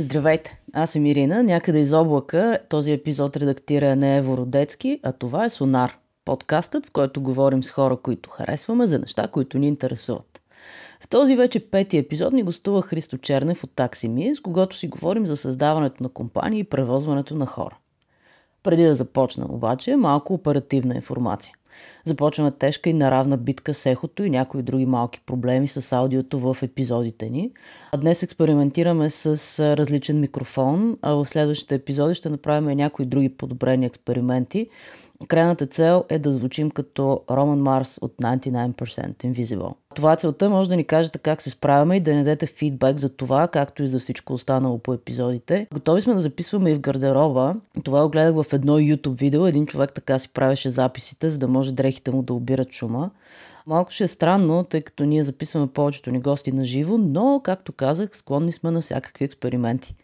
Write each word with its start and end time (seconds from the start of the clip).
Здравейте, 0.00 0.60
аз 0.72 0.90
съм 0.90 1.06
Ирина. 1.06 1.42
Някъде 1.42 1.80
из 1.80 1.92
облака 1.92 2.58
този 2.68 2.92
епизод 2.92 3.36
редактира 3.36 3.96
не 3.96 4.16
Ево 4.16 4.36
Родецки, 4.36 5.00
а 5.02 5.12
това 5.12 5.44
е 5.44 5.48
Сонар. 5.50 5.98
Подкастът, 6.24 6.86
в 6.86 6.90
който 6.90 7.20
говорим 7.20 7.64
с 7.64 7.70
хора, 7.70 7.96
които 7.96 8.30
харесваме 8.30 8.86
за 8.86 8.98
неща, 8.98 9.28
които 9.28 9.58
ни 9.58 9.68
интересуват. 9.68 10.42
В 11.00 11.08
този 11.08 11.36
вече 11.36 11.70
пети 11.70 11.98
епизод 11.98 12.32
ни 12.32 12.42
гостува 12.42 12.82
Христо 12.82 13.18
Чернев 13.18 13.64
от 13.64 13.70
Таксими, 13.74 14.34
с 14.34 14.40
когото 14.40 14.76
си 14.76 14.88
говорим 14.88 15.26
за 15.26 15.36
създаването 15.36 16.02
на 16.02 16.08
компании 16.08 16.60
и 16.60 16.64
превозването 16.64 17.34
на 17.34 17.46
хора. 17.46 17.76
Преди 18.62 18.82
да 18.84 18.94
започна 18.94 19.46
обаче, 19.48 19.96
малко 19.96 20.34
оперативна 20.34 20.94
информация. 20.94 21.54
Започваме 22.04 22.50
тежка 22.50 22.90
и 22.90 22.92
наравна 22.92 23.36
битка 23.36 23.74
с 23.74 23.86
ехото 23.86 24.24
и 24.24 24.30
някои 24.30 24.62
други 24.62 24.86
малки 24.86 25.20
проблеми 25.26 25.68
с 25.68 25.92
аудиото 25.92 26.38
в 26.38 26.56
епизодите 26.62 27.30
ни. 27.30 27.50
А 27.92 27.96
днес 27.96 28.22
експериментираме 28.22 29.10
с 29.10 29.26
различен 29.76 30.20
микрофон, 30.20 30.98
а 31.02 31.12
в 31.12 31.26
следващите 31.26 31.74
епизоди 31.74 32.14
ще 32.14 32.28
направим 32.28 32.76
някои 32.76 33.06
други 33.06 33.28
подобрени 33.28 33.86
експерименти, 33.86 34.68
Крайната 35.28 35.66
цел 35.66 36.04
е 36.08 36.18
да 36.18 36.32
звучим 36.32 36.70
като 36.70 37.20
Роман 37.30 37.58
Марс 37.58 37.98
от 38.02 38.12
99% 38.22 39.14
Invisible. 39.16 39.74
Това 39.94 40.16
целта 40.16 40.50
може 40.50 40.68
да 40.68 40.76
ни 40.76 40.84
кажете 40.84 41.18
как 41.18 41.42
се 41.42 41.50
справяме 41.50 41.96
и 41.96 42.00
да 42.00 42.14
не 42.14 42.22
дадете 42.22 42.46
фидбек 42.46 42.98
за 42.98 43.08
това, 43.08 43.48
както 43.48 43.82
и 43.82 43.88
за 43.88 43.98
всичко 43.98 44.32
останало 44.32 44.78
по 44.78 44.94
епизодите. 44.94 45.66
Готови 45.72 46.00
сме 46.00 46.14
да 46.14 46.20
записваме 46.20 46.70
и 46.70 46.74
в 46.74 46.80
гардероба. 46.80 47.54
Това 47.84 48.02
го 48.02 48.10
гледах 48.10 48.42
в 48.42 48.52
едно 48.52 48.78
YouTube 48.78 49.18
видео. 49.18 49.46
Един 49.46 49.66
човек 49.66 49.92
така 49.92 50.18
си 50.18 50.28
правеше 50.28 50.70
записите, 50.70 51.30
за 51.30 51.38
да 51.38 51.48
може 51.48 51.72
дрехите 51.72 52.10
му 52.10 52.22
да 52.22 52.34
обират 52.34 52.72
шума. 52.72 53.10
Малко 53.66 53.90
ще 53.90 54.04
е 54.04 54.08
странно, 54.08 54.64
тъй 54.64 54.82
като 54.82 55.04
ние 55.04 55.24
записваме 55.24 55.66
повечето 55.66 56.10
ни 56.10 56.20
гости 56.20 56.52
на 56.52 56.64
живо, 56.64 56.98
но, 56.98 57.40
както 57.44 57.72
казах, 57.72 58.08
склонни 58.12 58.52
сме 58.52 58.70
на 58.70 58.80
всякакви 58.80 59.24
експерименти. 59.24 59.94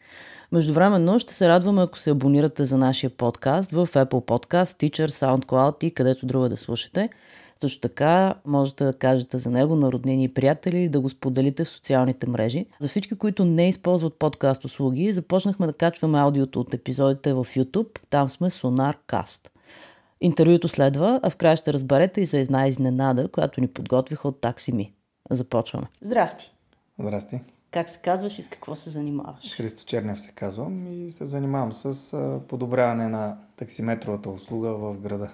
Междувременно 0.52 1.18
ще 1.18 1.34
се 1.34 1.48
радваме, 1.48 1.82
ако 1.82 1.98
се 1.98 2.10
абонирате 2.10 2.64
за 2.64 2.78
нашия 2.78 3.10
подкаст 3.10 3.70
в 3.72 3.86
Apple 3.86 4.06
Podcast, 4.06 4.90
Teacher, 4.90 5.08
SoundCloud 5.08 5.84
и 5.84 5.90
където 5.90 6.26
друга 6.26 6.48
да 6.48 6.56
слушате. 6.56 7.08
Също 7.56 7.80
така 7.80 8.34
можете 8.46 8.84
да 8.84 8.92
кажете 8.92 9.38
за 9.38 9.50
него 9.50 9.76
на 9.76 9.92
роднини 9.92 10.24
и 10.24 10.34
приятели 10.34 10.78
или 10.78 10.88
да 10.88 11.00
го 11.00 11.08
споделите 11.08 11.64
в 11.64 11.68
социалните 11.68 12.30
мрежи. 12.30 12.66
За 12.80 12.88
всички, 12.88 13.14
които 13.14 13.44
не 13.44 13.68
използват 13.68 14.14
подкаст 14.14 14.64
услуги, 14.64 15.12
започнахме 15.12 15.66
да 15.66 15.72
качваме 15.72 16.18
аудиото 16.18 16.60
от 16.60 16.74
епизодите 16.74 17.32
в 17.32 17.46
YouTube. 17.56 17.98
Там 18.10 18.30
сме 18.30 18.50
SonarCast. 18.50 19.48
Интервюто 20.20 20.68
следва, 20.68 21.20
а 21.22 21.30
в 21.30 21.36
края 21.36 21.56
ще 21.56 21.72
разберете 21.72 22.20
и 22.20 22.26
за 22.26 22.38
една 22.38 22.66
изненада, 22.66 23.28
която 23.28 23.60
ни 23.60 23.68
подготвиха 23.68 24.28
от 24.28 24.40
Таксими. 24.40 24.92
Започваме. 25.30 25.86
Здрасти! 26.00 26.52
Здрасти! 26.98 27.40
Как 27.76 27.90
се 27.90 27.98
казваш 27.98 28.38
и 28.38 28.42
с 28.42 28.48
какво 28.48 28.76
се 28.76 28.90
занимаваш? 28.90 29.56
Христо 29.56 29.84
Чернев 29.84 30.20
се 30.20 30.32
казвам 30.32 30.92
и 30.92 31.10
се 31.10 31.24
занимавам 31.24 31.72
с 31.72 32.40
подобряване 32.48 33.08
на 33.08 33.38
таксиметровата 33.56 34.30
услуга 34.30 34.68
в 34.68 34.96
града. 35.00 35.30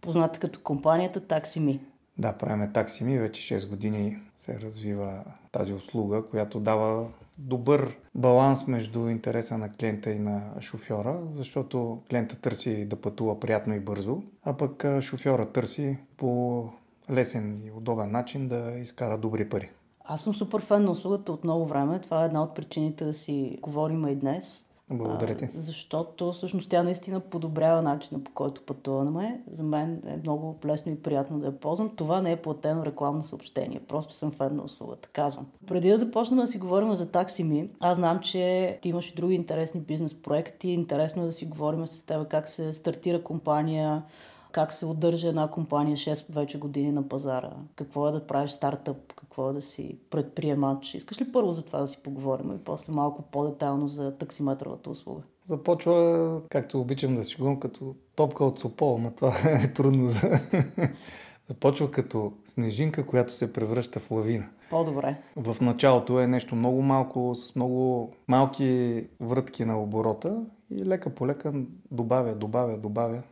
Позната 0.00 0.40
като 0.40 0.60
компанията 0.60 1.20
Таксими. 1.20 1.80
Да, 2.18 2.32
правиме 2.32 2.72
Таксими. 2.72 3.18
Вече 3.18 3.54
6 3.54 3.68
години 3.68 4.18
се 4.34 4.60
развива 4.60 5.24
тази 5.52 5.72
услуга, 5.72 6.22
която 6.30 6.60
дава 6.60 7.08
добър 7.38 7.96
баланс 8.14 8.66
между 8.66 9.08
интереса 9.08 9.58
на 9.58 9.72
клиента 9.72 10.10
и 10.10 10.18
на 10.18 10.52
шофьора, 10.60 11.18
защото 11.32 12.02
клиента 12.10 12.36
търси 12.36 12.84
да 12.84 13.00
пътува 13.00 13.40
приятно 13.40 13.74
и 13.74 13.80
бързо, 13.80 14.22
а 14.44 14.56
пък 14.56 14.84
шофьора 15.00 15.52
търси 15.52 15.98
по 16.16 16.62
лесен 17.10 17.62
и 17.64 17.70
удобен 17.70 18.10
начин 18.10 18.48
да 18.48 18.78
изкара 18.78 19.18
добри 19.18 19.48
пари. 19.48 19.70
Аз 20.08 20.20
съм 20.20 20.34
супер 20.34 20.60
фен 20.60 20.84
на 20.84 20.90
услугата 20.90 21.32
от 21.32 21.44
много 21.44 21.66
време. 21.66 22.00
Това 22.00 22.22
е 22.22 22.26
една 22.26 22.42
от 22.42 22.54
причините 22.54 23.04
да 23.04 23.14
си 23.14 23.58
говорим 23.62 24.08
и 24.08 24.14
днес. 24.14 24.66
Благодаря 24.90 25.36
ти. 25.36 25.48
защото 25.56 26.32
всъщност 26.32 26.70
тя 26.70 26.82
наистина 26.82 27.20
подобрява 27.20 27.82
начина 27.82 28.24
по 28.24 28.30
който 28.32 28.62
пътуваме. 28.62 29.40
За 29.50 29.62
мен 29.62 30.02
е 30.06 30.16
много 30.16 30.58
лесно 30.64 30.92
и 30.92 31.02
приятно 31.02 31.38
да 31.38 31.46
я 31.46 31.60
ползвам. 31.60 31.96
Това 31.96 32.22
не 32.22 32.32
е 32.32 32.36
платено 32.36 32.84
рекламно 32.84 33.24
съобщение. 33.24 33.80
Просто 33.88 34.14
съм 34.14 34.32
фен 34.32 34.56
на 34.56 34.62
услугата, 34.62 35.08
казвам. 35.12 35.46
Преди 35.66 35.90
да 35.90 35.98
започнем 35.98 36.38
да 36.38 36.46
си 36.46 36.58
говорим 36.58 36.96
за 36.96 37.10
таксими, 37.10 37.70
аз 37.80 37.96
знам, 37.96 38.20
че 38.20 38.78
ти 38.82 38.88
имаш 38.88 39.10
и 39.10 39.14
други 39.14 39.34
интересни 39.34 39.80
бизнес 39.80 40.14
проекти. 40.22 40.68
Интересно 40.68 41.22
е 41.22 41.26
да 41.26 41.32
си 41.32 41.46
говорим 41.46 41.86
с 41.86 42.02
теб 42.02 42.28
как 42.28 42.48
се 42.48 42.72
стартира 42.72 43.22
компания, 43.22 44.02
как 44.52 44.72
се 44.72 44.86
удържа 44.86 45.28
една 45.28 45.48
компания 45.48 45.96
6 45.96 46.32
вече 46.32 46.58
години 46.58 46.92
на 46.92 47.08
пазара, 47.08 47.50
какво 47.74 48.08
е 48.08 48.12
да 48.12 48.26
правиш 48.26 48.50
стартъп, 48.50 49.12
какво 49.36 49.52
да 49.52 49.62
си 49.62 49.98
предприемач. 50.10 50.94
Искаш 50.94 51.20
ли 51.20 51.32
първо 51.32 51.52
за 51.52 51.62
това 51.62 51.78
да 51.78 51.88
си 51.88 51.98
поговорим 52.02 52.52
и 52.52 52.64
после 52.64 52.92
малко 52.92 53.22
по-детайлно 53.22 53.88
за 53.88 54.18
таксиметровата 54.18 54.90
услуга? 54.90 55.22
Започва, 55.44 56.40
както 56.48 56.80
обичам 56.80 57.14
да 57.14 57.24
си 57.24 57.36
говорим, 57.36 57.60
като 57.60 57.94
топка 58.14 58.44
от 58.44 58.58
Сопол, 58.58 58.98
но 58.98 59.10
това 59.10 59.28
е 59.64 59.72
трудно 59.72 60.06
за... 60.06 60.20
Започва 61.44 61.90
като 61.90 62.32
снежинка, 62.44 63.06
която 63.06 63.32
се 63.32 63.52
превръща 63.52 64.00
в 64.00 64.10
лавина. 64.10 64.48
По-добре. 64.70 65.16
В 65.36 65.56
началото 65.60 66.20
е 66.20 66.26
нещо 66.26 66.56
много 66.56 66.82
малко, 66.82 67.34
с 67.34 67.56
много 67.56 68.12
малки 68.28 69.00
врътки 69.20 69.64
на 69.64 69.82
оборота 69.82 70.44
и 70.70 70.84
лека 70.84 71.14
по 71.14 71.26
лека 71.26 71.52
добавя, 71.90 72.34
добавя, 72.34 72.78
добавя 72.78 73.22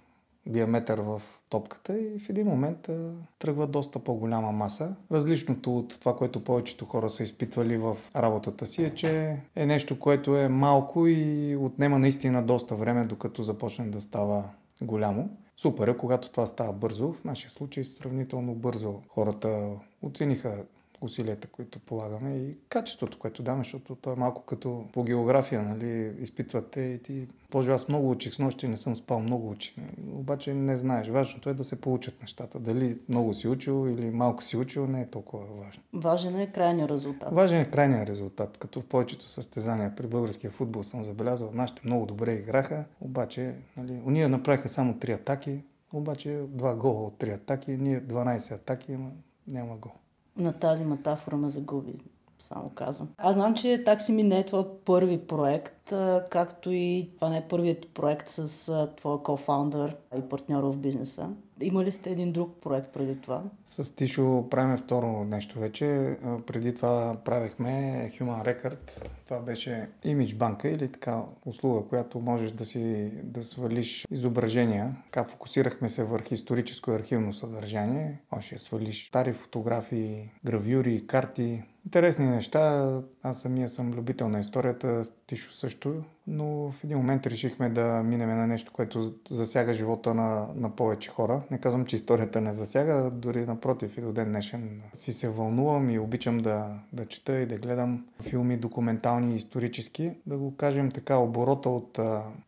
диаметър 0.46 0.98
в 0.98 1.22
топката 1.48 1.98
и 1.98 2.18
в 2.18 2.28
един 2.28 2.46
момент 2.46 2.90
тръгва 3.38 3.66
доста 3.66 3.98
по-голяма 3.98 4.52
маса. 4.52 4.94
Различното 5.12 5.78
от 5.78 6.00
това, 6.00 6.16
което 6.16 6.44
повечето 6.44 6.84
хора 6.84 7.10
са 7.10 7.22
изпитвали 7.22 7.76
в 7.76 7.96
работата 8.16 8.66
си 8.66 8.84
е, 8.84 8.90
че 8.90 9.36
е 9.56 9.66
нещо, 9.66 9.98
което 9.98 10.36
е 10.36 10.48
малко 10.48 11.06
и 11.06 11.56
отнема 11.56 11.98
наистина 11.98 12.42
доста 12.42 12.74
време, 12.74 13.04
докато 13.04 13.42
започне 13.42 13.86
да 13.86 14.00
става 14.00 14.44
голямо. 14.82 15.30
Супер 15.56 15.88
е, 15.88 15.96
когато 15.96 16.30
това 16.30 16.46
става 16.46 16.72
бързо. 16.72 17.12
В 17.12 17.24
нашия 17.24 17.50
случай 17.50 17.84
сравнително 17.84 18.54
бързо 18.54 19.00
хората 19.08 19.70
оцениха 20.02 20.64
усилията, 21.04 21.48
които 21.48 21.78
полагаме 21.78 22.36
и 22.36 22.56
качеството, 22.68 23.18
което 23.18 23.42
даваме, 23.42 23.64
защото 23.64 23.94
то 23.94 24.12
е 24.12 24.16
малко 24.16 24.42
като 24.42 24.84
по 24.92 25.04
география, 25.04 25.62
нали, 25.62 26.12
изпитвате 26.18 26.80
и 26.80 27.02
ти... 27.02 27.26
Боже, 27.50 27.70
аз 27.70 27.88
много 27.88 28.10
учих 28.10 28.34
с 28.34 28.38
нощи, 28.38 28.68
не 28.68 28.76
съм 28.76 28.96
спал, 28.96 29.20
много 29.20 29.50
учих. 29.50 29.74
Обаче 30.12 30.54
не 30.54 30.76
знаеш. 30.76 31.08
Важното 31.08 31.50
е 31.50 31.54
да 31.54 31.64
се 31.64 31.80
получат 31.80 32.20
нещата. 32.20 32.60
Дали 32.60 32.98
много 33.08 33.34
си 33.34 33.48
учил 33.48 33.88
или 33.88 34.10
малко 34.10 34.42
си 34.42 34.56
учил, 34.56 34.86
не 34.86 35.00
е 35.00 35.06
толкова 35.06 35.44
важно. 35.44 35.82
Важен 35.92 36.40
е 36.40 36.52
крайният 36.52 36.90
резултат. 36.90 37.28
Важен 37.32 37.60
е 37.60 37.70
крайният 37.70 38.08
резултат. 38.08 38.58
Като 38.58 38.80
в 38.80 38.84
повечето 38.84 39.28
състезания 39.28 39.96
при 39.96 40.06
българския 40.06 40.50
футбол 40.50 40.82
съм 40.82 41.04
забелязал, 41.04 41.50
нашите 41.54 41.82
много 41.84 42.06
добре 42.06 42.34
играха, 42.34 42.84
обаче 43.00 43.54
нали, 43.76 44.02
уния 44.06 44.28
направиха 44.28 44.68
само 44.68 44.98
три 44.98 45.12
атаки, 45.12 45.62
обаче 45.92 46.40
два 46.48 46.76
гола 46.76 47.06
от 47.06 47.18
три 47.18 47.30
атаки, 47.30 47.70
ние 47.70 48.00
12 48.00 48.52
атаки, 48.52 48.92
ама 48.92 49.10
няма 49.46 49.76
гол 49.76 49.92
на 50.38 50.52
тази 50.52 50.84
метафора 50.84 51.36
ме 51.36 51.48
загуби, 51.48 51.94
само 52.38 52.70
казвам. 52.74 53.08
Аз 53.18 53.34
знам, 53.34 53.54
че 53.54 53.84
такси 53.84 54.12
ми 54.12 54.22
не 54.22 54.38
е 54.38 54.46
твой 54.46 54.64
първи 54.84 55.26
проект, 55.26 55.92
както 56.30 56.70
и 56.70 57.10
това 57.14 57.28
не 57.28 57.38
е 57.38 57.48
първият 57.48 57.88
проект 57.94 58.28
с 58.28 58.88
твоя 58.96 59.18
кофаундър 59.18 59.96
и 60.18 60.28
партньор 60.28 60.64
в 60.64 60.76
бизнеса. 60.76 61.28
Има 61.60 61.84
ли 61.84 61.92
сте 61.92 62.10
един 62.10 62.32
друг 62.32 62.56
проект 62.62 62.92
преди 62.92 63.20
това? 63.20 63.42
С 63.66 63.94
Тишо 63.94 64.48
правим 64.50 64.76
второ 64.76 65.24
нещо 65.24 65.58
вече. 65.58 66.16
Преди 66.46 66.74
това 66.74 67.16
правихме 67.24 67.70
Human 68.18 68.44
Record. 68.44 69.04
Това 69.24 69.40
беше 69.40 69.88
имидж 70.04 70.34
банка 70.34 70.68
или 70.68 70.88
така 70.88 71.22
услуга, 71.46 71.88
която 71.88 72.20
можеш 72.20 72.50
да 72.50 72.64
си 72.64 73.10
да 73.24 73.44
свалиш 73.44 74.06
изображения. 74.10 74.96
Така 75.04 75.24
фокусирахме 75.24 75.88
се 75.88 76.04
върху 76.04 76.34
историческо 76.34 76.90
и 76.90 76.94
архивно 76.94 77.32
съдържание. 77.32 78.20
Можеш 78.32 78.50
да 78.50 78.58
свалиш 78.58 79.08
стари 79.08 79.32
фотографии, 79.32 80.30
гравюри, 80.44 81.06
карти, 81.06 81.62
Интересни 81.86 82.26
неща. 82.26 82.92
Аз 83.22 83.40
самия 83.40 83.68
съм 83.68 83.94
любител 83.94 84.28
на 84.28 84.40
историята, 84.40 85.02
Тишо 85.26 85.52
също, 85.52 86.02
но 86.26 86.70
в 86.70 86.84
един 86.84 86.96
момент 86.96 87.26
решихме 87.26 87.68
да 87.68 88.02
минем 88.04 88.28
на 88.28 88.46
нещо, 88.46 88.72
което 88.72 89.12
засяга 89.30 89.74
живота 89.74 90.14
на, 90.14 90.48
на 90.54 90.70
повече 90.70 91.10
хора. 91.10 91.42
Не 91.50 91.58
казвам, 91.58 91.84
че 91.84 91.96
историята 91.96 92.40
не 92.40 92.52
засяга, 92.52 93.10
дори 93.10 93.46
напротив 93.46 93.98
и 93.98 94.00
до 94.00 94.12
ден 94.12 94.28
днешен 94.28 94.80
си 94.94 95.12
се 95.12 95.28
вълнувам 95.28 95.90
и 95.90 95.98
обичам 95.98 96.38
да, 96.38 96.78
да 96.92 97.06
чета 97.06 97.40
и 97.40 97.46
да 97.46 97.58
гледам 97.58 98.06
филми 98.22 98.56
документални 98.56 99.34
и 99.34 99.36
исторически. 99.36 100.12
Да 100.26 100.38
го 100.38 100.56
кажем 100.56 100.90
така, 100.90 101.16
оборота 101.16 101.68
от 101.68 101.98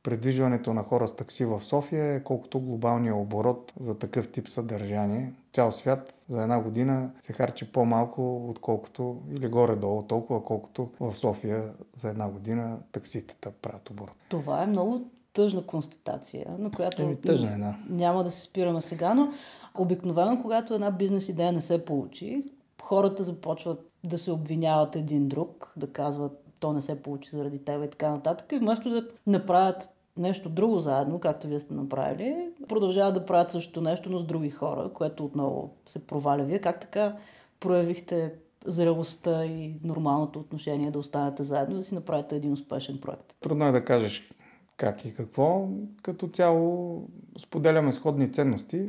предвижването 0.03 0.75
на 0.75 0.83
хора 0.83 1.09
с 1.09 1.17
такси 1.17 1.45
в 1.45 1.61
София 1.65 2.15
е 2.15 2.23
колкото 2.23 2.61
глобалния 2.61 3.15
оборот 3.15 3.73
за 3.81 3.99
такъв 3.99 4.29
тип 4.29 4.49
съдържание 4.49 5.33
цял 5.57 5.73
свят 5.73 6.15
за 6.29 6.43
една 6.43 6.61
година 6.61 7.11
се 7.21 7.33
харчи 7.33 7.73
по-малко, 7.73 8.49
отколкото, 8.49 9.23
или 9.37 9.49
горе-долу 9.49 10.03
толкова, 10.03 10.45
колкото 10.45 10.91
в 11.01 11.17
София 11.17 11.63
за 11.97 12.09
една 12.09 12.31
година 12.31 12.83
такситата 12.93 13.51
правят 13.51 13.91
оборот. 13.91 14.15
Това 14.29 14.63
е 14.63 14.67
много 14.67 15.01
тъжна 15.33 15.67
констатация, 15.67 16.47
на 16.59 16.71
която 16.71 17.03
Еми, 17.03 17.21
тъжна 17.21 17.55
е, 17.55 17.59
да. 17.59 17.77
няма 17.89 18.25
да 18.25 18.31
се 18.31 18.41
спираме 18.41 18.81
сега, 18.81 19.15
но 19.15 19.33
обикновено, 19.75 20.43
когато 20.43 20.75
една 20.75 20.91
бизнес 20.91 21.29
идея 21.29 21.53
не 21.53 21.61
се 21.61 21.85
получи, 21.85 22.53
хората 22.83 23.25
започват 23.25 23.91
да 24.05 24.19
се 24.19 24.33
обвиняват 24.33 24.97
един 24.97 25.29
друг, 25.29 25.73
да 25.77 25.93
казват 25.93 26.43
то 26.61 26.73
не 26.73 26.81
се 26.81 27.03
получи 27.03 27.31
заради 27.31 27.65
теб 27.65 27.85
и 27.85 27.91
така 27.91 28.11
нататък. 28.11 28.53
И 28.53 28.59
вместо 28.59 28.91
да 28.91 29.09
направят 29.27 29.91
нещо 30.17 30.49
друго 30.49 30.79
заедно, 30.79 31.21
както 31.21 31.47
вие 31.47 31.61
сте 31.61 31.75
направили, 31.75 32.49
продължават 32.69 33.15
да 33.15 33.27
правят 33.27 33.51
същото 33.51 33.81
нещо, 33.81 34.11
но 34.11 34.19
с 34.19 34.25
други 34.25 34.51
хора, 34.51 34.91
което 34.95 35.25
отново 35.25 35.71
се 35.87 36.07
проваля. 36.07 36.45
Вие 36.45 36.59
как 36.59 36.81
така 36.81 37.17
проявихте 37.61 38.35
зрелостта 38.67 39.45
и 39.45 39.75
нормалното 39.85 40.39
отношение 40.39 40.91
да 40.91 40.99
останете 40.99 41.43
заедно 41.43 41.75
и 41.75 41.79
да 41.79 41.85
си 41.85 41.95
направите 41.95 42.37
един 42.37 42.53
успешен 42.53 42.99
проект? 43.01 43.35
Трудно 43.41 43.67
е 43.67 43.73
да 43.73 43.85
кажеш 43.85 44.31
как 44.77 45.05
и 45.05 45.15
какво. 45.15 45.69
Като 46.03 46.29
цяло 46.29 47.03
споделяме 47.39 47.93
сходни 47.93 48.33
ценности. 48.33 48.89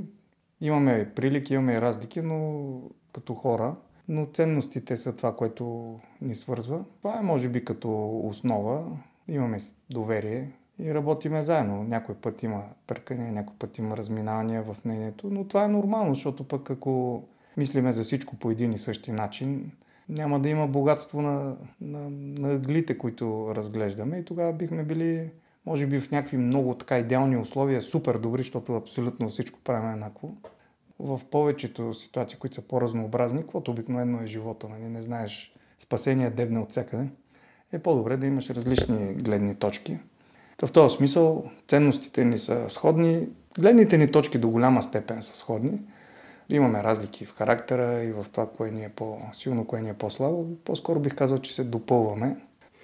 Имаме 0.61 1.11
прилики, 1.15 1.53
имаме 1.53 1.73
и 1.73 1.81
разлики, 1.81 2.21
но 2.21 2.81
като 3.13 3.33
хора. 3.33 3.75
Но 4.07 4.27
ценностите 4.33 4.97
са 4.97 5.15
това, 5.15 5.35
което 5.35 5.95
ни 6.21 6.35
свързва. 6.35 6.83
Това 6.97 7.19
е 7.19 7.23
може 7.23 7.49
би 7.49 7.65
като 7.65 8.19
основа. 8.19 8.97
Имаме 9.27 9.57
доверие 9.89 10.51
и 10.79 10.93
работиме 10.93 11.43
заедно. 11.43 11.83
Някой 11.83 12.15
път 12.15 12.43
има 12.43 12.63
търкане, 12.87 13.31
някой 13.31 13.55
път 13.59 13.77
има 13.77 13.97
разминавания 13.97 14.63
в 14.63 14.75
мнението, 14.85 15.29
но 15.29 15.43
това 15.43 15.63
е 15.63 15.67
нормално, 15.67 16.15
защото 16.15 16.43
пък 16.43 16.69
ако 16.69 17.23
мислиме 17.57 17.93
за 17.93 18.03
всичко 18.03 18.35
по 18.35 18.51
един 18.51 18.73
и 18.73 18.79
същи 18.79 19.11
начин, 19.11 19.71
няма 20.09 20.39
да 20.39 20.49
има 20.49 20.67
богатство 20.67 21.21
на, 21.21 21.57
на, 21.81 22.09
на 22.09 22.57
глите, 22.57 22.97
които 22.97 23.55
разглеждаме 23.55 24.17
и 24.17 24.25
тогава 24.25 24.53
бихме 24.53 24.83
били, 24.83 25.31
може 25.65 25.87
би 25.87 25.99
в 25.99 26.11
някакви 26.11 26.37
много 26.37 26.75
така 26.75 26.99
идеални 26.99 27.37
условия, 27.37 27.81
супер 27.81 28.17
добри, 28.17 28.41
защото 28.41 28.73
абсолютно 28.73 29.29
всичко 29.29 29.59
правим 29.63 29.91
еднакво. 29.91 30.35
В 30.99 31.21
повечето 31.31 31.93
ситуации, 31.93 32.37
които 32.37 32.55
са 32.55 32.61
по-разнообразни, 32.61 33.41
каквото 33.41 33.71
обикновено 33.71 34.21
е 34.21 34.27
живота, 34.27 34.67
нали? 34.69 34.89
не 34.89 35.03
знаеш 35.03 35.53
спасение 35.79 36.29
дебне 36.29 36.59
от 36.59 36.69
всякъде, 36.69 37.09
е 37.71 37.79
по-добре 37.79 38.17
да 38.17 38.27
имаш 38.27 38.49
различни 38.49 39.13
гледни 39.13 39.55
точки. 39.55 39.99
В 40.65 40.71
този 40.71 40.95
смисъл 40.95 41.43
ценностите 41.67 42.25
ни 42.25 42.37
са 42.37 42.69
сходни, 42.69 43.27
гледните 43.59 43.97
ни 43.97 44.11
точки 44.11 44.37
до 44.37 44.49
голяма 44.49 44.81
степен 44.81 45.21
са 45.21 45.35
сходни– 45.35 45.79
Имаме 46.49 46.83
разлики 46.83 47.25
в 47.25 47.35
характера 47.35 48.03
и 48.03 48.11
в 48.11 48.25
това, 48.31 48.49
кое 48.57 48.71
ни 48.71 48.83
е 48.83 48.89
по-силно, 48.89 49.65
кое 49.65 49.81
ни 49.81 49.89
е 49.89 49.93
по-слабо. 49.93 50.45
По-скоро 50.65 50.99
бих 50.99 51.15
казал, 51.15 51.37
че 51.37 51.55
се 51.55 51.63
допълваме. 51.63 52.37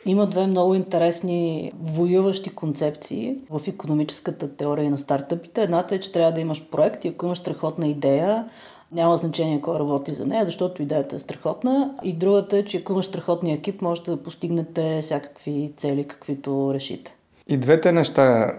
Има 0.05 0.27
две 0.27 0.47
много 0.47 0.75
интересни 0.75 1.71
воюващи 1.83 2.49
концепции 2.49 3.37
в 3.49 3.61
економическата 3.67 4.55
теория 4.55 4.91
на 4.91 4.97
стартъпите. 4.97 5.63
Едната 5.63 5.95
е, 5.95 5.99
че 5.99 6.11
трябва 6.11 6.31
да 6.31 6.41
имаш 6.41 6.69
проект 6.69 7.05
и 7.05 7.07
ако 7.07 7.25
имаш 7.25 7.37
страхотна 7.37 7.87
идея, 7.87 8.49
няма 8.91 9.17
значение 9.17 9.61
кой 9.61 9.79
работи 9.79 10.13
за 10.13 10.25
нея, 10.25 10.45
защото 10.45 10.81
идеята 10.81 11.15
е 11.15 11.19
страхотна. 11.19 11.95
И 12.03 12.13
другата 12.13 12.57
е, 12.57 12.65
че 12.65 12.77
ако 12.77 12.91
имаш 12.91 13.05
страхотния 13.05 13.55
екип, 13.55 13.81
можете 13.81 14.11
да 14.11 14.23
постигнете 14.23 14.99
всякакви 15.01 15.73
цели, 15.77 16.07
каквито 16.07 16.73
решите. 16.73 17.15
И 17.47 17.57
двете 17.57 17.91
неща, 17.91 18.51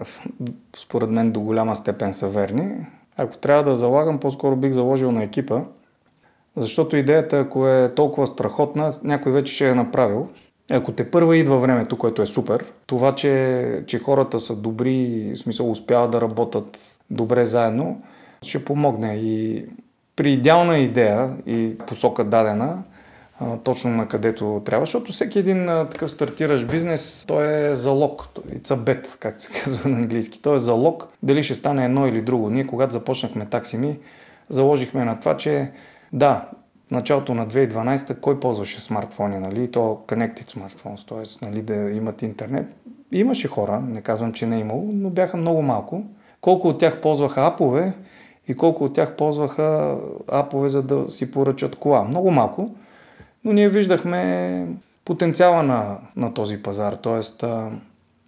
според 0.77 1.09
мен, 1.09 1.31
до 1.31 1.39
голяма 1.39 1.75
степен 1.75 2.13
са 2.13 2.29
верни. 2.29 2.85
Ако 3.17 3.37
трябва 3.37 3.63
да 3.63 3.75
залагам, 3.75 4.19
по-скоро 4.19 4.55
бих 4.55 4.71
заложил 4.71 5.11
на 5.11 5.23
екипа, 5.23 5.61
защото 6.55 6.95
идеята, 6.95 7.39
ако 7.39 7.67
е 7.67 7.93
толкова 7.95 8.27
страхотна, 8.27 8.93
някой 9.03 9.31
вече 9.31 9.53
ще 9.53 9.69
е 9.69 9.75
направил. 9.75 10.27
Ако 10.71 10.91
те 10.91 11.11
първа 11.11 11.37
идва 11.37 11.59
времето, 11.59 11.97
което 11.97 12.21
е 12.21 12.25
супер, 12.25 12.65
това, 12.85 13.15
че, 13.15 13.83
че 13.87 13.99
хората 13.99 14.39
са 14.39 14.55
добри, 14.55 15.31
в 15.35 15.39
смисъл 15.39 15.71
успяват 15.71 16.11
да 16.11 16.21
работят 16.21 16.97
добре 17.09 17.45
заедно, 17.45 18.01
ще 18.41 18.65
помогне. 18.65 19.15
И 19.15 19.65
при 20.15 20.31
идеална 20.31 20.77
идея 20.77 21.37
и 21.45 21.77
посока 21.87 22.23
дадена, 22.23 22.83
а, 23.39 23.57
точно 23.57 23.91
на 23.91 24.07
където 24.07 24.61
трябва, 24.65 24.85
защото 24.85 25.11
всеки 25.11 25.39
един 25.39 25.69
а, 25.69 25.89
такъв 25.89 26.11
стартиращ 26.11 26.67
бизнес, 26.67 27.23
той 27.27 27.71
е 27.71 27.75
залог, 27.75 28.27
it's 28.35 28.67
a 28.67 28.75
bet, 28.75 29.17
както 29.19 29.43
се 29.43 29.61
казва 29.63 29.89
на 29.89 29.97
английски. 29.97 30.41
Той 30.41 30.55
е 30.55 30.59
залог 30.59 31.07
дали 31.23 31.43
ще 31.43 31.55
стане 31.55 31.85
едно 31.85 32.07
или 32.07 32.21
друго. 32.21 32.49
Ние, 32.49 32.67
когато 32.67 32.93
започнахме 32.93 33.45
таксими, 33.45 33.99
заложихме 34.49 35.05
на 35.05 35.19
това, 35.19 35.37
че 35.37 35.71
да, 36.13 36.49
началото 36.91 37.33
на 37.33 37.47
2012 37.47 38.19
кой 38.19 38.39
ползваше 38.39 38.81
смартфони, 38.81 39.39
нали? 39.39 39.71
То 39.71 40.03
connected 40.07 40.57
smartphones, 40.57 41.07
т.е. 41.09 41.45
Нали, 41.45 41.61
да 41.61 41.75
имат 41.75 42.21
интернет. 42.21 42.75
Имаше 43.11 43.47
хора, 43.47 43.79
не 43.79 44.01
казвам, 44.01 44.33
че 44.33 44.45
не 44.45 44.57
е 44.57 44.59
имало, 44.59 44.89
но 44.93 45.09
бяха 45.09 45.37
много 45.37 45.61
малко. 45.61 46.03
Колко 46.41 46.67
от 46.67 46.79
тях 46.79 47.01
ползваха 47.01 47.45
апове 47.45 47.93
и 48.47 48.55
колко 48.55 48.83
от 48.83 48.93
тях 48.93 49.15
ползваха 49.15 49.97
апове, 50.31 50.69
за 50.69 50.83
да 50.83 51.09
си 51.09 51.31
поръчат 51.31 51.75
кола. 51.75 52.03
Много 52.03 52.31
малко. 52.31 52.75
Но 53.45 53.53
ние 53.53 53.69
виждахме 53.69 54.67
потенциала 55.05 55.63
на, 55.63 55.97
на 56.15 56.33
този 56.33 56.63
пазар, 56.63 56.93
т.е. 56.93 57.45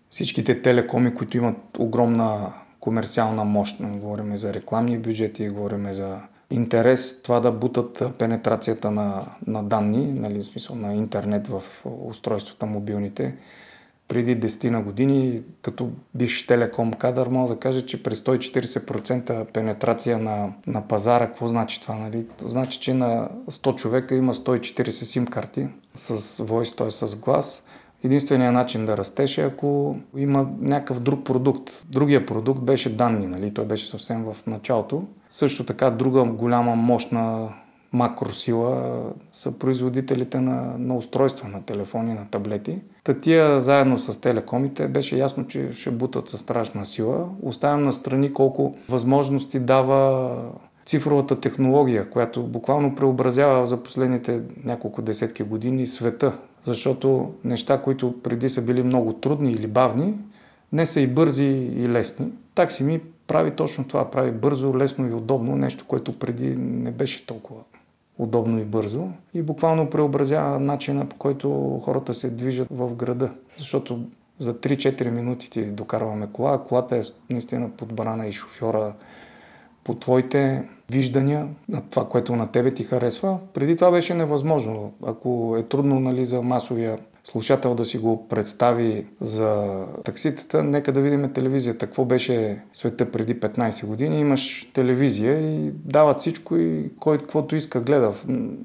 всичките 0.09 0.61
телекоми, 0.61 1.15
които 1.15 1.37
имат 1.37 1.55
огромна 1.77 2.53
комерциална 2.79 3.43
мощ, 3.43 3.77
говорим 3.81 4.37
за 4.37 4.53
рекламни 4.53 4.97
бюджети, 4.97 5.49
говорим 5.49 5.93
за 5.93 6.19
интерес 6.51 7.21
това 7.21 7.39
да 7.39 7.51
бутат 7.51 8.03
пенетрацията 8.19 8.91
на, 8.91 9.21
на 9.47 9.63
данни, 9.63 10.11
нали, 10.11 10.39
в 10.39 10.45
смисъл 10.45 10.75
на 10.75 10.93
интернет 10.93 11.47
в 11.47 11.63
устройствата 11.85 12.65
мобилните, 12.65 13.35
преди 14.07 14.39
10 14.39 14.69
на 14.69 14.81
години, 14.81 15.41
като 15.61 15.89
бивш 16.15 16.47
телеком 16.47 16.93
кадър, 16.93 17.27
мога 17.27 17.53
да 17.53 17.59
кажа, 17.59 17.85
че 17.85 18.03
при 18.03 18.15
140% 18.15 19.45
пенетрация 19.45 20.17
на, 20.17 20.53
на 20.67 20.87
пазара, 20.87 21.27
какво 21.27 21.47
значи 21.47 21.81
това? 21.81 21.95
Нали? 21.95 22.25
Значи, 22.45 22.79
че 22.79 22.93
на 22.93 23.29
100 23.49 23.75
човека 23.75 24.15
има 24.15 24.33
140 24.33 24.89
сим 24.89 25.27
карти 25.27 25.67
с 25.95 26.17
voice, 26.43 26.77
т.е. 26.77 26.91
с 26.91 27.19
глас. 27.19 27.63
Единственият 28.03 28.53
начин 28.53 28.85
да 28.85 28.97
растеше, 28.97 29.41
ако 29.41 29.97
има 30.17 30.49
някакъв 30.59 30.99
друг 30.99 31.25
продукт. 31.25 31.85
Другия 31.89 32.25
продукт 32.25 32.61
беше 32.61 32.95
данни, 32.95 33.27
нали? 33.27 33.53
той 33.53 33.65
беше 33.65 33.89
съвсем 33.89 34.23
в 34.23 34.35
началото. 34.47 35.03
Също 35.29 35.63
така 35.63 35.89
друга 35.89 36.23
голяма 36.23 36.75
мощна 36.75 37.49
макросила 37.93 39.03
са 39.31 39.51
производителите 39.51 40.39
на, 40.39 40.77
на 40.77 40.97
устройства, 40.97 41.47
на 41.47 41.61
телефони, 41.61 42.13
на 42.13 42.27
таблети. 42.31 42.79
Та 43.03 43.13
тия 43.13 43.61
заедно 43.61 43.99
с 43.99 44.21
телекомите 44.21 44.87
беше 44.87 45.17
ясно, 45.17 45.47
че 45.47 45.73
ще 45.73 45.91
бутат 45.91 46.29
със 46.29 46.39
страшна 46.39 46.85
сила. 46.85 47.29
Оставям 47.41 47.83
на 47.83 47.93
страни 47.93 48.33
колко 48.33 48.75
възможности 48.89 49.59
дава 49.59 50.35
цифровата 50.85 51.39
технология, 51.39 52.09
която 52.09 52.43
буквално 52.43 52.95
преобразява 52.95 53.65
за 53.65 53.83
последните 53.83 54.41
няколко 54.63 55.01
десетки 55.01 55.43
години 55.43 55.87
света. 55.87 56.33
Защото 56.61 57.31
неща, 57.43 57.81
които 57.81 58.21
преди 58.23 58.49
са 58.49 58.61
били 58.61 58.83
много 58.83 59.13
трудни 59.13 59.51
или 59.51 59.67
бавни, 59.67 60.13
не 60.71 60.85
са 60.85 60.99
и 60.99 61.07
бързи 61.07 61.45
и 61.75 61.89
лесни. 61.89 62.27
Такси 62.55 62.83
ми 62.83 63.01
прави 63.27 63.51
точно 63.51 63.83
това, 63.83 64.11
прави 64.11 64.31
бързо, 64.31 64.77
лесно 64.77 65.09
и 65.09 65.13
удобно, 65.13 65.55
нещо, 65.55 65.85
което 65.87 66.19
преди 66.19 66.55
не 66.57 66.91
беше 66.91 67.25
толкова 67.25 67.61
удобно 68.19 68.59
и 68.59 68.63
бързо 68.63 69.07
и 69.33 69.41
буквално 69.41 69.89
преобразява 69.89 70.59
начина 70.59 71.05
по 71.05 71.15
който 71.15 71.79
хората 71.83 72.13
се 72.13 72.29
движат 72.29 72.67
в 72.71 72.95
града. 72.95 73.31
Защото 73.57 73.99
за 74.39 74.53
3-4 74.53 75.09
минути 75.09 75.49
ти 75.49 75.65
докарваме 75.65 76.27
кола, 76.33 76.63
колата 76.63 76.97
е 76.97 77.01
наистина 77.29 77.69
подбрана 77.69 78.27
и 78.27 78.31
шофьора 78.31 78.93
по 79.83 79.93
твоите 79.93 80.69
виждания 80.91 81.47
на 81.69 81.89
това, 81.89 82.09
което 82.09 82.35
на 82.35 82.51
тебе 82.51 82.73
ти 82.73 82.83
харесва. 82.83 83.39
Преди 83.53 83.75
това 83.75 83.91
беше 83.91 84.13
невъзможно. 84.13 84.93
Ако 85.05 85.55
е 85.59 85.63
трудно 85.63 85.99
нали, 85.99 86.25
за 86.25 86.41
масовия 86.41 86.97
слушател 87.31 87.75
да 87.75 87.85
си 87.85 87.97
го 87.97 88.27
представи 88.27 89.05
за 89.21 89.83
такситата, 90.05 90.63
нека 90.63 90.91
да 90.91 91.01
видим 91.01 91.33
телевизията. 91.33 91.85
Какво 91.85 92.05
беше 92.05 92.63
света 92.73 93.11
преди 93.11 93.39
15 93.39 93.85
години? 93.85 94.19
Имаш 94.19 94.69
телевизия 94.73 95.39
и 95.39 95.71
дават 95.71 96.19
всичко 96.19 96.57
и 96.57 96.91
кой 96.99 97.17
каквото 97.17 97.55
иска 97.55 97.81
гледа. 97.81 98.13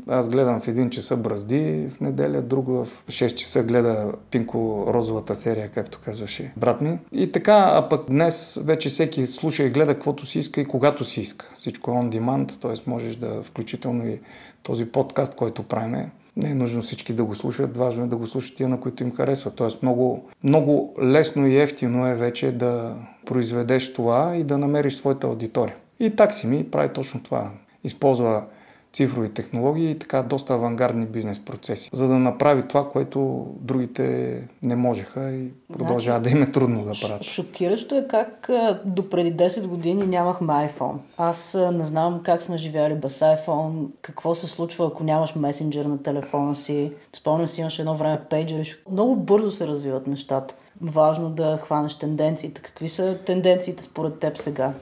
Аз 0.08 0.28
гледам 0.28 0.60
в 0.60 0.68
един 0.68 0.90
часа 0.90 1.16
бразди 1.16 1.88
в 1.96 2.00
неделя, 2.00 2.42
друг 2.42 2.66
в 2.66 2.88
6 3.08 3.34
часа 3.34 3.62
гледа 3.62 4.12
пинко-розовата 4.30 5.34
серия, 5.34 5.68
както 5.68 6.00
казваше 6.04 6.52
брат 6.56 6.80
ми. 6.80 6.98
И 7.12 7.32
така, 7.32 7.70
а 7.74 7.88
пък 7.88 8.06
днес 8.08 8.58
вече 8.64 8.88
всеки 8.88 9.26
слуша 9.26 9.62
и 9.62 9.70
гледа 9.70 9.94
каквото 9.94 10.26
си 10.26 10.38
иска 10.38 10.60
и 10.60 10.64
когато 10.64 11.04
си 11.04 11.20
иска. 11.20 11.52
Всичко 11.54 11.90
е 11.90 11.94
on 11.94 12.18
demand, 12.18 12.60
т.е. 12.62 12.90
можеш 12.90 13.16
да 13.16 13.42
включително 13.42 14.06
и 14.06 14.20
този 14.62 14.84
подкаст, 14.84 15.34
който 15.34 15.62
правиме, 15.62 16.10
не 16.36 16.50
е 16.50 16.54
нужно 16.54 16.82
всички 16.82 17.12
да 17.12 17.24
го 17.24 17.34
слушат, 17.34 17.76
важно 17.76 18.04
е 18.04 18.06
да 18.06 18.16
го 18.16 18.26
слушат 18.26 18.56
тия, 18.56 18.68
на 18.68 18.80
които 18.80 19.02
им 19.02 19.14
харесва. 19.14 19.50
Тоест 19.50 19.82
много, 19.82 20.28
много 20.44 20.94
лесно 21.02 21.46
и 21.46 21.56
ефтино 21.56 22.06
е 22.06 22.14
вече 22.14 22.52
да 22.52 22.96
произведеш 23.26 23.92
това 23.92 24.36
и 24.36 24.44
да 24.44 24.58
намериш 24.58 24.94
своята 24.94 25.26
аудитория. 25.26 25.76
И 26.00 26.16
такси 26.16 26.46
ми 26.46 26.70
прави 26.70 26.88
точно 26.88 27.22
това. 27.22 27.50
Използва 27.84 28.44
цифрови 28.92 29.28
технологии 29.28 29.90
и 29.90 29.98
така 29.98 30.22
доста 30.22 30.54
авангардни 30.54 31.06
бизнес 31.06 31.38
процеси, 31.38 31.90
за 31.92 32.08
да 32.08 32.18
направи 32.18 32.68
това, 32.68 32.90
което 32.90 33.46
другите 33.60 34.48
не 34.62 34.76
можеха 34.76 35.30
и 35.30 35.52
продължава 35.72 36.18
значи, 36.18 36.34
да 36.34 36.38
им 36.38 36.44
е 36.48 36.52
трудно 36.52 36.84
да 36.84 36.92
правят. 37.00 37.22
Шокиращо 37.22 37.96
е 37.96 38.06
как 38.08 38.50
до 38.84 39.10
преди 39.10 39.34
10 39.34 39.66
години 39.66 40.06
нямахме 40.06 40.52
iPhone. 40.52 40.96
Аз 41.16 41.58
не 41.72 41.84
знам 41.84 42.20
как 42.24 42.42
сме 42.42 42.56
живяли 42.56 42.94
без 42.94 43.18
iPhone, 43.18 43.86
какво 44.02 44.34
се 44.34 44.46
случва, 44.46 44.86
ако 44.86 45.04
нямаш 45.04 45.34
месенджер 45.36 45.84
на 45.84 46.02
телефона 46.02 46.54
си. 46.54 46.92
Спомням 47.16 47.48
си, 47.48 47.60
имаше 47.60 47.82
едно 47.82 47.96
време 47.96 48.20
пейджери. 48.30 48.68
Много 48.90 49.16
бързо 49.16 49.50
се 49.50 49.66
развиват 49.66 50.06
нещата. 50.06 50.54
Важно 50.82 51.30
да 51.30 51.58
хванеш 51.62 51.94
тенденциите. 51.94 52.62
Какви 52.62 52.88
са 52.88 53.18
тенденциите 53.26 53.82
според 53.82 54.18
теб 54.18 54.38
сега? 54.38 54.72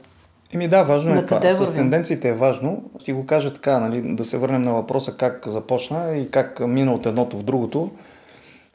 Еми 0.55 0.69
да, 0.69 0.83
важно 0.83 1.15
е 1.15 1.25
това. 1.27 1.55
С 1.55 1.75
тенденциите 1.75 2.29
е 2.29 2.35
важно. 2.35 2.91
Ще 3.01 3.13
го 3.13 3.27
кажа 3.27 3.55
така, 3.55 3.79
нали, 3.79 4.15
да 4.15 4.25
се 4.25 4.39
върнем 4.39 4.63
на 4.63 4.73
въпроса 4.73 5.17
как 5.17 5.49
започна 5.49 6.17
и 6.17 6.31
как 6.31 6.61
мина 6.61 6.95
от 6.95 7.07
едното 7.07 7.39
в 7.39 7.43
другото. 7.43 7.91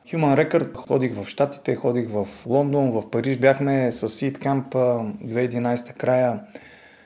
Human 0.08 0.50
Record 0.50 0.74
ходих 0.76 1.16
в 1.16 1.28
Штатите, 1.28 1.76
ходих 1.76 2.10
в 2.10 2.28
Лондон, 2.46 2.92
в 2.92 3.10
Париж. 3.10 3.38
Бяхме 3.38 3.92
с 3.92 4.10
Seed 4.10 4.38
Camp 4.38 4.74
2011 4.74 5.94
края. 5.94 6.40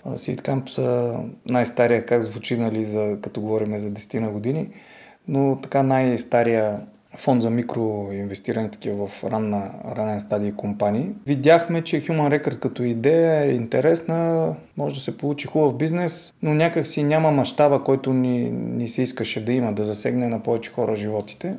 Seed 0.05 0.41
Camp 0.41 0.69
са 0.69 1.19
най-стария, 1.45 2.05
как 2.05 2.23
звучи, 2.23 2.57
нали, 2.57 2.85
за, 2.85 3.17
като 3.21 3.41
говорим 3.41 3.79
за 3.79 3.91
10 3.91 4.19
на 4.19 4.31
години, 4.31 4.69
но 5.27 5.59
така 5.61 5.83
най-стария 5.83 6.79
фонд 7.17 7.41
за 7.41 7.49
микроинвестиране 7.49 8.71
такива 8.71 9.07
в 9.07 9.23
ранна, 9.23 9.71
ранен 9.97 10.19
стадий 10.19 10.51
компании. 10.51 11.11
Видяхме, 11.25 11.81
че 11.81 12.01
Human 12.01 12.39
Record 12.39 12.59
като 12.59 12.83
идея 12.83 13.43
е 13.43 13.51
интересна, 13.51 14.55
може 14.77 14.95
да 14.95 15.01
се 15.01 15.17
получи 15.17 15.47
хубав 15.47 15.77
бизнес, 15.77 16.33
но 16.41 16.53
някак 16.53 16.87
си 16.87 17.03
няма 17.03 17.31
мащаба, 17.31 17.83
който 17.83 18.13
ни, 18.13 18.51
ни 18.51 18.89
се 18.89 19.01
искаше 19.01 19.45
да 19.45 19.53
има, 19.53 19.73
да 19.73 19.83
засегне 19.83 20.27
на 20.27 20.43
повече 20.43 20.71
хора 20.71 20.95
животите, 20.95 21.57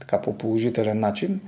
така 0.00 0.20
по 0.20 0.38
положителен 0.38 1.00
начин. 1.00 1.40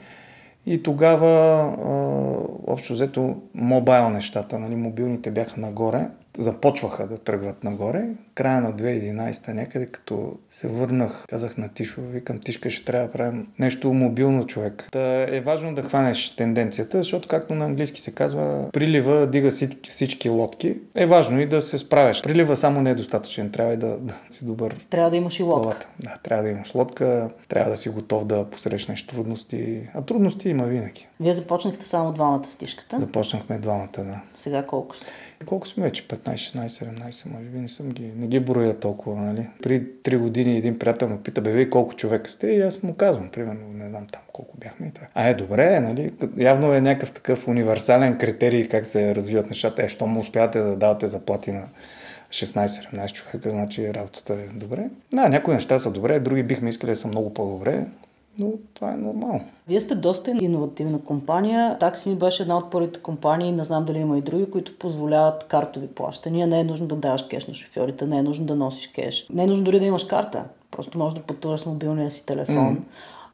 И 0.67 0.83
тогава, 0.83 1.29
а, 1.29 2.73
общо 2.73 2.93
взето, 2.93 3.37
мобайл 3.55 4.11
нещата, 4.11 4.59
нали, 4.59 4.77
мобилните 4.77 5.31
бяха 5.31 5.61
нагоре 5.61 6.07
започваха 6.39 7.07
да 7.07 7.19
тръгват 7.19 7.65
нагоре. 7.65 8.05
Края 8.35 8.61
на 8.61 8.73
2011 8.73 9.53
някъде, 9.53 9.87
като 9.87 10.39
се 10.51 10.69
върнах, 10.69 11.25
казах 11.29 11.57
на 11.57 11.69
Тишо, 11.69 12.01
викам, 12.01 12.39
Тишка, 12.39 12.71
ще 12.71 12.85
трябва 12.85 13.07
да 13.07 13.13
правим 13.13 13.49
нещо 13.59 13.93
мобилно 13.93 14.47
човек. 14.47 14.89
Та 14.93 15.23
е 15.23 15.41
важно 15.41 15.75
да 15.75 15.83
хванеш 15.83 16.37
тенденцията, 16.37 16.99
защото 16.99 17.29
както 17.29 17.55
на 17.55 17.65
английски 17.65 18.01
се 18.01 18.15
казва, 18.15 18.71
прилива 18.73 19.27
дига 19.27 19.51
всички, 19.91 20.29
лодки. 20.29 20.77
Е 20.95 21.07
важно 21.07 21.41
и 21.41 21.47
да 21.47 21.61
се 21.61 21.79
справяш. 21.79 22.23
Прилива 22.23 22.57
само 22.57 22.83
не 22.83 22.91
е 22.91 22.95
достатъчен, 22.95 23.51
трябва 23.51 23.75
и 23.75 23.77
да, 23.77 24.01
да 24.01 24.15
си 24.31 24.45
добър. 24.45 24.87
Трябва 24.91 25.11
да 25.11 25.17
имаш 25.17 25.41
и 25.41 25.43
лодка. 25.43 25.87
Да, 26.01 26.19
трябва 26.23 26.45
да 26.45 26.51
имаш 26.51 26.75
лодка, 26.75 27.31
трябва 27.49 27.71
да 27.71 27.77
си 27.77 27.89
готов 27.89 28.27
да 28.27 28.45
посрещнеш 28.45 29.07
трудности. 29.07 29.89
А 29.95 30.03
трудности 30.03 30.49
има 30.49 30.65
винаги. 30.65 31.09
Вие 31.25 31.35
започнахте 31.35 31.85
само 31.85 32.13
двамата 32.13 32.45
с 32.45 32.57
Тишката? 32.57 32.99
Започнахме 32.99 33.59
двамата, 33.59 33.89
да. 33.99 34.21
Сега 34.37 34.67
колко 34.67 34.97
сте? 34.97 35.13
Колко 35.47 35.69
сме 35.69 35.85
вече? 35.85 36.09
15, 36.09 36.35
16, 36.35 36.69
17, 36.69 37.33
може 37.33 37.45
би 37.45 37.59
не 37.59 37.69
съм 37.69 37.89
ги, 37.89 38.13
не 38.17 38.27
ги 38.27 38.41
броя 38.41 38.81
толкова, 38.81 39.23
нали? 39.23 39.49
При 39.63 39.87
3 39.87 40.19
години 40.19 40.57
един 40.57 40.79
приятел 40.79 41.09
ме 41.09 41.23
пита, 41.23 41.41
бе, 41.41 41.53
вие 41.53 41.71
колко 41.71 41.95
човека 41.95 42.31
сте? 42.31 42.47
И 42.47 42.61
аз 42.61 42.83
му 42.83 42.95
казвам, 42.95 43.29
примерно, 43.29 43.69
не 43.73 43.89
знам 43.89 44.07
там 44.07 44.23
колко 44.33 44.57
бяхме 44.57 44.87
и 44.87 44.91
така. 44.91 45.07
А 45.15 45.29
е, 45.29 45.35
добре, 45.35 45.81
нали? 45.81 46.13
Явно 46.37 46.73
е 46.73 46.81
някакъв 46.81 47.13
такъв 47.13 47.49
универсален 47.49 48.19
критерий 48.19 48.69
как 48.69 48.87
се 48.87 49.15
развиват 49.15 49.51
нещата. 49.51 49.83
Е, 49.83 49.89
що 49.89 50.07
му 50.07 50.21
успявате 50.21 50.59
да 50.59 50.77
давате 50.77 51.07
заплати 51.07 51.53
на 51.53 51.63
16-17 52.31 53.13
човека, 53.13 53.51
значи 53.51 53.95
работата 53.95 54.35
е 54.35 54.47
добре. 54.47 54.91
Да, 55.13 55.29
някои 55.29 55.55
неща 55.55 55.79
са 55.79 55.91
добре, 55.91 56.21
други 56.21 56.43
бихме 56.43 56.71
искали 56.71 56.91
да 56.91 56.97
са 56.97 57.09
много 57.09 57.35
по-добре 57.35 57.85
но 58.39 58.53
това 58.75 58.93
е 58.93 58.97
нормално. 58.97 59.45
Вие 59.69 59.81
сте 59.81 59.95
доста 59.95 60.31
иновативна 60.41 61.01
компания. 61.01 61.79
Такси 61.79 62.09
ми 62.09 62.15
беше 62.15 62.43
една 62.43 62.57
от 62.57 62.71
първите 62.71 63.01
компании, 63.01 63.53
не 63.53 63.65
знам 63.65 63.85
дали 63.85 63.99
има 63.99 64.19
и 64.19 64.23
други, 64.23 64.51
които 64.51 64.79
позволяват 64.79 65.45
картови 65.45 65.87
плащания. 65.87 66.47
Не 66.47 66.61
е 66.61 66.65
нужно 66.65 66.87
да 66.87 66.97
даваш 66.97 67.23
кеш 67.23 67.47
на 67.47 67.55
шофьорите, 67.55 68.07
не 68.07 68.19
е 68.19 68.23
нужно 68.23 68.47
да 68.47 68.55
носиш 68.55 68.89
кеш. 68.89 69.27
Не 69.31 69.45
е 69.45 69.47
нужно 69.47 69.65
дори 69.65 69.81
да 69.81 69.87
имаш 69.87 70.05
карта. 70.05 70.45
Просто 70.71 70.99
можеш 70.99 71.19
да 71.19 71.25
пътуваш 71.25 71.61
с 71.61 71.67
мобилния 71.67 72.11
си 72.11 72.27
телефон. 72.27 72.77
Mm. 72.77 72.81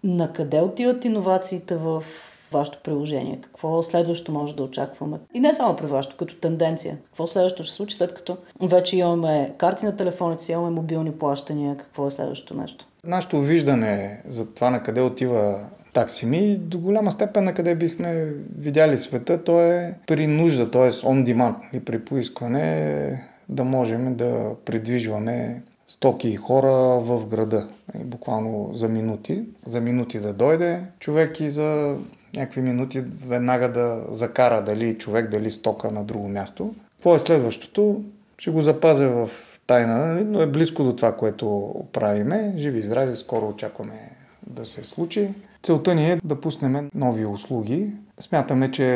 На 0.05 0.33
къде 0.33 0.61
отиват 0.61 1.05
иновациите 1.05 1.77
в 1.77 2.05
вашето 2.53 2.79
приложение? 2.85 3.39
Какво 3.41 3.83
следващо 3.83 4.33
може 4.33 4.57
да 4.57 4.63
очакваме? 4.63 5.19
И 5.35 5.41
не 5.41 5.55
само 5.55 5.77
при 5.77 5.87
вашето, 5.87 6.17
като 6.17 6.37
тенденция. 6.37 6.99
Какво 7.05 7.27
следващо 7.27 7.63
ще 7.63 7.71
се 7.71 7.77
случи 7.77 7.97
след 7.97 8.15
като 8.15 8.37
вече 8.63 8.97
имаме 8.97 9.53
карти 9.59 9.85
на 9.85 9.97
телефоните 9.97 10.45
си, 10.45 10.53
имаме 10.53 10.71
мобилни 10.71 11.13
плащания? 11.13 11.77
Какво 11.77 12.07
е 12.07 12.11
следващото 12.11 12.61
нещо? 12.61 12.87
Нашето 13.05 13.41
виждане 13.41 14.23
за 14.25 14.55
това 14.55 14.71
на 14.71 14.83
къде 14.83 15.01
отива 15.01 15.67
таксими, 15.93 16.57
до 16.57 16.79
голяма 16.79 17.13
степен 17.13 17.45
на 17.45 17.55
къде 17.55 17.75
бихме 17.75 18.33
видяли 18.59 18.99
света, 18.99 19.45
то 19.45 19.61
е 19.61 19.95
при 20.07 20.27
нужда, 20.27 20.71
т.е. 20.71 20.91
on 20.91 21.25
demand, 21.25 21.55
нали, 21.73 21.85
при 21.85 22.05
поискване 22.05 23.25
да 23.49 23.65
можем 23.65 24.15
да 24.15 24.55
придвижваме 24.65 25.63
стоки 25.87 26.29
и 26.29 26.37
хора 26.37 27.01
в 27.01 27.27
града, 27.27 27.69
нали, 27.95 28.05
буквално 28.05 28.71
за 28.75 28.89
минути. 28.89 29.45
За 29.67 29.81
минути 29.81 30.21
да 30.21 30.33
дойде 30.33 30.81
човек 30.99 31.41
и 31.41 31.51
за 31.51 31.97
някакви 32.35 32.61
минути 32.61 33.01
веднага 33.27 33.73
да 33.73 34.05
закара 34.11 34.63
дали 34.63 34.99
човек, 34.99 35.31
дали 35.31 35.51
стока 35.51 35.91
на 35.91 36.05
друго 36.05 36.29
място. 36.29 36.75
Какво 36.97 37.15
е 37.15 37.19
следващото? 37.19 38.03
Ще 38.39 38.51
го 38.51 38.63
запазя 38.63 39.09
в 39.09 39.31
тайна, 39.67 40.07
нали? 40.07 40.25
но 40.25 40.41
е 40.41 40.47
близко 40.47 40.85
до 40.85 40.97
това, 40.97 41.17
което 41.17 41.75
правиме. 41.93 42.55
Живи 42.57 42.79
и 42.79 42.83
здрави, 42.83 43.17
скоро 43.17 43.49
очакваме 43.49 44.11
да 44.47 44.67
се 44.67 44.85
случи. 44.85 45.29
Целта 45.63 45.95
ни 45.95 46.13
е 46.13 46.21
да 46.25 46.41
пуснем 46.41 46.91
нови 46.95 47.27
услуги. 47.27 47.91
Смятаме, 48.21 48.71
че 48.71 48.87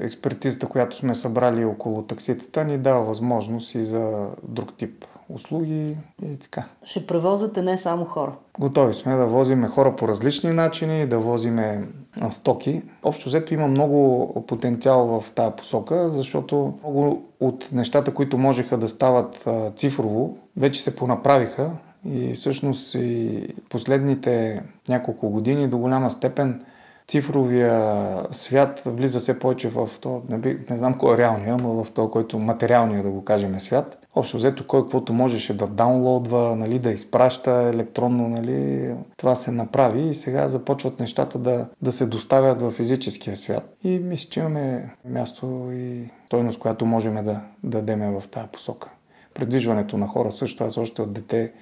експертизата, 0.00 0.66
която 0.66 0.96
сме 0.96 1.14
събрали 1.14 1.64
около 1.64 2.02
такситата, 2.02 2.64
ни 2.64 2.78
дава 2.78 3.04
възможност 3.04 3.74
и 3.74 3.84
за 3.84 4.28
друг 4.42 4.76
тип 4.76 5.04
услуги 5.34 5.96
и 6.22 6.38
така. 6.38 6.64
Ще 6.84 7.06
превозвате 7.06 7.62
не 7.62 7.78
само 7.78 8.04
хора? 8.04 8.32
Готови 8.58 8.94
сме 8.94 9.16
да 9.16 9.26
возиме 9.26 9.68
хора 9.68 9.96
по 9.96 10.08
различни 10.08 10.52
начини, 10.52 11.06
да 11.06 11.18
возиме 11.18 11.88
стоки. 12.30 12.82
Общо 13.02 13.28
взето 13.28 13.54
има 13.54 13.68
много 13.68 14.44
потенциал 14.46 15.20
в 15.20 15.30
тази 15.30 15.52
посока, 15.56 16.10
защото 16.10 16.74
много 16.82 17.22
от 17.40 17.68
нещата, 17.72 18.14
които 18.14 18.38
можеха 18.38 18.78
да 18.78 18.88
стават 18.88 19.48
цифрово, 19.76 20.36
вече 20.56 20.82
се 20.82 20.96
понаправиха 20.96 21.70
и 22.04 22.34
всъщност 22.34 22.94
и 22.94 23.48
последните 23.68 24.62
няколко 24.88 25.30
години 25.30 25.68
до 25.68 25.78
голяма 25.78 26.10
степен 26.10 26.64
цифровия 27.08 28.02
свят 28.30 28.82
влиза 28.86 29.20
все 29.20 29.38
повече 29.38 29.68
в 29.68 29.90
то, 30.00 30.22
не, 30.28 30.38
би, 30.38 30.58
не 30.70 30.78
знам 30.78 30.94
кой 30.94 31.14
е 31.14 31.18
реалния, 31.18 31.56
но 31.56 31.84
в 31.84 31.90
то, 31.90 32.10
който 32.10 32.38
материалния, 32.38 33.02
да 33.02 33.10
го 33.10 33.24
кажем, 33.24 33.60
свят. 33.60 34.01
Общо 34.14 34.36
взето, 34.36 34.66
кой 34.66 34.82
каквото 34.82 35.12
можеше 35.12 35.56
да 35.56 35.66
даунлоудва, 35.66 36.56
нали, 36.56 36.78
да 36.78 36.90
изпраща 36.90 37.50
електронно, 37.50 38.28
нали, 38.28 38.90
това 39.16 39.34
се 39.34 39.50
направи 39.50 40.10
и 40.10 40.14
сега 40.14 40.48
започват 40.48 41.00
нещата 41.00 41.38
да, 41.38 41.68
да 41.82 41.92
се 41.92 42.06
доставят 42.06 42.62
в 42.62 42.70
физическия 42.70 43.36
свят. 43.36 43.76
И 43.84 43.98
мисля, 43.98 44.28
че 44.30 44.40
имаме 44.40 44.94
място 45.04 45.68
и 45.72 46.10
стойност, 46.26 46.58
която 46.58 46.86
можем 46.86 47.14
да, 47.14 47.22
да 47.22 47.40
дадем 47.62 48.20
в 48.20 48.28
тази 48.28 48.46
посока. 48.52 48.90
Предвижването 49.34 49.98
на 49.98 50.06
хора 50.06 50.32
също, 50.32 50.64
аз 50.64 50.76
още 50.76 51.02
от 51.02 51.12
дете 51.12 51.52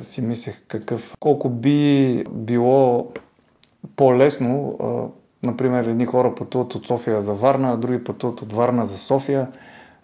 си 0.00 0.20
мислех 0.20 0.62
какъв, 0.68 1.14
колко 1.20 1.48
би 1.48 2.24
било 2.30 3.08
по-лесно. 3.96 4.78
Например, 5.44 5.84
едни 5.84 6.06
хора 6.06 6.34
пътуват 6.34 6.74
от 6.74 6.86
София 6.86 7.22
за 7.22 7.34
Варна, 7.34 7.72
а 7.72 7.76
други 7.76 8.04
пътуват 8.04 8.42
от 8.42 8.52
Варна 8.52 8.86
за 8.86 8.98
София. 8.98 9.48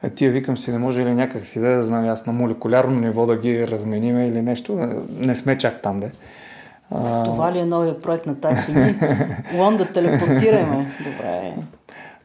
А 0.03 0.11
тия 0.11 0.33
викам 0.33 0.59
си, 0.59 0.73
не 0.73 0.79
може 0.79 1.05
ли 1.05 1.15
някак 1.15 1.47
си 1.47 1.61
да, 1.61 1.69
да 1.69 1.85
знам 1.85 2.09
аз 2.09 2.27
на 2.27 2.33
молекулярно 2.33 3.01
ниво 3.01 3.27
да 3.27 3.37
ги 3.37 3.69
размениме 3.69 4.27
или 4.27 4.43
нещо. 4.43 4.89
Не 5.19 5.35
сме 5.35 5.59
чак 5.59 5.83
там, 5.83 6.01
де. 6.01 6.13
Това 7.25 7.53
ли 7.53 7.59
е 7.59 7.65
новия 7.65 8.01
проект 8.01 8.27
на 8.27 8.41
такси? 8.41 8.73
Лон 9.57 9.77
да 9.77 9.93
телепортираме. 9.93 10.87
Добре. 10.99 11.55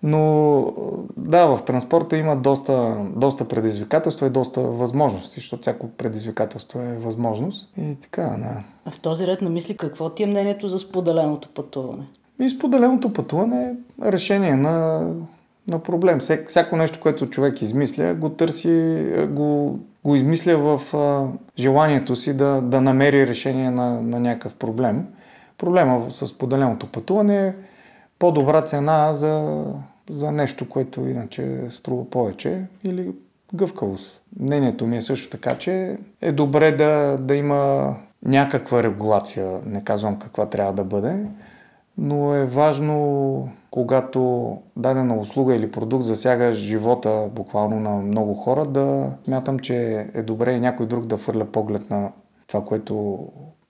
Но 0.04 0.74
да, 1.18 1.46
в 1.46 1.66
транспорта 1.66 2.18
има 2.18 2.36
доста, 2.36 2.96
доста 3.16 3.48
предизвикателства 3.48 4.28
и 4.28 4.30
доста 4.30 4.62
възможности, 4.62 5.40
защото 5.40 5.62
всяко 5.62 5.88
предизвикателство 5.88 6.80
е 6.80 6.98
възможност. 6.98 7.70
И 7.78 7.96
така, 7.96 8.22
да. 8.22 8.64
А 8.86 8.92
в 8.92 9.00
този 9.00 9.28
ред 9.28 9.42
на 9.42 9.50
мисли, 9.50 9.78
какво 9.78 10.10
ти 10.10 10.24
е 10.24 10.28
мнението 10.28 10.70
за 10.70 10.80
споделеното 10.80 11.50
пътуване? 11.50 12.04
И 12.42 12.50
споделеното 12.50 13.14
пътуване 13.14 13.76
е 14.06 14.12
решение 14.12 14.56
на, 14.56 15.08
на 15.68 15.80
проблем. 15.80 16.20
Всяко, 16.48 16.76
нещо, 16.76 17.00
което 17.00 17.30
човек 17.30 17.62
измисля, 17.62 18.14
го 18.14 18.30
търси, 18.30 19.06
го, 19.30 19.80
го 20.04 20.16
измисля 20.16 20.58
в 20.58 20.96
а, 20.98 21.28
желанието 21.60 22.16
си 22.16 22.34
да, 22.34 22.62
да 22.62 22.82
намери 22.82 23.28
решение 23.28 23.72
на, 23.72 24.02
на 24.02 24.20
някакъв 24.20 24.56
проблем. 24.56 25.06
Проблема 25.58 26.06
с 26.10 26.28
споделеното 26.28 26.88
пътуване 26.88 27.48
е 27.48 27.54
по-добра 28.20 28.62
цена 28.62 29.14
за, 29.14 29.64
за 30.10 30.32
нещо, 30.32 30.70
което 30.70 31.08
иначе 31.08 31.62
струва 31.70 32.10
повече 32.10 32.62
или 32.84 33.12
гъвкавост. 33.54 34.22
Мнението 34.40 34.88
ми 34.88 34.98
е 34.98 35.02
също 35.02 35.30
така, 35.30 35.56
че 35.56 35.98
е 36.22 36.32
добре 36.32 36.72
да, 36.72 37.18
да 37.18 37.36
има 37.36 37.94
някаква 38.26 38.84
регулация, 38.84 39.60
не 39.66 39.84
казвам 39.84 40.20
каква 40.20 40.46
трябва 40.46 40.74
да 40.74 40.84
бъде, 40.84 41.26
но 41.98 42.36
е 42.36 42.46
важно, 42.46 43.50
когато 43.72 44.52
дадена 44.76 45.18
услуга 45.18 45.56
или 45.56 45.72
продукт 45.72 46.06
засяга 46.06 46.54
живота 46.54 47.30
буквално 47.32 47.80
на 47.80 47.90
много 47.90 48.34
хора, 48.34 48.66
да 48.66 49.12
смятам, 49.26 49.60
че 49.60 50.08
е 50.14 50.24
добре 50.24 50.54
и 50.54 50.60
някой 50.60 50.86
друг 50.86 51.06
да 51.06 51.18
фърля 51.18 51.46
поглед 51.46 51.90
на 51.90 52.12
това, 52.48 52.64
което 52.64 53.20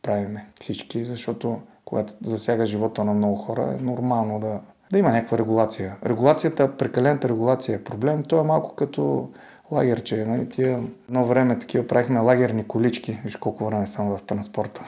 правиме 0.01 0.47
всички, 0.61 1.05
защото 1.05 1.59
когато 1.85 2.13
засяга 2.23 2.65
живота 2.65 3.03
на 3.03 3.13
много 3.13 3.35
хора, 3.35 3.75
е 3.79 3.83
нормално 3.83 4.39
да, 4.39 4.59
да 4.91 4.97
има 4.97 5.11
някаква 5.11 5.37
регулация. 5.37 5.95
Регулацията, 6.05 6.77
прекалената 6.77 7.29
регулация 7.29 7.75
е 7.75 7.83
проблем. 7.83 8.23
То 8.23 8.39
е 8.39 8.43
малко 8.43 8.75
като 8.75 9.29
лагерче. 9.71 10.25
Нали? 10.25 10.49
Тия 10.49 10.79
едно 11.09 11.25
време 11.25 11.59
такива 11.59 11.87
правихме 11.87 12.19
лагерни 12.19 12.63
колички. 12.63 13.19
Виж 13.23 13.35
колко 13.35 13.65
време 13.65 13.87
съм 13.87 14.17
в 14.17 14.21
транспорта. 14.21 14.81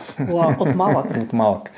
от 0.59 0.75
малък. 0.75 1.05
от 1.23 1.33
малък. 1.33 1.71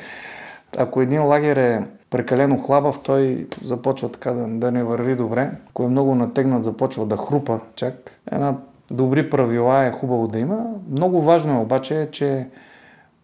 Ако 0.78 1.02
един 1.02 1.24
лагер 1.24 1.58
е 1.58 1.84
прекалено 2.12 2.58
хлабав, 2.58 3.00
той 3.04 3.48
започва 3.64 4.10
така 4.10 4.32
да, 4.32 4.48
да 4.48 4.72
не 4.72 4.84
върви 4.84 5.16
добре. 5.16 5.52
Ако 5.70 5.84
е 5.84 5.88
много 5.88 6.16
натегнат, 6.16 6.64
започва 6.64 7.06
да 7.06 7.18
хрупа 7.18 7.60
чак. 7.76 8.12
Една 8.32 8.58
добри 8.92 9.30
правила 9.30 9.84
е 9.84 9.92
хубаво 9.92 10.28
да 10.28 10.40
има. 10.40 10.66
Много 10.92 11.22
важно 11.22 11.54
е 11.54 11.62
обаче, 11.62 12.10
че 12.12 12.48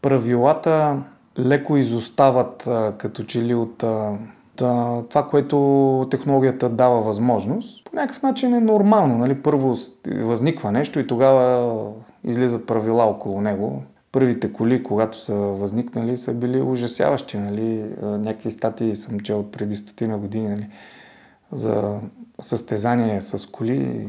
правилата 0.01 0.97
леко 1.39 1.77
изостават 1.77 2.67
като 2.97 3.23
че 3.23 3.41
ли 3.41 3.55
от 3.55 3.83
това, 5.09 5.27
което 5.29 6.07
технологията 6.11 6.69
дава 6.69 7.01
възможност. 7.01 7.83
По 7.83 7.95
някакъв 7.95 8.21
начин 8.21 8.53
е 8.53 8.59
нормално. 8.59 9.17
Нали? 9.17 9.41
Първо 9.41 9.75
възниква 10.07 10.71
нещо 10.71 10.99
и 10.99 11.07
тогава 11.07 11.73
излизат 12.23 12.67
правила 12.67 13.03
около 13.03 13.41
него. 13.41 13.83
Първите 14.17 14.53
коли, 14.53 14.83
когато 14.83 15.17
са 15.17 15.33
възникнали, 15.33 16.17
са 16.17 16.33
били 16.33 16.61
ужасяващи. 16.61 17.37
Нали? 17.37 17.85
Някакви 18.01 18.51
статии 18.51 18.95
съм 18.95 19.19
чел 19.19 19.39
от 19.39 19.51
преди 19.51 19.75
стотина 19.75 20.17
години 20.17 20.47
нали? 20.47 20.67
за 21.51 21.99
състезание 22.41 23.21
с 23.21 23.51
коли. 23.51 24.07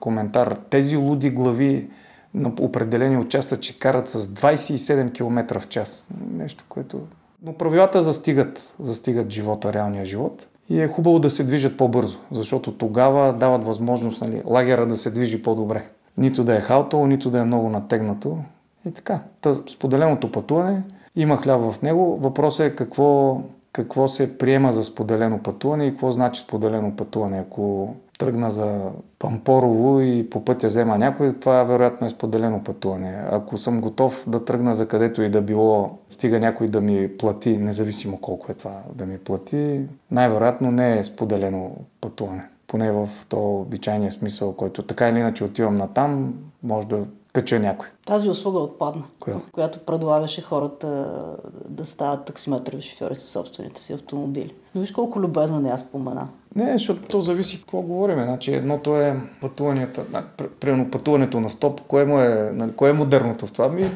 Коментар. 0.00 0.58
Тези 0.70 0.96
луди 0.96 1.30
глави 1.30 1.90
на 2.34 2.52
определени 2.60 3.18
участъци 3.18 3.78
карат 3.78 4.08
с 4.08 4.28
27 4.28 5.12
км 5.14 5.60
в 5.60 5.68
час. 5.68 6.08
Нещо, 6.32 6.64
което... 6.68 7.00
Но 7.42 7.52
правилата 7.52 8.02
застигат, 8.02 8.74
застигат 8.80 9.30
живота, 9.30 9.72
реалния 9.72 10.04
живот. 10.04 10.46
И 10.70 10.80
е 10.80 10.88
хубаво 10.88 11.18
да 11.18 11.30
се 11.30 11.44
движат 11.44 11.76
по-бързо, 11.76 12.18
защото 12.30 12.72
тогава 12.72 13.32
дават 13.32 13.64
възможност 13.64 14.20
нали, 14.20 14.42
лагера 14.46 14.86
да 14.86 14.96
се 14.96 15.10
движи 15.10 15.42
по-добре. 15.42 15.86
Нито 16.18 16.44
да 16.44 16.56
е 16.56 16.60
халтало, 16.60 17.06
нито 17.06 17.30
да 17.30 17.38
е 17.38 17.44
много 17.44 17.68
натегнато. 17.68 18.38
И 18.86 18.90
така. 18.90 19.22
Та, 19.40 19.54
споделеното 19.54 20.32
пътуване, 20.32 20.82
има 21.16 21.36
хляб 21.36 21.60
в 21.60 21.82
него. 21.82 22.16
Въпросът 22.16 22.66
е 22.66 22.76
какво, 22.76 23.40
какво 23.72 24.08
се 24.08 24.38
приема 24.38 24.72
за 24.72 24.84
споделено 24.84 25.38
пътуване 25.38 25.86
и 25.86 25.90
какво 25.90 26.12
значи 26.12 26.42
споделено 26.42 26.96
пътуване. 26.96 27.38
Ако 27.38 27.94
тръгна 28.18 28.50
за 28.50 28.90
Пампорово 29.18 30.00
и 30.00 30.30
по 30.30 30.44
пътя 30.44 30.66
взема 30.66 30.98
някой, 30.98 31.32
това 31.32 31.64
вероятно 31.64 32.06
е 32.06 32.10
споделено 32.10 32.64
пътуване. 32.64 33.24
Ако 33.30 33.58
съм 33.58 33.80
готов 33.80 34.24
да 34.26 34.44
тръгна 34.44 34.74
за 34.74 34.88
където 34.88 35.22
и 35.22 35.30
да 35.30 35.42
било, 35.42 35.98
стига 36.08 36.40
някой 36.40 36.68
да 36.68 36.80
ми 36.80 37.16
плати, 37.18 37.58
независимо 37.58 38.18
колко 38.20 38.52
е 38.52 38.54
това 38.54 38.82
да 38.94 39.06
ми 39.06 39.18
плати, 39.18 39.80
най-вероятно 40.10 40.70
не 40.70 40.98
е 40.98 41.04
споделено 41.04 41.76
пътуване. 42.00 42.48
Поне 42.66 42.92
в 42.92 43.08
то 43.28 43.60
обичайния 43.60 44.12
смисъл, 44.12 44.52
който 44.52 44.82
така 44.82 45.08
или 45.08 45.18
иначе 45.18 45.44
отивам 45.44 45.76
на 45.76 45.88
там, 45.88 46.34
може 46.62 46.86
да 46.86 47.04
кача 47.34 47.60
някой. 47.60 47.88
Тази 48.06 48.28
услуга 48.28 48.58
отпадна, 48.58 49.02
Коя? 49.20 49.36
която 49.52 49.78
предлагаше 49.78 50.42
хората 50.42 51.14
да 51.68 51.84
стават 51.84 52.24
таксиметрови 52.24 52.82
шофьори 52.82 53.14
със 53.14 53.30
собствените 53.30 53.82
си 53.82 53.92
автомобили. 53.92 54.54
Но 54.74 54.80
виж 54.80 54.92
колко 54.92 55.20
любезно 55.20 55.60
не 55.60 55.70
аз 55.70 55.80
спомена. 55.80 56.28
Не, 56.56 56.72
защото 56.72 57.02
то 57.02 57.20
зависи 57.20 57.60
какво 57.60 57.80
говорим. 57.80 58.22
Значи 58.22 58.54
едното 58.54 58.96
е 58.96 59.20
пътуванията, 59.40 60.04
примерно 60.60 60.90
пътуването 60.90 61.40
на 61.40 61.50
стоп, 61.50 61.80
кое, 61.80 62.04
му 62.04 62.18
е, 62.18 62.50
нали, 62.54 62.72
кое 62.72 62.90
е 62.90 62.92
модерното 62.92 63.46
в 63.46 63.52
това? 63.52 63.68
Ми, 63.68 63.90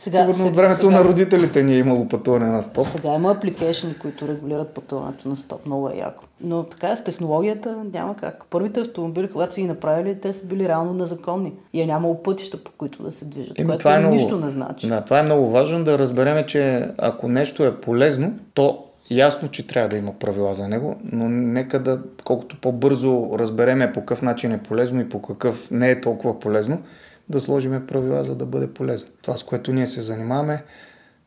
сега, 0.00 0.18
Сигурно 0.18 0.34
сега, 0.34 0.48
от 0.48 0.56
времето 0.56 0.80
сега, 0.80 0.90
на 0.90 1.04
родителите 1.04 1.62
ни 1.62 1.74
е 1.74 1.78
имало 1.78 2.08
пътуване 2.08 2.46
на 2.46 2.62
стоп. 2.62 2.86
Сега 2.86 3.14
има 3.14 3.30
апликейшени, 3.30 3.98
които 3.98 4.28
регулират 4.28 4.68
пътуването 4.68 5.28
на 5.28 5.36
стоп. 5.36 5.66
Много 5.66 5.88
е 5.88 5.96
яко. 5.96 6.24
Но 6.40 6.62
така 6.62 6.96
с 6.96 7.04
технологията 7.04 7.76
няма 7.92 8.16
как. 8.16 8.44
Първите 8.50 8.80
автомобили, 8.80 9.30
когато 9.30 9.54
са 9.54 9.60
ги 9.60 9.66
направили, 9.66 10.20
те 10.20 10.32
са 10.32 10.46
били 10.46 10.68
реално 10.68 10.92
незаконни. 10.92 11.52
И 11.72 11.80
е 11.80 11.86
нямало 11.86 12.22
пътища, 12.22 12.64
по 12.64 12.70
които 12.78 13.02
да 13.02 13.12
се 13.12 13.24
движат. 13.24 13.58
Еми, 13.58 13.68
което 13.68 13.78
това 13.78 13.94
е 13.94 13.98
много, 13.98 14.14
нищо 14.14 14.40
не 14.40 14.50
значи. 14.50 14.88
Да, 14.88 15.00
това 15.00 15.18
е 15.18 15.22
много 15.22 15.50
важно 15.50 15.84
да 15.84 15.98
разбереме, 15.98 16.46
че 16.46 16.86
ако 16.98 17.28
нещо 17.28 17.64
е 17.64 17.76
полезно, 17.76 18.32
то 18.54 18.84
Ясно, 19.10 19.48
че 19.48 19.66
трябва 19.66 19.88
да 19.88 19.96
има 19.96 20.12
правила 20.12 20.54
за 20.54 20.68
него, 20.68 20.96
но 21.12 21.28
нека 21.28 21.78
да, 21.78 22.00
колкото 22.24 22.56
по-бързо 22.60 23.28
разбереме 23.38 23.92
по 23.92 24.00
какъв 24.00 24.22
начин 24.22 24.52
е 24.52 24.62
полезно 24.62 25.00
и 25.00 25.08
по 25.08 25.22
какъв 25.22 25.70
не 25.70 25.90
е 25.90 26.00
толкова 26.00 26.40
полезно, 26.40 26.82
да 27.30 27.40
сложиме 27.40 27.86
правила, 27.86 28.24
за 28.24 28.36
да 28.36 28.46
бъде 28.46 28.66
полезно. 28.66 29.08
Това, 29.22 29.36
с 29.36 29.42
което 29.42 29.72
ние 29.72 29.86
се 29.86 30.02
занимаваме, 30.02 30.62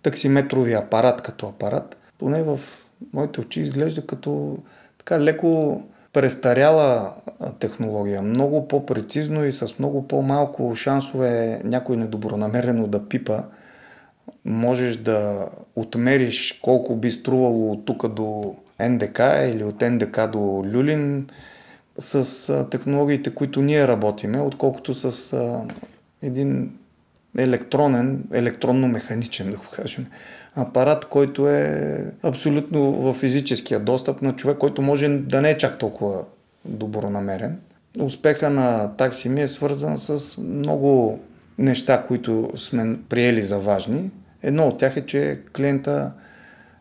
таксиметровия 0.02 0.80
апарат 0.80 1.22
като 1.22 1.48
апарат, 1.48 1.98
поне 2.20 2.44
в 2.44 2.60
моите 3.14 3.42
очи 3.42 3.62
изглежда 3.62 4.06
като 4.06 4.58
така 4.98 5.20
леко 5.20 5.84
престаряла 6.14 7.14
технология, 7.60 8.22
много 8.22 8.68
по-прецизно 8.68 9.46
и 9.46 9.52
с 9.52 9.80
много 9.80 10.08
по-малко 10.08 10.76
шансове 10.76 11.62
някой 11.64 11.98
недобронамерено 11.98 12.88
да 12.88 13.10
пипа 13.10 13.44
можеш 14.46 14.98
да 14.98 15.50
отмериш 15.76 16.60
колко 16.64 16.96
би 16.96 17.12
струвало 17.12 17.72
от 17.72 17.86
тук 17.86 18.08
до 18.08 18.56
НДК 18.80 19.20
или 19.20 19.64
от 19.64 19.82
НДК 19.82 20.28
до 20.32 20.64
Люлин 20.74 21.28
с 21.98 22.68
технологиите, 22.72 23.36
които 23.36 23.62
ние 23.62 23.88
работиме, 23.88 24.42
отколкото 24.42 24.94
с 24.94 25.36
един 26.24 26.72
електронен, 27.38 28.24
електронно-механичен, 28.32 29.52
да 29.52 29.58
го 29.58 29.64
кажем, 29.76 30.06
апарат, 30.56 31.06
който 31.06 31.50
е 31.50 31.98
абсолютно 32.24 32.92
в 32.92 33.14
физическия 33.14 33.80
достъп 33.80 34.22
на 34.22 34.36
човек, 34.36 34.58
който 34.58 34.82
може 34.82 35.08
да 35.08 35.42
не 35.42 35.50
е 35.50 35.58
чак 35.58 35.78
толкова 35.78 36.26
добронамерен. 36.66 37.60
Успеха 38.00 38.50
на 38.50 38.96
такси 38.98 39.30
ми 39.30 39.42
е 39.42 39.48
свързан 39.48 39.98
с 39.98 40.38
много 40.38 41.20
неща, 41.58 42.04
които 42.08 42.50
сме 42.56 43.00
приели 43.10 43.42
за 43.42 43.60
важни. 43.60 44.12
Едно 44.44 44.68
от 44.68 44.78
тях 44.78 44.98
е, 44.98 45.06
че 45.06 45.40
клиента 45.56 46.12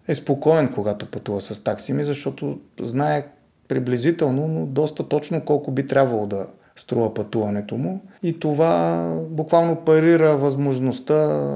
е 0.09 0.15
спокоен, 0.15 0.73
когато 0.75 1.11
пътува 1.11 1.41
с 1.41 1.65
такси 1.65 1.93
ми, 1.93 2.05
защото 2.05 2.61
знае 2.81 3.27
приблизително, 3.69 4.49
но 4.49 4.67
доста 4.67 5.09
точно 5.09 5.45
колко 5.45 5.71
би 5.71 5.87
трябвало 5.87 6.27
да 6.27 6.47
струва 6.77 7.15
пътуването 7.15 7.77
му. 7.77 8.01
И 8.23 8.41
това 8.41 9.07
буквално 9.31 9.77
парира 9.77 10.37
възможността 10.37 11.51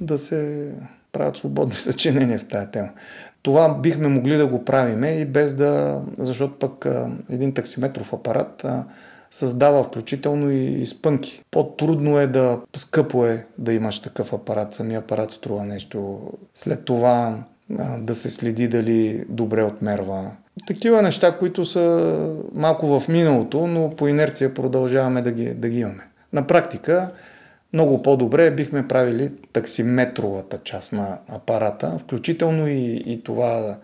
да 0.00 0.18
се 0.18 0.72
правят 1.12 1.36
свободни 1.36 1.74
съчинения 1.88 2.38
в 2.38 2.48
тая 2.48 2.70
тема. 2.70 2.88
Това 3.42 3.74
бихме 3.74 4.08
могли 4.08 4.36
да 4.36 4.46
го 4.46 4.64
правиме 4.64 5.10
и 5.10 5.24
без 5.24 5.54
да, 5.54 6.02
защото 6.18 6.58
пък 6.58 6.86
един 7.30 7.54
таксиметров 7.54 8.12
апарат 8.12 8.66
създава 9.30 9.84
включително 9.84 10.50
и 10.50 10.86
спънки. 10.86 11.42
По-трудно 11.50 12.18
е 12.18 12.26
да, 12.26 12.60
скъпо 12.76 13.26
е 13.26 13.46
да 13.58 13.72
имаш 13.72 14.02
такъв 14.02 14.32
апарат. 14.32 14.74
Самия 14.74 14.98
апарат 14.98 15.30
струва 15.30 15.64
нещо. 15.64 16.20
След 16.54 16.84
това 16.84 17.44
да 17.98 18.14
се 18.14 18.30
следи 18.30 18.68
дали 18.68 19.24
добре 19.28 19.62
отмерва. 19.62 20.30
Такива 20.66 21.02
неща, 21.02 21.38
които 21.38 21.64
са 21.64 22.16
малко 22.54 23.00
в 23.00 23.08
миналото, 23.08 23.66
но 23.66 23.90
по 23.96 24.08
инерция 24.08 24.54
продължаваме 24.54 25.22
да 25.22 25.32
ги, 25.32 25.54
да 25.54 25.68
ги 25.68 25.80
имаме. 25.80 26.08
На 26.32 26.46
практика, 26.46 27.10
много 27.72 28.02
по-добре 28.02 28.50
бихме 28.50 28.88
правили 28.88 29.32
таксиметровата 29.52 30.58
част 30.64 30.92
на 30.92 31.18
апарата, 31.28 31.98
включително 31.98 32.68
и, 32.68 33.02
и 33.06 33.22
това 33.24 33.76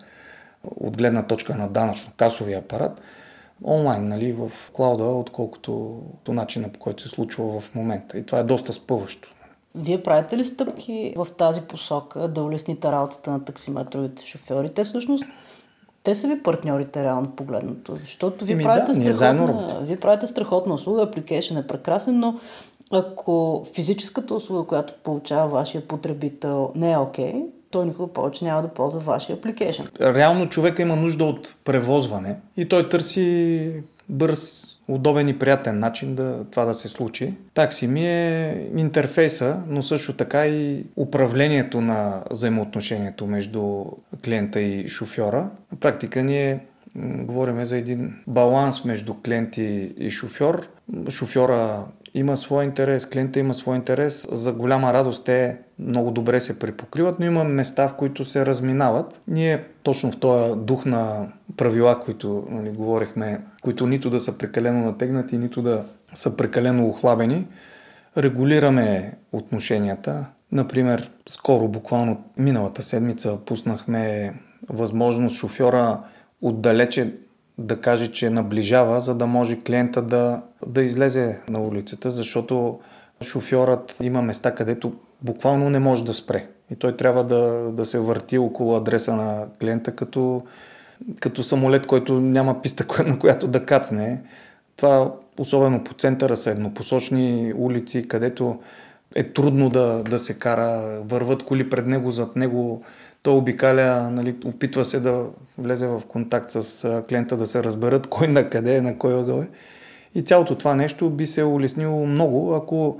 от 0.63 0.97
гледна 0.97 1.23
точка 1.23 1.55
на 1.55 1.69
данъчно-касовия 1.69 2.57
апарат, 2.57 3.01
онлайн, 3.63 4.07
нали, 4.07 4.33
в 4.33 4.51
клауда, 4.73 5.03
отколкото 5.03 6.01
до 6.25 6.33
начина 6.33 6.69
по 6.69 6.79
който 6.79 7.03
се 7.03 7.09
случва 7.09 7.59
в 7.61 7.75
момента. 7.75 8.17
И 8.17 8.23
това 8.23 8.39
е 8.39 8.43
доста 8.43 8.73
спъващо. 8.73 9.33
Вие 9.75 10.03
правите 10.03 10.37
ли 10.37 10.45
стъпки 10.45 11.13
в 11.17 11.27
тази 11.37 11.61
посока 11.61 12.27
да 12.27 12.43
улесните 12.43 12.91
работата 12.91 13.31
на 13.31 13.45
таксиметровите 13.45 14.25
шофьори? 14.25 14.69
Те 14.69 14.83
всъщност 14.83 15.25
те 16.03 16.15
са 16.15 16.27
ви 16.27 16.43
партньорите 16.43 17.03
реално 17.03 17.31
погледнато, 17.31 17.95
защото 17.95 18.45
вие, 18.45 18.57
правите, 18.57 18.99
да, 18.99 19.13
страхотна, 19.13 19.79
вие 19.81 19.97
правите 19.97 20.27
страхотна 20.27 20.73
услуга, 20.73 21.03
апликейшн 21.03 21.57
е 21.57 21.67
прекрасен, 21.67 22.19
но 22.19 22.39
ако 22.91 23.65
физическата 23.73 24.35
услуга, 24.35 24.67
която 24.67 24.93
получава 25.03 25.49
вашия 25.49 25.87
потребител 25.87 26.71
не 26.75 26.91
е 26.91 26.97
окей, 26.97 27.33
okay, 27.33 27.45
той 27.71 27.85
никога 27.85 28.13
повече 28.13 28.45
няма 28.45 28.61
да 28.61 28.67
ползва 28.67 28.99
вашия 28.99 29.35
апликейшн. 29.35 29.83
Реално 30.01 30.49
човека 30.49 30.81
има 30.81 30.95
нужда 30.95 31.25
от 31.25 31.55
превозване 31.65 32.39
и 32.57 32.69
той 32.69 32.89
търси 32.89 33.83
бърз, 34.09 34.65
удобен 34.87 35.27
и 35.27 35.39
приятен 35.39 35.79
начин 35.79 36.15
да, 36.15 36.45
това 36.51 36.65
да 36.65 36.73
се 36.73 36.87
случи. 36.87 37.33
Такси 37.53 37.87
ми 37.87 38.07
е 38.07 38.69
интерфейса, 38.77 39.63
но 39.67 39.83
също 39.83 40.13
така 40.13 40.47
и 40.47 40.85
управлението 40.95 41.81
на 41.81 42.23
взаимоотношението 42.31 43.27
между 43.27 43.85
клиента 44.23 44.61
и 44.61 44.89
шофьора. 44.89 45.49
На 45.71 45.79
практика 45.79 46.23
ние 46.23 46.65
говорим 46.95 47.65
за 47.65 47.77
един 47.77 48.13
баланс 48.27 48.85
между 48.85 49.13
клиент 49.13 49.57
и 49.57 50.11
шофьор. 50.11 50.67
Шофьора 51.09 51.85
има 52.13 52.37
свой 52.37 52.63
интерес, 52.65 53.05
клиента 53.05 53.39
има 53.39 53.53
свой 53.53 53.75
интерес. 53.75 54.27
За 54.31 54.53
голяма 54.53 54.93
радост 54.93 55.25
те 55.25 55.57
много 55.79 56.11
добре 56.11 56.39
се 56.39 56.59
препокриват, 56.59 57.19
но 57.19 57.25
има 57.25 57.43
места, 57.43 57.87
в 57.87 57.95
които 57.95 58.25
се 58.25 58.45
разминават. 58.45 59.21
Ние 59.27 59.63
точно 59.83 60.11
в 60.11 60.19
този 60.19 60.59
дух 60.59 60.85
на 60.85 61.27
правила, 61.57 61.99
които 61.99 62.47
нали, 62.49 62.71
говорихме, 62.71 63.41
които 63.61 63.87
нито 63.87 64.09
да 64.09 64.19
са 64.19 64.37
прекалено 64.37 64.85
натегнати, 64.85 65.37
нито 65.37 65.61
да 65.61 65.83
са 66.13 66.37
прекалено 66.37 66.87
охлабени, 66.87 67.47
регулираме 68.17 69.13
отношенията. 69.31 70.25
Например, 70.51 71.11
скоро, 71.29 71.67
буквално 71.67 72.23
миналата 72.37 72.83
седмица, 72.83 73.37
пуснахме 73.45 74.33
възможност 74.69 75.37
шофьора 75.37 75.99
отдалече 76.41 77.13
да 77.57 77.81
каже, 77.81 78.11
че 78.11 78.29
наближава, 78.29 79.01
за 79.01 79.15
да 79.15 79.25
може 79.25 79.61
клиента 79.61 80.01
да, 80.01 80.41
да 80.67 80.83
излезе 80.83 81.41
на 81.49 81.61
улицата, 81.61 82.11
защото 82.11 82.79
шофьорът 83.23 83.95
има 84.01 84.21
места, 84.21 84.55
където 84.55 84.93
буквално 85.21 85.69
не 85.69 85.79
може 85.79 86.05
да 86.05 86.13
спре. 86.13 86.47
И 86.71 86.75
той 86.75 86.97
трябва 86.97 87.23
да, 87.23 87.71
да 87.71 87.85
се 87.85 87.99
върти 87.99 88.37
около 88.37 88.75
адреса 88.75 89.15
на 89.15 89.47
клиента 89.59 89.95
като, 89.95 90.43
като 91.19 91.43
самолет, 91.43 91.87
който 91.87 92.19
няма 92.19 92.61
писта, 92.61 93.03
на 93.05 93.19
която 93.19 93.47
да 93.47 93.65
кацне. 93.65 94.23
Това 94.75 95.11
особено 95.37 95.83
по 95.83 95.93
центъра 95.93 96.37
са 96.37 96.51
еднопосочни 96.51 97.53
улици, 97.55 98.07
където 98.07 98.59
е 99.15 99.23
трудно 99.23 99.69
да, 99.69 100.03
да 100.03 100.19
се 100.19 100.33
кара, 100.33 101.01
върват 101.05 101.43
коли 101.43 101.69
пред 101.69 101.87
него, 101.87 102.11
зад 102.11 102.35
него, 102.35 102.83
той 103.23 103.33
обикаля, 103.33 104.09
нали, 104.11 104.35
опитва 104.45 104.85
се 104.85 104.99
да 104.99 105.25
влезе 105.57 105.87
в 105.87 106.01
контакт 106.07 106.51
с 106.51 107.03
клиента, 107.09 107.37
да 107.37 107.47
се 107.47 107.63
разберат 107.63 108.07
кой 108.07 108.27
на 108.27 108.49
къде 108.49 108.77
е, 108.77 108.81
на 108.81 108.97
кой 108.97 109.19
ъгъл 109.19 109.41
е. 109.41 109.49
И 110.15 110.21
цялото 110.21 110.57
това 110.57 110.75
нещо 110.75 111.09
би 111.09 111.27
се 111.27 111.43
улеснило 111.43 112.05
много, 112.05 112.53
ако 112.53 112.99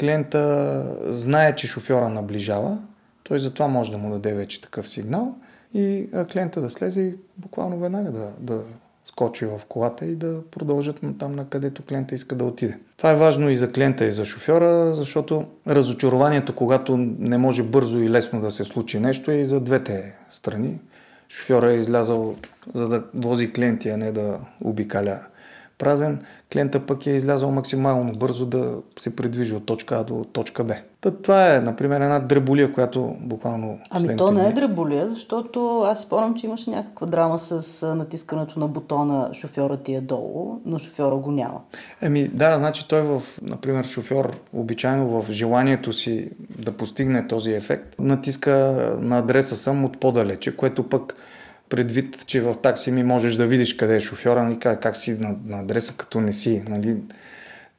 клиента 0.00 0.84
знае, 1.06 1.56
че 1.56 1.66
шофьора 1.66 2.08
наближава, 2.08 2.78
той 3.22 3.38
затова 3.38 3.68
може 3.68 3.90
да 3.90 3.98
му 3.98 4.10
даде 4.10 4.34
вече 4.34 4.60
такъв 4.60 4.88
сигнал 4.88 5.34
и 5.74 6.08
клиента 6.32 6.60
да 6.60 6.70
слезе 6.70 7.00
и 7.00 7.14
буквално 7.36 7.78
веднага 7.78 8.12
да, 8.12 8.32
да 8.40 8.62
скочи 9.04 9.46
в 9.46 9.60
колата 9.68 10.06
и 10.06 10.16
да 10.16 10.40
продължат 10.50 11.02
на 11.02 11.18
там, 11.18 11.34
на 11.34 11.48
където 11.48 11.82
клиента 11.82 12.14
иска 12.14 12.34
да 12.34 12.44
отиде. 12.44 12.78
Това 12.96 13.10
е 13.10 13.16
важно 13.16 13.50
и 13.50 13.56
за 13.56 13.72
клиента, 13.72 14.04
и 14.04 14.12
за 14.12 14.24
шофьора, 14.24 14.94
защото 14.94 15.44
разочарованието, 15.66 16.54
когато 16.54 16.96
не 16.96 17.38
може 17.38 17.62
бързо 17.62 17.98
и 17.98 18.10
лесно 18.10 18.40
да 18.40 18.50
се 18.50 18.64
случи 18.64 19.00
нещо, 19.00 19.30
е 19.30 19.34
и 19.34 19.44
за 19.44 19.60
двете 19.60 20.14
страни. 20.30 20.78
Шофьора 21.28 21.72
е 21.72 21.76
излязал 21.76 22.34
за 22.74 22.88
да 22.88 23.04
вози 23.14 23.52
клиенти, 23.52 23.88
а 23.88 23.96
не 23.96 24.12
да 24.12 24.38
обикаля 24.60 25.20
празен, 25.82 26.24
клиента 26.52 26.86
пък 26.86 27.06
е 27.06 27.10
излязъл 27.10 27.50
максимално 27.50 28.12
бързо 28.12 28.46
да 28.46 28.82
се 28.98 29.16
придвижи 29.16 29.54
от 29.54 29.66
точка 29.66 29.96
А 29.96 30.04
до 30.04 30.24
точка 30.24 30.64
Б. 30.64 30.74
Та, 31.02 31.10
това 31.10 31.54
е, 31.54 31.60
например, 31.60 32.00
една 32.00 32.18
дреболия, 32.18 32.72
която 32.72 33.16
буквално... 33.20 33.78
Ами 33.90 34.16
то 34.16 34.30
не 34.32 34.48
е 34.48 34.52
дреболия, 34.52 35.08
защото 35.08 35.80
аз 35.80 36.00
спомням, 36.00 36.34
че 36.34 36.46
имаше 36.46 36.70
някаква 36.70 37.06
драма 37.06 37.38
с 37.38 37.86
натискането 37.94 38.58
на 38.58 38.68
бутона 38.68 39.34
шофьора 39.34 39.76
ти 39.76 39.94
е 39.94 40.00
долу, 40.00 40.60
но 40.64 40.78
шофьора 40.78 41.16
го 41.16 41.30
няма. 41.30 41.60
Еми 42.02 42.28
да, 42.28 42.58
значи 42.58 42.88
той 42.88 43.02
в, 43.02 43.22
например, 43.42 43.84
шофьор 43.84 44.36
обичайно 44.52 45.22
в 45.22 45.32
желанието 45.32 45.92
си 45.92 46.30
да 46.58 46.72
постигне 46.72 47.26
този 47.26 47.52
ефект, 47.52 47.94
натиска 47.98 48.52
на 49.00 49.18
адреса 49.18 49.56
съм 49.56 49.84
от 49.84 50.00
по-далече, 50.00 50.56
което 50.56 50.88
пък 50.88 51.16
предвид, 51.68 52.26
че 52.26 52.40
в 52.40 52.54
такси 52.54 52.90
ми 52.90 53.02
можеш 53.02 53.36
да 53.36 53.46
видиш 53.46 53.76
къде 53.76 53.96
е 53.96 54.00
шофьора, 54.00 54.42
нали, 54.42 54.58
как, 54.58 54.82
как 54.82 54.96
си 54.96 55.16
на, 55.20 55.34
на 55.46 55.60
адреса, 55.60 55.94
като 55.96 56.20
не 56.20 56.32
си. 56.32 56.64
Нали. 56.68 56.96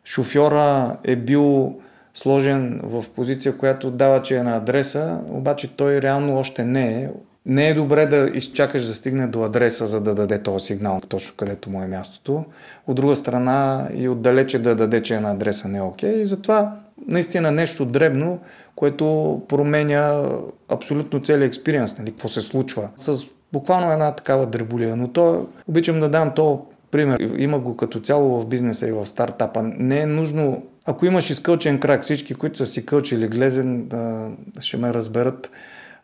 Шофьора 0.05 0.97
е 1.03 1.15
бил 1.15 1.75
сложен 2.13 2.79
в 2.83 3.05
позиция, 3.15 3.57
която 3.57 3.91
дава, 3.91 4.21
че 4.21 4.35
е 4.35 4.43
на 4.43 4.57
адреса, 4.57 5.19
обаче 5.29 5.75
той 5.75 6.01
реално 6.01 6.37
още 6.37 6.65
не 6.65 7.01
е. 7.03 7.09
Не 7.45 7.69
е 7.69 7.73
добре 7.73 8.05
да 8.05 8.29
изчакаш 8.33 8.85
да 8.85 8.93
стигне 8.93 9.27
до 9.27 9.43
адреса, 9.43 9.87
за 9.87 10.01
да 10.01 10.15
даде 10.15 10.43
този 10.43 10.65
сигнал, 10.65 11.01
точно 11.07 11.33
където 11.37 11.69
му 11.69 11.81
е 11.81 11.87
мястото. 11.87 12.45
От 12.87 12.95
друга 12.95 13.15
страна 13.15 13.87
и 13.95 14.09
отдалече 14.09 14.59
да 14.59 14.75
даде, 14.75 15.03
че 15.03 15.15
е 15.15 15.19
на 15.19 15.31
адреса 15.31 15.67
не 15.67 15.77
е 15.77 15.81
окей. 15.81 16.13
Okay. 16.13 16.15
И 16.15 16.25
затова 16.25 16.75
наистина 17.07 17.51
нещо 17.51 17.85
дребно, 17.85 18.39
което 18.75 19.41
променя 19.47 20.29
абсолютно 20.69 21.23
целият 21.23 21.47
експириенс, 21.47 21.97
нали, 21.97 22.11
какво 22.11 22.27
се 22.27 22.41
случва. 22.41 22.89
С 22.95 23.23
буквално 23.53 23.91
една 23.91 24.11
такава 24.11 24.45
дреболия. 24.45 24.95
Но 24.95 25.07
то, 25.07 25.47
обичам 25.67 25.99
да 25.99 26.09
дам 26.09 26.31
то 26.35 26.65
пример. 26.91 27.29
Има 27.37 27.59
го 27.59 27.77
като 27.77 27.99
цяло 27.99 28.39
в 28.39 28.47
бизнеса 28.47 28.87
и 28.87 28.91
в 28.91 29.07
стартапа. 29.07 29.63
Не 29.63 29.99
е 29.99 30.05
нужно, 30.05 30.63
ако 30.85 31.05
имаш 31.05 31.29
изкълчен 31.29 31.79
крак, 31.79 32.03
всички, 32.03 32.33
които 32.33 32.57
са 32.57 32.65
си 32.65 32.85
кълчили 32.85 33.27
глезен, 33.27 33.87
да, 33.87 34.29
ще 34.59 34.77
ме 34.77 34.93
разберат. 34.93 35.49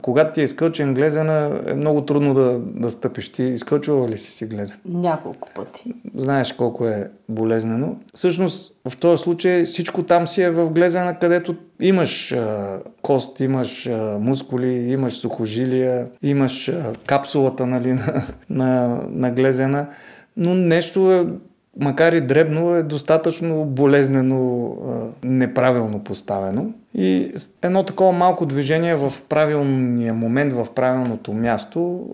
Когато 0.01 0.33
ти 0.33 0.41
е 0.41 0.43
изкълчен 0.43 0.93
глезена, 0.93 1.61
е 1.67 1.73
много 1.73 2.05
трудно 2.05 2.33
да, 2.33 2.59
да 2.59 2.91
стъпиш. 2.91 3.29
Ти 3.29 3.43
изкълчвала 3.43 4.09
ли 4.09 4.17
си 4.17 4.31
си 4.31 4.45
глезен? 4.45 4.77
Няколко 4.85 5.49
пъти. 5.55 5.93
Знаеш 6.15 6.53
колко 6.53 6.87
е 6.87 7.11
болезнено. 7.29 7.95
Всъщност, 8.13 8.71
в 8.89 8.97
този 8.97 9.23
случай 9.23 9.63
всичко 9.63 10.03
там 10.03 10.27
си 10.27 10.41
е 10.41 10.51
в 10.51 10.69
глезена, 10.69 11.19
където 11.19 11.55
имаш 11.81 12.31
а, 12.31 12.79
кост, 13.01 13.39
имаш 13.39 13.87
а, 13.87 14.17
мускули, 14.19 14.91
имаш 14.91 15.13
сухожилия, 15.13 16.07
имаш 16.21 16.69
а, 16.69 16.93
капсулата 17.05 17.65
нали, 17.65 17.93
на, 17.93 18.23
на, 18.49 19.01
на 19.09 19.31
глезена. 19.31 19.87
Но 20.37 20.55
нещо 20.55 21.11
е 21.11 21.27
макар 21.79 22.13
и 22.13 22.21
дребно, 22.21 22.75
е 22.75 22.83
достатъчно 22.83 23.65
болезнено, 23.65 24.75
неправилно 25.23 26.03
поставено. 26.03 26.73
И 26.93 27.33
едно 27.61 27.83
такова 27.83 28.11
малко 28.11 28.45
движение 28.45 28.95
в 28.95 29.13
правилния 29.29 30.13
момент, 30.13 30.53
в 30.53 30.67
правилното 30.75 31.33
място, 31.33 32.07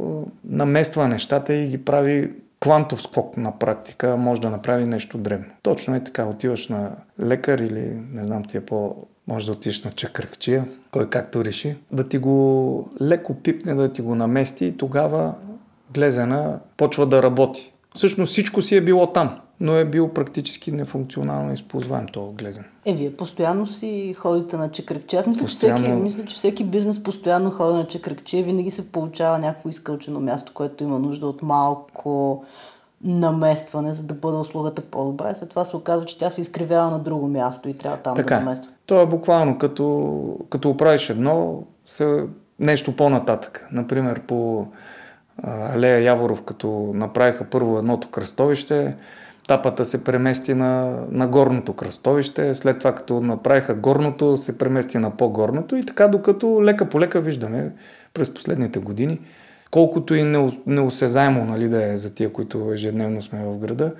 намества 0.46 1.08
нещата 1.08 1.54
и 1.54 1.68
ги 1.68 1.86
прави 1.86 2.32
квантов 2.60 3.02
скок 3.02 3.38
на 3.38 3.60
практика, 3.60 4.18
може 4.18 4.41
да 4.41 4.50
направи 4.50 4.86
нещо 4.86 5.18
дребно. 5.18 5.52
Точно 5.62 5.96
е 5.96 6.04
така, 6.04 6.26
отиваш 6.26 6.68
на 6.68 6.96
лекар 7.20 7.60
или 7.60 8.00
не 8.12 8.26
знам 8.26 8.44
ти 8.44 8.58
е 8.58 8.62
по 8.62 8.96
може 9.28 9.46
да 9.46 9.52
отидеш 9.52 9.84
на 9.84 9.91
чакръкчия, 9.91 10.65
кой 10.91 11.10
както 11.10 11.46
реши, 11.46 11.76
да 11.91 12.08
ти 12.08 12.18
го 12.18 12.89
леко 13.02 13.34
пипне, 13.34 13.74
да 13.74 13.91
ти 13.91 14.02
го 14.02 14.15
намести 14.15 14.65
и 14.65 14.78
тогава 14.78 15.34
глезена 15.94 16.60
почва 16.78 17.06
да 17.06 17.24
работи. 17.24 17.74
Всъщност 17.96 18.32
всичко 18.32 18.62
си 18.62 18.76
е 18.76 18.82
било 18.82 19.13
там 19.13 19.39
но 19.60 19.76
е 19.76 19.86
бил 19.86 20.10
практически 20.10 20.72
нефункционално 20.72 21.54
използваем 21.54 22.08
този 22.08 22.36
глезен. 22.36 22.65
Е, 22.86 22.94
вие 22.94 23.15
постоянно 23.15 23.68
си 23.68 24.13
ходите 24.18 24.58
на 24.58 24.72
чекръкче. 24.72 25.18
Аз 25.18 25.28
мисля, 25.28 25.46
постоянно... 25.46 25.78
че 25.78 25.84
всеки, 25.84 26.02
мисля, 26.02 26.26
че 26.26 26.36
всеки 26.36 26.63
бизнес 26.63 27.04
постоянно 27.04 27.52
ходи 27.52 27.78
на 27.78 27.88
чекръкче. 27.88 28.44
Винаги 28.44 28.72
се 28.72 28.91
получава 28.91 29.39
някакво 29.39 29.70
изкълчено 29.70 30.20
място, 30.20 30.52
което 30.56 30.84
има 30.84 31.00
нужда 31.00 31.28
от 31.28 31.41
малко 31.41 32.44
наместване, 33.04 33.94
за 33.94 34.04
да 34.04 34.13
бъде 34.13 34.38
услугата 34.38 34.82
по-добра. 34.82 35.30
И 35.32 35.36
след 35.36 35.50
това 35.50 35.63
се 35.63 35.78
оказва, 35.78 36.06
че 36.06 36.18
тя 36.18 36.30
се 36.30 36.41
изкривява 36.41 36.91
на 36.91 37.00
друго 37.00 37.28
място 37.28 37.70
и 37.70 37.74
трябва 37.74 37.98
там 37.98 38.15
така, 38.15 38.36
да 38.36 38.39
намества. 38.41 38.72
То 38.86 39.02
е 39.02 39.06
буквално 39.06 39.58
като, 39.58 40.38
като 40.50 40.70
оправиш 40.70 41.10
едно, 41.10 41.63
се, 41.86 42.26
нещо 42.60 42.96
по-нататък. 42.96 43.68
Например, 43.72 44.22
по 44.28 44.68
Алея 45.44 46.00
Яворов, 46.00 46.41
като 46.41 46.91
направиха 46.94 47.46
първо 47.52 47.78
едното 47.78 48.10
кръстовище, 48.10 48.96
тапата 49.47 49.86
се 49.86 50.03
премести 50.03 50.53
на, 50.53 51.03
на 51.12 51.27
горното 51.27 51.73
кръстовище, 51.73 52.55
след 52.55 52.79
това 52.79 52.95
като 52.95 53.21
направиха 53.21 53.75
горното, 53.75 54.38
се 54.38 54.58
премести 54.58 54.97
на 54.97 55.17
по-горното 55.17 55.75
и 55.75 55.86
така 55.86 56.08
докато 56.08 56.63
лека 56.63 56.89
по 56.89 56.99
лека 56.99 57.21
виждаме 57.21 57.71
през 58.13 58.34
последните 58.34 58.79
години, 58.79 59.19
колкото 59.71 60.15
и 60.15 60.23
неосезаемо 60.65 61.45
нали, 61.45 61.69
да 61.69 61.93
е 61.93 61.97
за 61.97 62.13
тия, 62.13 62.34
които 62.34 62.71
ежедневно 62.73 63.21
сме 63.21 63.45
в 63.45 63.58
града, 63.58 63.93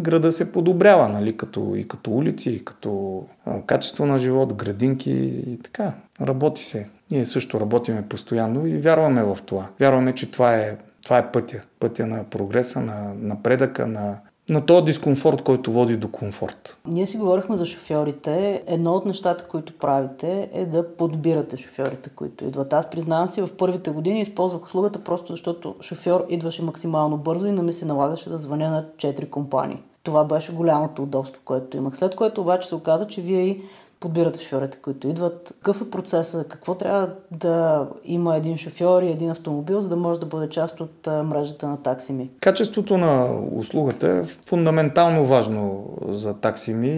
града 0.00 0.32
се 0.32 0.52
подобрява, 0.52 1.08
нали, 1.08 1.36
като, 1.36 1.74
и 1.76 1.88
като 1.88 2.10
улици, 2.10 2.50
и 2.50 2.64
като 2.64 3.22
качество 3.66 4.06
на 4.06 4.18
живот, 4.18 4.54
градинки 4.54 5.10
и 5.46 5.58
така. 5.62 5.92
Работи 6.20 6.64
се. 6.64 6.88
Ние 7.10 7.24
също 7.24 7.60
работиме 7.60 8.08
постоянно 8.08 8.66
и 8.66 8.78
вярваме 8.78 9.22
в 9.22 9.38
това. 9.46 9.68
Вярваме, 9.80 10.14
че 10.14 10.30
това 10.30 10.54
е, 10.54 10.76
това 11.02 11.18
е 11.18 11.32
пътя. 11.32 11.60
Пътя 11.80 12.06
на 12.06 12.24
прогреса, 12.24 12.80
на 12.80 13.14
напредъка, 13.16 13.86
на 13.86 14.16
на 14.48 14.66
този 14.66 14.84
дискомфорт, 14.84 15.42
който 15.42 15.72
води 15.72 15.96
до 15.96 16.08
комфорт. 16.08 16.76
Ние 16.86 17.06
си 17.06 17.16
говорихме 17.16 17.56
за 17.56 17.66
шофьорите. 17.66 18.62
Едно 18.66 18.92
от 18.92 19.06
нещата, 19.06 19.44
които 19.44 19.78
правите 19.78 20.48
е 20.52 20.66
да 20.66 20.96
подбирате 20.96 21.56
шофьорите, 21.56 22.10
които 22.10 22.44
идват. 22.44 22.72
Аз 22.72 22.90
признавам 22.90 23.28
си, 23.28 23.42
в 23.42 23.56
първите 23.56 23.90
години 23.90 24.20
използвах 24.20 24.64
услугата 24.64 24.98
просто 24.98 25.32
защото 25.32 25.74
шофьор 25.80 26.26
идваше 26.28 26.62
максимално 26.62 27.16
бързо 27.16 27.46
и 27.46 27.52
не 27.52 27.62
ми 27.62 27.72
се 27.72 27.86
налагаше 27.86 28.30
да 28.30 28.38
звъня 28.38 28.70
на 28.70 28.84
4 28.96 29.30
компании. 29.30 29.82
Това 30.02 30.24
беше 30.24 30.52
голямото 30.52 31.02
удобство, 31.02 31.42
което 31.44 31.76
имах. 31.76 31.96
След 31.96 32.14
което 32.14 32.40
обаче 32.40 32.68
се 32.68 32.74
оказа, 32.74 33.06
че 33.06 33.20
вие 33.20 33.40
и 33.40 33.62
подбирате 34.04 34.40
шофьорите, 34.40 34.78
които 34.78 35.08
идват. 35.08 35.54
Какъв 35.56 35.80
е 35.80 35.90
процесът? 35.90 36.48
Какво 36.48 36.74
трябва 36.74 37.14
да 37.30 37.86
има 38.04 38.36
един 38.36 38.58
шофьор 38.58 39.02
и 39.02 39.10
един 39.10 39.30
автомобил, 39.30 39.80
за 39.80 39.88
да 39.88 39.96
може 39.96 40.20
да 40.20 40.26
бъде 40.26 40.48
част 40.48 40.80
от 40.80 41.06
мрежата 41.06 41.68
на 41.68 41.82
таксими? 41.82 42.30
Качеството 42.40 42.98
на 42.98 43.40
услугата 43.52 44.08
е 44.08 44.24
фундаментално 44.24 45.24
важно 45.24 45.90
за 46.08 46.34
таксими 46.34 46.90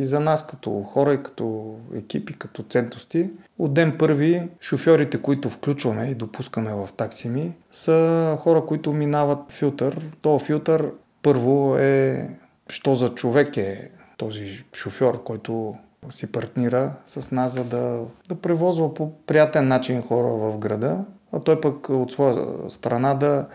и 0.00 0.04
за 0.04 0.20
нас 0.20 0.46
като 0.46 0.70
хора 0.70 1.14
и 1.14 1.22
като 1.22 1.74
екипи, 1.94 2.38
като 2.38 2.62
ценности. 2.62 3.30
От 3.58 3.74
ден 3.74 3.96
първи 3.98 4.48
шофьорите, 4.60 5.22
които 5.22 5.50
включваме 5.50 6.06
и 6.06 6.14
допускаме 6.14 6.74
в 6.74 6.88
таксими, 6.96 7.52
са 7.72 8.36
хора, 8.40 8.66
които 8.66 8.92
минават 8.92 9.38
филтър. 9.48 10.00
То 10.22 10.38
филтър 10.38 10.90
първо 11.22 11.76
е, 11.76 12.28
що 12.68 12.94
за 12.94 13.14
човек 13.14 13.56
е 13.56 13.90
този 14.16 14.64
шофьор, 14.72 15.22
който 15.22 15.74
си 16.10 16.32
партнира 16.32 16.92
с 17.06 17.30
нас, 17.30 17.52
за 17.52 17.64
да, 17.64 18.00
да 18.28 18.34
превозва 18.34 18.94
по 18.94 19.12
приятен 19.26 19.68
начин 19.68 20.02
хора 20.02 20.28
в 20.28 20.58
града, 20.58 21.04
а 21.32 21.40
той 21.40 21.60
пък 21.60 21.88
от 21.88 22.12
своя 22.12 22.46
страна 22.68 23.14
да, 23.14 23.46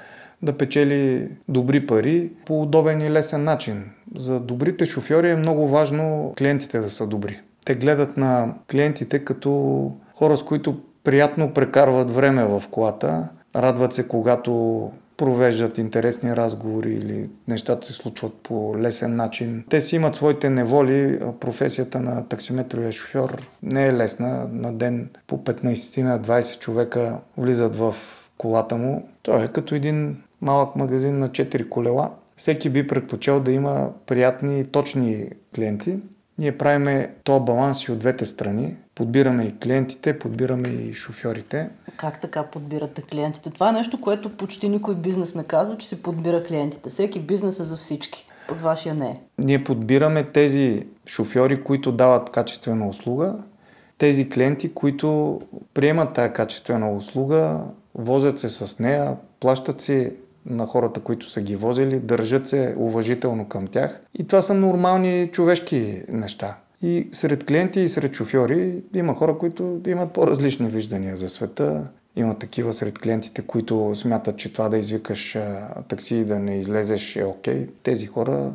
да 0.42 0.58
печели 0.58 1.32
добри 1.48 1.88
пари 1.88 2.32
по 2.46 2.62
удобен 2.62 3.02
и 3.02 3.12
лесен 3.12 3.44
начин. 3.44 3.84
За 4.16 4.40
добрите 4.40 4.86
шофьори 4.86 5.32
е 5.32 5.36
много 5.36 5.68
важно 5.68 6.34
клиентите 6.38 6.80
да 6.80 6.90
са 6.90 7.08
добри. 7.08 7.42
Те 7.66 7.76
гледат 7.76 8.18
на 8.18 8.54
клиентите 8.72 9.26
като 9.26 9.92
хора, 10.14 10.38
с 10.38 10.44
които 10.44 10.80
приятно 11.04 11.54
прекарват 11.54 12.12
време 12.12 12.46
в 12.46 12.64
колата, 12.72 13.28
радват 13.56 13.94
се, 13.94 14.08
когато 14.08 14.92
провеждат 15.20 15.78
интересни 15.78 16.36
разговори 16.36 16.94
или 16.94 17.30
нещата 17.48 17.88
се 17.88 17.94
случват 17.94 18.34
по 18.34 18.76
лесен 18.78 19.16
начин. 19.16 19.64
Те 19.70 19.82
си 19.82 19.96
имат 19.96 20.16
своите 20.16 20.50
неволи. 20.50 21.20
Професията 21.40 22.00
на 22.00 22.28
таксиметровия 22.28 22.92
шофьор 22.92 23.42
не 23.64 23.88
е 23.88 23.94
лесна. 23.94 24.50
На 24.52 24.74
ден 24.74 25.10
по 25.28 25.38
15-20 25.38 26.60
човека 26.60 27.20
влизат 27.38 27.76
в 27.76 27.96
колата 28.38 28.78
му. 28.78 29.10
Той 29.22 29.44
е 29.44 29.48
като 29.48 29.76
един 29.76 30.18
малък 30.42 30.76
магазин 30.76 31.20
на 31.20 31.30
4 31.30 31.70
колела. 31.70 32.12
Всеки 32.38 32.70
би 32.70 32.88
предпочел 32.88 33.40
да 33.40 33.52
има 33.52 33.90
приятни 34.06 34.60
и 34.60 34.66
точни 34.66 35.30
клиенти. 35.56 35.98
Ние 36.40 36.58
правиме 36.58 37.14
то 37.24 37.40
баланс 37.40 37.84
и 37.84 37.92
от 37.92 38.00
двете 38.00 38.26
страни. 38.26 38.76
Подбираме 38.96 39.44
и 39.44 39.58
клиентите, 39.58 40.20
подбираме 40.20 40.70
и 40.70 40.94
шофьорите. 40.94 41.70
Как 41.98 42.22
така 42.22 42.44
подбирате 42.44 43.02
клиентите? 43.02 43.50
Това 43.50 43.70
е 43.70 43.72
нещо, 43.72 44.02
което 44.02 44.38
почти 44.38 44.70
никой 44.70 44.96
бизнес 44.96 45.36
не 45.36 45.44
казва, 45.44 45.78
че 45.78 45.88
се 45.88 46.04
подбира 46.04 46.44
клиентите. 46.44 46.90
Всеки 46.90 47.20
бизнес 47.20 47.60
е 47.60 47.64
за 47.64 47.78
всички. 47.78 48.28
Пък 48.48 48.62
вашия 48.62 48.96
не 48.96 49.08
е. 49.08 49.16
Ние 49.38 49.64
подбираме 49.64 50.24
тези 50.24 50.88
шофьори, 51.08 51.64
които 51.64 51.92
дават 51.92 52.30
качествена 52.30 52.90
услуга, 52.90 53.36
тези 53.98 54.30
клиенти, 54.30 54.74
които 54.74 55.40
приемат 55.74 56.14
тази 56.14 56.34
качествена 56.34 56.92
услуга, 56.92 57.60
возят 57.96 58.40
се 58.40 58.50
с 58.50 58.80
нея, 58.80 59.16
плащат 59.40 59.82
си 59.82 60.12
на 60.50 60.66
хората, 60.66 61.00
които 61.00 61.30
са 61.30 61.42
ги 61.42 61.56
возили, 61.56 62.00
държат 62.00 62.48
се 62.48 62.76
уважително 62.78 63.48
към 63.48 63.68
тях. 63.68 64.02
И 64.20 64.28
това 64.28 64.42
са 64.42 64.54
нормални 64.54 65.30
човешки 65.32 66.04
неща. 66.10 66.58
И 66.82 67.10
сред 67.12 67.46
клиенти 67.46 67.80
и 67.80 67.90
сред 67.90 68.16
шофьори 68.16 68.84
има 68.94 69.16
хора, 69.16 69.38
които 69.38 69.82
имат 69.88 70.12
по-различни 70.12 70.70
виждания 70.70 71.18
за 71.18 71.30
света. 71.30 71.88
Има 72.16 72.34
такива 72.40 72.74
сред 72.74 73.00
клиентите, 73.00 73.42
които 73.42 73.96
смятат, 73.96 74.38
че 74.38 74.54
това 74.54 74.70
да 74.70 74.78
извикаш 74.78 75.38
такси 75.88 76.16
и 76.16 76.26
да 76.26 76.40
не 76.40 76.60
излезеш 76.60 77.16
е 77.16 77.24
окей. 77.24 77.68
Тези 77.84 78.06
хора 78.06 78.54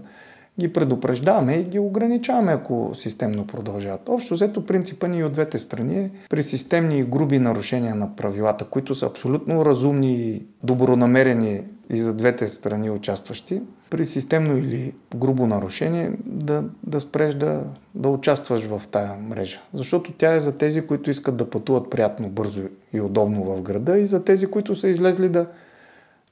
ги 0.60 0.72
предупреждаваме 0.72 1.54
и 1.54 1.64
ги 1.64 1.78
ограничаваме, 1.78 2.52
ако 2.52 2.90
системно 2.94 3.46
продължават. 3.46 4.08
Общо 4.08 4.34
взето 4.34 4.66
принципа 4.66 5.08
ни 5.08 5.24
от 5.24 5.32
двете 5.32 5.58
страни 5.58 5.98
е 5.98 6.10
при 6.30 6.42
системни 6.42 6.98
и 6.98 7.04
груби 7.04 7.38
нарушения 7.38 7.94
на 7.94 8.16
правилата, 8.16 8.64
които 8.64 8.94
са 8.94 9.06
абсолютно 9.06 9.64
разумни 9.64 10.14
и 10.14 10.42
добронамерени 10.62 11.60
и 11.90 12.00
за 12.00 12.14
двете 12.14 12.48
страни 12.48 12.90
участващи, 12.90 13.62
при 13.90 14.04
системно 14.04 14.56
или 14.56 14.94
грубо 15.16 15.46
нарушение 15.46 16.12
да, 16.26 16.64
да 16.86 17.00
спреш 17.00 17.34
да, 17.34 17.64
да 17.94 18.08
участваш 18.08 18.62
в 18.62 18.82
тая 18.90 19.14
мрежа. 19.14 19.60
Защото 19.74 20.12
тя 20.12 20.34
е 20.34 20.40
за 20.40 20.58
тези, 20.58 20.86
които 20.86 21.10
искат 21.10 21.36
да 21.36 21.50
пътуват 21.50 21.90
приятно, 21.90 22.28
бързо 22.28 22.62
и 22.92 23.00
удобно 23.00 23.44
в 23.44 23.62
града 23.62 23.98
и 23.98 24.06
за 24.06 24.24
тези, 24.24 24.46
които 24.46 24.76
са 24.76 24.88
излезли 24.88 25.28
да 25.28 25.46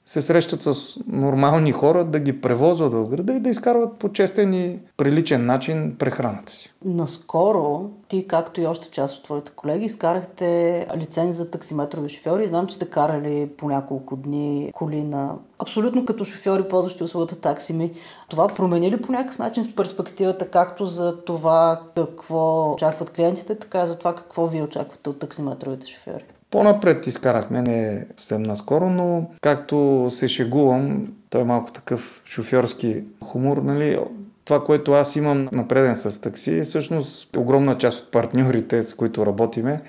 се 0.07 0.23
срещат 0.23 0.63
с 0.63 0.99
нормални 1.07 1.73
хора, 1.73 2.05
да 2.05 2.21
ги 2.21 2.41
превозват 2.41 2.93
в 2.93 3.09
града 3.09 3.33
и 3.33 3.41
да 3.41 3.49
изкарват 3.49 3.99
по 3.99 4.13
честен 4.13 4.55
и 4.55 4.79
приличен 4.97 5.47
начин 5.47 5.97
прехраната 5.99 6.53
си. 6.53 6.73
Наскоро 6.85 7.91
ти, 8.09 8.27
както 8.27 8.61
и 8.61 8.67
още 8.67 8.91
част 8.91 9.19
от 9.19 9.25
твоите 9.25 9.53
колеги, 9.53 9.85
изкарахте 9.85 10.87
лиценз 10.97 11.37
за 11.37 11.51
таксиметрови 11.51 12.09
шофьори. 12.09 12.47
Знам, 12.47 12.67
че 12.67 12.75
сте 12.75 12.91
карали 12.91 13.51
по 13.59 13.69
няколко 13.69 14.17
дни 14.17 14.71
коли 14.75 15.03
на 15.03 15.35
абсолютно 15.59 16.05
като 16.05 16.25
шофьори, 16.25 16.69
ползващи 16.69 17.05
услугата 17.05 17.37
таксими. 17.37 17.93
Това 18.29 18.49
промени 18.49 18.91
ли 18.91 19.03
по 19.03 19.13
някакъв 19.13 19.39
начин 19.39 19.65
с 19.65 19.75
перспективата 19.75 20.51
както 20.51 20.87
за 20.87 21.25
това 21.25 21.81
какво 21.97 22.73
очакват 22.73 23.11
клиентите, 23.11 23.55
така 23.55 23.83
и 23.83 23.87
за 23.87 23.99
това 23.99 24.15
какво 24.15 24.47
вие 24.47 24.63
очаквате 24.63 25.11
от 25.11 25.19
таксиметровите 25.19 25.87
шофьори? 25.87 26.25
По-напред 26.53 27.07
изкарахме, 27.07 27.63
не 27.63 28.07
съвсем 28.17 28.43
наскоро, 28.43 28.91
но 28.91 29.31
както 29.41 30.07
се 30.11 30.29
шегувам, 30.29 31.13
той 31.31 31.41
е 31.41 31.45
малко 31.45 31.73
такъв 31.73 32.23
шофьорски 32.25 33.05
хумор, 33.25 33.57
нали? 33.57 33.99
Това, 34.45 34.65
което 34.65 34.93
аз 34.93 35.17
имам 35.17 35.49
напреден 35.53 35.97
с 35.97 36.21
такси, 36.21 36.59
е 36.59 36.63
всъщност 36.63 37.37
огромна 37.37 37.79
част 37.79 38.05
от 38.05 38.11
партньорите, 38.11 38.83
с 38.83 38.95
които 38.95 39.27
работиме, 39.27 39.83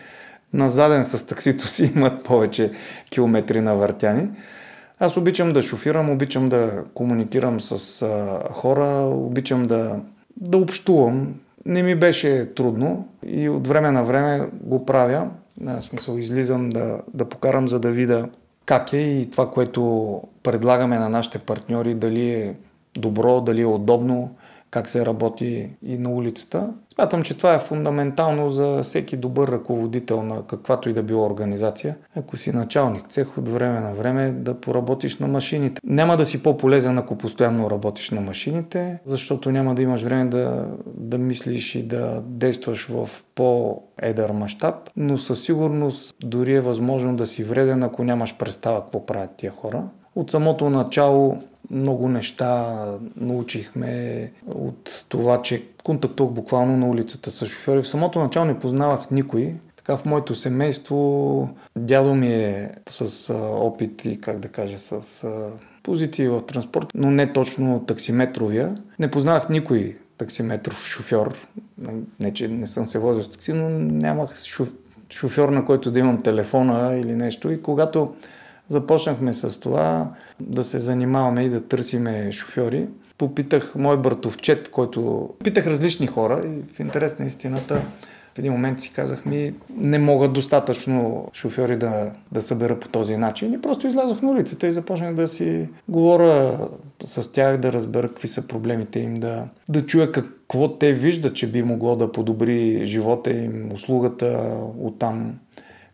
на 0.54 0.69
заден 0.69 1.06
с 1.06 1.28
таксито 1.28 1.67
си 1.67 1.91
имат 1.95 2.23
повече 2.23 2.71
километри 3.10 3.62
на 3.62 3.76
въртяни. 3.76 4.30
Аз 4.99 5.17
обичам 5.17 5.54
да 5.54 5.62
шофирам, 5.62 6.10
обичам 6.10 6.49
да 6.49 6.84
комуникирам 6.93 7.62
с 7.62 8.06
хора, 8.52 8.88
обичам 9.08 9.67
да, 9.67 9.99
да 10.38 10.58
общувам. 10.58 11.36
Не 11.65 11.84
ми 11.84 11.95
беше 11.95 12.54
трудно 12.56 13.08
и 13.26 13.49
от 13.49 13.67
време 13.67 13.91
на 13.91 14.04
време 14.04 14.49
го 14.54 14.86
правя. 14.86 15.30
В 15.62 15.82
смисъл, 15.82 16.18
излизам 16.18 16.70
да, 16.70 17.02
да 17.13 17.30
покарам, 17.30 17.68
за 17.68 17.80
да 17.80 17.92
видя 17.92 18.30
как 18.66 18.94
е 18.94 18.98
и 18.98 19.30
това, 19.30 19.52
което 19.52 20.22
предлагаме 20.44 21.00
на 21.00 21.10
нашите 21.10 21.39
партньори, 21.39 21.94
дали 21.94 22.32
е 22.32 22.56
добро, 22.96 23.42
дали 23.42 23.62
е 23.62 23.66
удобно, 23.66 24.36
как 24.70 24.89
се 24.89 25.06
работи 25.06 25.70
и 25.82 25.98
на 25.98 26.10
улицата. 26.10 26.74
Смятам, 26.95 27.23
че 27.23 27.38
това 27.38 27.53
е 27.53 27.60
фундаментално 27.60 28.49
за 28.49 28.79
всеки 28.84 29.17
добър 29.17 29.47
ръководител 29.47 30.23
на 30.23 30.47
каквато 30.47 30.89
и 30.89 30.93
да 30.93 31.03
била 31.03 31.25
организация. 31.25 31.97
Ако 32.15 32.38
си 32.38 32.51
началник 32.51 33.10
цех 33.10 33.38
от 33.38 33.49
време 33.49 33.79
на 33.79 33.93
време 33.93 34.32
да 34.32 34.53
поработиш 34.53 35.17
на 35.17 35.27
машините. 35.27 35.82
Няма 35.84 36.17
да 36.17 36.25
си 36.25 36.43
по-полезен, 36.43 36.97
ако 36.97 37.17
постоянно 37.17 37.71
работиш 37.71 38.12
на 38.12 38.21
машините, 38.21 38.99
защото 39.06 39.51
няма 39.51 39.75
да 39.75 39.82
имаш 39.82 40.01
време 40.01 40.25
да, 40.25 40.67
да 40.86 41.17
мислиш 41.17 41.75
и 41.75 41.84
да 41.84 42.21
действаш 42.25 42.88
в 42.89 43.10
по-едър 43.36 44.32
мащаб, 44.32 44.75
но 44.95 45.17
със 45.17 45.43
сигурност 45.43 46.15
дори 46.23 46.56
е 46.56 46.62
възможно 46.62 47.15
да 47.15 47.25
си 47.25 47.43
вреден, 47.43 47.84
ако 47.84 48.03
нямаш 48.03 48.38
представа 48.38 48.82
какво 48.82 49.06
правят 49.06 49.32
тия 49.38 49.51
хора. 49.51 49.84
От 50.15 50.32
самото 50.32 50.69
начало 50.69 51.38
много 51.71 52.10
неща 52.10 52.76
научихме 53.15 54.32
от 54.47 55.06
това, 55.10 55.41
че 55.41 55.63
контактувах 55.84 56.34
буквално 56.34 56.78
на 56.78 56.89
улицата 56.89 57.32
с 57.32 57.45
шофьори. 57.45 57.84
В 57.84 57.88
самото 57.88 58.19
начало 58.19 58.45
не 58.45 58.60
познавах 58.60 59.12
никой. 59.12 59.56
Така 59.76 59.97
в 59.97 60.06
моето 60.06 60.36
семейство 60.36 61.49
дядо 61.78 62.15
ми 62.15 62.34
е 62.34 62.71
с 62.89 63.34
опит 63.60 64.06
и, 64.06 64.21
как 64.21 64.39
да 64.39 64.47
кажа, 64.47 64.78
с 64.78 65.26
позиции 65.84 66.28
в 66.28 66.41
транспорт, 66.41 66.88
но 66.95 67.12
не 67.12 67.34
точно 67.34 67.86
таксиметровия. 67.86 68.76
Не 68.99 69.12
познавах 69.12 69.49
никой 69.49 69.97
таксиметров 70.17 70.86
шофьор. 70.86 71.36
Не, 72.19 72.34
че 72.34 72.47
не 72.47 72.67
съм 72.67 72.88
се 72.88 72.99
возил 72.99 73.23
с 73.23 73.30
такси, 73.30 73.54
но 73.54 73.69
нямах 73.69 74.34
шофьор, 75.10 75.49
на 75.49 75.65
който 75.65 75.91
да 75.91 75.99
имам 75.99 76.21
телефона 76.21 76.97
или 76.97 77.15
нещо. 77.15 77.52
И 77.52 77.62
когато 77.62 78.13
Започнахме 78.69 79.34
с 79.34 79.60
това 79.60 80.12
да 80.39 80.63
се 80.63 80.80
занимаваме 80.80 81.43
и 81.43 81.49
да 81.49 81.62
търсиме 81.67 82.32
шофьори. 82.32 82.88
Попитах 83.17 83.76
мой 83.76 83.97
братовчет, 83.97 84.69
който... 84.69 85.30
Питах 85.43 85.67
различни 85.67 86.08
хора 86.08 86.41
и 86.45 86.76
в 86.76 86.80
интерес 86.80 87.19
на 87.19 87.26
истината 87.26 87.82
в 88.36 88.39
един 88.39 88.52
момент 88.52 88.82
си 88.82 88.91
казах 88.93 89.26
ми, 89.26 89.54
не 89.78 89.99
могат 89.99 90.34
достатъчно 90.34 91.30
шофьори 91.34 91.78
да, 91.78 92.12
да 92.32 92.41
събера 92.41 92.80
по 92.80 92.88
този 92.88 93.17
начин. 93.17 93.54
И 93.54 93.62
просто 93.62 93.88
излязох 93.88 94.21
на 94.21 94.32
улицата 94.32 94.67
и 94.67 94.71
започнах 94.71 95.15
да 95.15 95.28
си 95.28 95.69
говоря 95.89 96.58
с 97.04 97.32
тях, 97.32 97.58
да 97.58 97.73
разбера 97.73 98.08
какви 98.08 98.28
са 98.28 98.41
проблемите 98.41 98.99
им, 98.99 99.19
да, 99.19 99.47
да 99.69 99.86
чуя 99.86 100.12
какво 100.12 100.78
те 100.78 100.93
виждат, 100.93 101.36
че 101.36 101.47
би 101.47 101.63
могло 101.63 101.95
да 101.95 102.12
подобри 102.12 102.86
живота 102.86 103.32
им, 103.32 103.73
услугата, 103.73 104.58
оттам 104.80 105.34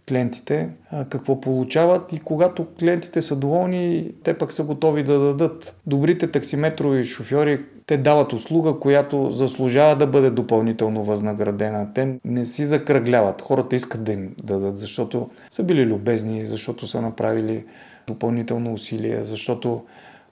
клиентите, 0.09 0.69
какво 1.09 1.41
получават 1.41 2.13
и 2.13 2.19
когато 2.19 2.65
клиентите 2.79 3.21
са 3.21 3.35
доволни, 3.35 4.11
те 4.23 4.37
пък 4.37 4.53
са 4.53 4.63
готови 4.63 5.03
да 5.03 5.19
дадат. 5.19 5.75
Добрите 5.87 6.31
таксиметрови 6.31 7.05
шофьори, 7.05 7.65
те 7.85 7.97
дават 7.97 8.33
услуга, 8.33 8.79
която 8.79 9.31
заслужава 9.31 9.95
да 9.95 10.07
бъде 10.07 10.29
допълнително 10.29 11.03
възнаградена. 11.03 11.93
Те 11.93 12.19
не 12.25 12.45
си 12.45 12.65
закръгляват. 12.65 13.41
Хората 13.41 13.75
искат 13.75 14.03
да 14.03 14.11
им 14.11 14.35
дадат, 14.43 14.77
защото 14.77 15.29
са 15.49 15.63
били 15.63 15.85
любезни, 15.85 16.47
защото 16.47 16.87
са 16.87 17.01
направили 17.01 17.65
допълнително 18.07 18.73
усилие, 18.73 19.23
защото 19.23 19.83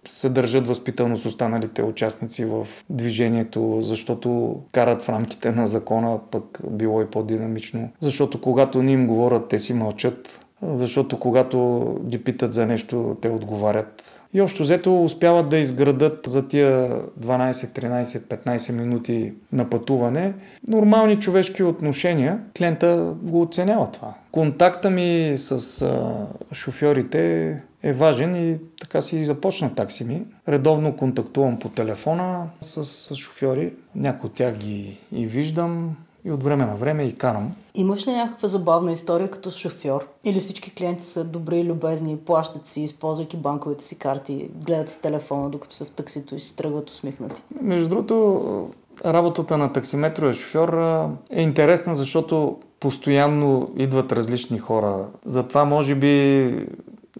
се 0.09 0.29
държат 0.29 0.67
възпитано 0.67 1.17
с 1.17 1.25
останалите 1.25 1.83
участници 1.83 2.45
в 2.45 2.67
движението, 2.89 3.79
защото 3.81 4.59
карат 4.71 5.01
в 5.01 5.09
рамките 5.09 5.51
на 5.51 5.67
закона, 5.67 6.19
пък 6.31 6.61
било 6.69 7.01
и 7.01 7.05
по-динамично. 7.05 7.89
Защото 7.99 8.41
когато 8.41 8.83
ни 8.83 8.93
им 8.93 9.07
говорят, 9.07 9.47
те 9.47 9.59
си 9.59 9.73
мълчат. 9.73 10.46
Защото 10.61 11.19
когато 11.19 11.85
ги 12.05 12.23
питат 12.23 12.53
за 12.53 12.65
нещо, 12.65 13.17
те 13.21 13.29
отговарят. 13.29 14.03
И 14.33 14.41
общо 14.41 14.63
взето 14.63 15.03
успяват 15.03 15.49
да 15.49 15.57
изградат 15.57 16.19
за 16.27 16.47
тия 16.47 16.89
12, 17.19 17.51
13, 17.51 18.03
15 18.03 18.71
минути 18.71 19.33
на 19.51 19.69
пътуване 19.69 20.33
нормални 20.67 21.19
човешки 21.19 21.63
отношения. 21.63 22.39
Клиента 22.57 23.15
го 23.21 23.41
оценява 23.41 23.91
това. 23.91 24.13
Контакта 24.31 24.89
ми 24.89 25.33
с 25.37 25.81
а, 25.81 26.27
шофьорите 26.55 27.51
е 27.83 27.93
важен 27.93 28.35
и 28.35 28.57
така 28.81 29.01
си 29.01 29.25
започна 29.25 29.75
такси 29.75 30.03
ми. 30.03 30.25
Редовно 30.47 30.97
контактувам 30.97 31.59
по 31.59 31.69
телефона 31.69 32.49
с, 32.61 32.85
с 32.85 33.15
шофьори. 33.15 33.73
Някои 33.95 34.27
от 34.27 34.33
тях 34.33 34.57
ги 34.57 34.99
и 35.11 35.27
виждам 35.27 35.95
и 36.27 36.31
от 36.31 36.43
време 36.43 36.65
на 36.65 36.75
време 36.75 37.03
и 37.03 37.15
карам. 37.15 37.55
Имаш 37.75 38.07
ли 38.07 38.11
някаква 38.11 38.47
забавна 38.47 38.91
история 38.91 39.31
като 39.31 39.51
шофьор? 39.51 40.07
Или 40.23 40.39
всички 40.39 40.75
клиенти 40.75 41.03
са 41.03 41.23
добри 41.23 41.63
любезни, 41.63 42.17
плащат 42.17 42.65
си, 42.65 42.81
използвайки 42.81 43.37
банковите 43.37 43.83
си 43.83 43.97
карти, 43.97 44.49
гледат 44.65 44.89
си 44.89 45.01
телефона, 45.01 45.49
докато 45.49 45.75
са 45.75 45.85
в 45.85 45.89
таксито 45.89 46.35
и 46.35 46.39
си 46.39 46.55
тръгват 46.55 46.89
усмихнати? 46.89 47.41
Между 47.61 47.89
другото, 47.89 48.69
работата 49.05 49.57
на 49.57 49.73
таксиметровия 49.73 50.33
шофьор 50.33 50.81
е 51.29 51.41
интересна, 51.41 51.95
защото 51.95 52.57
постоянно 52.79 53.69
идват 53.77 54.11
различни 54.11 54.59
хора. 54.59 55.07
Затова 55.25 55.65
може 55.65 55.95
би 55.95 56.67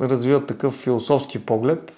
развиват 0.02 0.48
такъв 0.48 0.74
философски 0.74 1.46
поглед, 1.46 1.94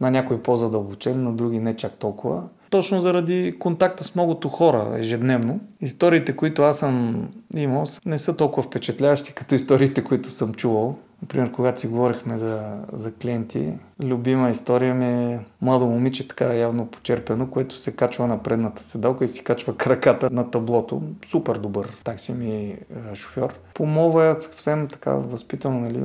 на 0.00 0.10
някой 0.10 0.42
по-задълбочен, 0.42 1.22
на 1.22 1.32
други 1.32 1.58
не 1.58 1.76
чак 1.76 1.92
толкова. 1.92 2.42
Точно 2.70 3.00
заради 3.00 3.56
контакта 3.58 4.04
с 4.04 4.14
многото 4.14 4.48
хора 4.48 4.86
ежедневно. 4.98 5.60
Историите, 5.80 6.36
които 6.36 6.62
аз 6.62 6.78
съм 6.78 7.28
имал, 7.56 7.84
не 8.06 8.18
са 8.18 8.36
толкова 8.36 8.62
впечатляващи, 8.62 9.34
като 9.34 9.54
историите, 9.54 10.04
които 10.04 10.30
съм 10.30 10.54
чувал. 10.54 10.96
Например, 11.22 11.52
когато 11.52 11.80
си 11.80 11.86
говорихме 11.86 12.36
за, 12.36 12.84
за 12.92 13.12
клиенти, 13.14 13.72
любима 14.02 14.50
история 14.50 14.94
ми 14.94 15.04
е 15.06 15.40
младо 15.62 15.86
момиче, 15.86 16.28
така 16.28 16.54
явно 16.54 16.86
почерпено, 16.86 17.50
което 17.50 17.78
се 17.78 17.92
качва 17.92 18.26
на 18.26 18.42
предната 18.42 18.82
седалка 18.82 19.24
и 19.24 19.28
си 19.28 19.44
качва 19.44 19.76
краката 19.76 20.30
на 20.30 20.50
таблото. 20.50 21.02
Супер 21.30 21.56
добър 21.56 21.96
такси 22.04 22.32
ми 22.32 22.50
е, 22.50 22.78
шофьор. 23.14 23.54
Помолва 23.74 24.36
съвсем 24.40 24.88
така 24.88 25.12
възпитано, 25.14 25.80
нали, 25.80 26.02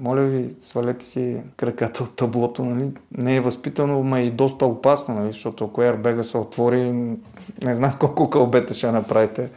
моля 0.00 0.22
ви, 0.22 0.54
свалете 0.60 1.04
си 1.04 1.42
краката 1.56 2.02
от 2.02 2.16
таблото, 2.16 2.64
нали? 2.64 2.90
Не 3.18 3.36
е 3.36 3.40
възпитано, 3.40 4.02
ма 4.02 4.20
и 4.20 4.30
доста 4.30 4.66
опасно, 4.66 5.14
нали? 5.14 5.32
Защото 5.32 5.64
ако 5.64 5.80
airbag 5.80 6.22
се 6.22 6.36
отвори, 6.36 6.92
не 7.62 7.74
знам 7.74 7.96
колко 8.00 8.30
кълбета 8.30 8.74
ще 8.74 8.92
направите. 8.92 9.50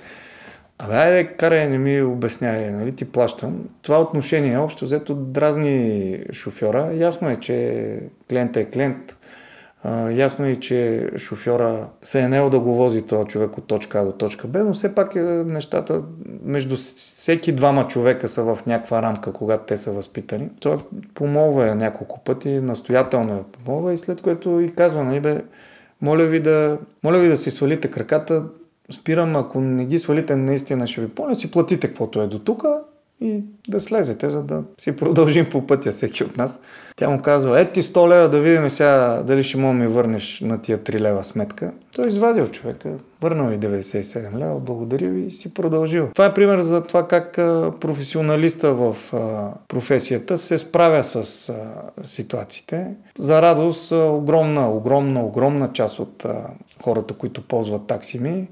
Абе, 0.79 0.95
айде, 0.95 1.27
карай, 1.27 1.69
не 1.69 1.77
ми 1.77 2.01
обяснявай, 2.01 2.71
нали, 2.71 2.95
ти 2.95 3.11
плащам. 3.11 3.69
Това 3.81 4.01
отношение, 4.01 4.57
общо 4.57 4.85
взето, 4.85 5.15
дразни 5.15 6.19
шофьора. 6.31 6.91
Ясно 6.93 7.29
е, 7.29 7.39
че 7.39 7.99
клиент 8.29 8.57
е 8.57 8.65
клиент. 8.65 9.15
Ясно 10.11 10.45
е, 10.45 10.55
че 10.55 11.09
шофьора 11.17 11.87
се 12.01 12.19
е 12.19 12.27
нел 12.27 12.49
да 12.49 12.59
го 12.59 12.73
вози 12.73 13.01
този 13.01 13.27
човек 13.27 13.57
от 13.57 13.67
точка 13.67 13.99
А 13.99 14.05
до 14.05 14.11
точка 14.11 14.47
Б, 14.47 14.59
но 14.59 14.73
все 14.73 14.95
пак 14.95 15.15
е, 15.15 15.19
нещата 15.21 16.03
между 16.43 16.75
всеки 16.75 17.51
двама 17.51 17.87
човека 17.87 18.27
са 18.27 18.43
в 18.43 18.59
някаква 18.67 19.01
рамка, 19.01 19.33
когато 19.33 19.63
те 19.65 19.77
са 19.77 19.91
възпитани. 19.91 20.49
Той 20.59 20.77
помолва 21.13 21.67
я 21.67 21.75
няколко 21.75 22.19
пъти, 22.23 22.49
настоятелно 22.49 23.33
я 23.33 23.43
помолва 23.43 23.93
и 23.93 23.97
след 23.97 24.21
което 24.21 24.59
и 24.59 24.75
казва, 24.75 25.03
нали 25.03 25.19
бе, 25.19 25.41
моля 26.01 26.25
ви 26.25 26.39
да, 26.39 26.77
моля 27.03 27.19
ви 27.19 27.27
да 27.27 27.37
си 27.37 27.51
свалите 27.51 27.91
краката, 27.91 28.45
спирам, 28.91 29.35
ако 29.35 29.61
не 29.61 29.85
ги 29.85 29.99
свалите, 29.99 30.35
наистина 30.35 30.87
ще 30.87 31.01
ви 31.01 31.07
помня, 31.09 31.35
си 31.35 31.51
платите 31.51 31.87
каквото 31.87 32.21
е 32.21 32.27
до 32.27 32.39
тук 32.39 32.63
и 33.21 33.43
да 33.67 33.79
слезете, 33.79 34.29
за 34.29 34.43
да 34.43 34.63
си 34.77 34.95
продължим 34.95 35.49
по 35.49 35.67
пътя 35.67 35.91
всеки 35.91 36.23
от 36.23 36.37
нас. 36.37 36.59
Тя 36.95 37.09
му 37.09 37.21
казва, 37.21 37.59
е 37.59 37.71
ти 37.71 37.83
100 37.83 38.07
лева 38.09 38.29
да 38.29 38.39
видим 38.39 38.69
сега 38.69 39.23
дали 39.27 39.43
ще 39.43 39.57
мога 39.57 39.73
ми 39.73 39.87
върнеш 39.87 40.41
на 40.41 40.61
тия 40.61 40.77
3 40.77 40.99
лева 40.99 41.23
сметка. 41.23 41.71
Той 41.95 42.07
извадил 42.07 42.47
човека, 42.47 42.99
върнал 43.21 43.51
и 43.51 43.57
97 43.57 44.37
лева, 44.37 44.59
благодаря 44.59 45.09
ви 45.09 45.21
и 45.21 45.31
си 45.31 45.53
продължил. 45.53 46.09
Това 46.13 46.25
е 46.25 46.33
пример 46.33 46.61
за 46.61 46.81
това 46.83 47.07
как 47.07 47.35
професионалиста 47.79 48.73
в 48.73 48.95
професията 49.67 50.37
се 50.37 50.57
справя 50.57 51.03
с 51.03 51.53
ситуациите. 52.03 52.95
За 53.17 53.41
радост, 53.41 53.91
огромна, 53.91 54.69
огромна, 54.69 55.25
огромна 55.25 55.73
част 55.73 55.99
от 55.99 56.25
хората, 56.83 57.13
които 57.13 57.47
ползват 57.47 57.87
такси 57.87 58.19
ми, 58.19 58.47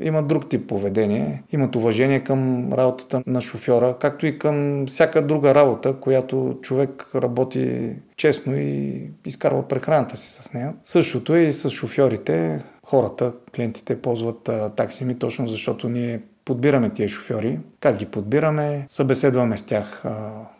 имат 0.00 0.26
друг 0.28 0.48
тип 0.48 0.68
поведение, 0.68 1.42
имат 1.52 1.76
уважение 1.76 2.20
към 2.20 2.72
работата 2.72 3.22
на 3.26 3.40
шофьора, 3.40 3.96
както 4.00 4.26
и 4.26 4.38
към 4.38 4.86
всяка 4.86 5.26
друга 5.26 5.54
работа, 5.54 5.92
която 6.00 6.58
човек 6.62 7.06
работи 7.14 7.92
честно 8.16 8.56
и 8.56 9.02
изкарва 9.26 9.68
прехраната 9.68 10.16
си 10.16 10.42
с 10.42 10.52
нея. 10.52 10.74
Същото 10.84 11.34
е 11.34 11.40
и 11.40 11.52
с 11.52 11.70
шофьорите. 11.70 12.64
Хората, 12.86 13.32
клиентите 13.54 14.02
ползват 14.02 14.50
такси 14.76 15.04
ми 15.04 15.18
точно 15.18 15.46
защото 15.46 15.88
ние 15.88 16.20
подбираме 16.44 16.90
тия 16.90 17.08
шофьори. 17.08 17.58
Как 17.80 17.96
ги 17.96 18.06
подбираме? 18.06 18.84
Събеседваме 18.88 19.56
с 19.56 19.62
тях 19.62 20.04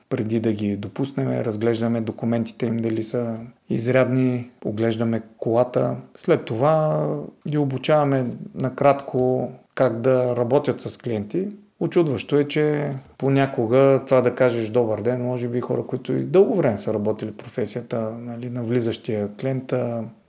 преди 0.08 0.40
да 0.40 0.52
ги 0.52 0.76
допуснем, 0.76 1.28
разглеждаме 1.28 2.00
документите 2.00 2.66
им 2.66 2.76
дали 2.76 3.02
са 3.02 3.38
изрядни, 3.70 4.50
оглеждаме 4.64 5.22
колата. 5.38 5.96
След 6.16 6.44
това 6.44 7.06
ги 7.48 7.58
обучаваме 7.58 8.26
накратко 8.54 9.50
как 9.74 10.00
да 10.00 10.36
работят 10.36 10.80
с 10.80 10.98
клиенти. 10.98 11.48
Очудващо 11.80 12.36
е, 12.36 12.44
че 12.44 12.90
понякога 13.18 14.02
това 14.06 14.20
да 14.20 14.34
кажеш 14.34 14.68
добър 14.68 15.02
ден, 15.02 15.22
може 15.22 15.48
би 15.48 15.60
хора, 15.60 15.82
които 15.86 16.12
и 16.12 16.24
дълго 16.24 16.56
време 16.56 16.78
са 16.78 16.94
работили 16.94 17.32
професията 17.32 18.10
нали, 18.20 18.50
на 18.50 18.64
влизащия 18.64 19.28
клиент, 19.40 19.74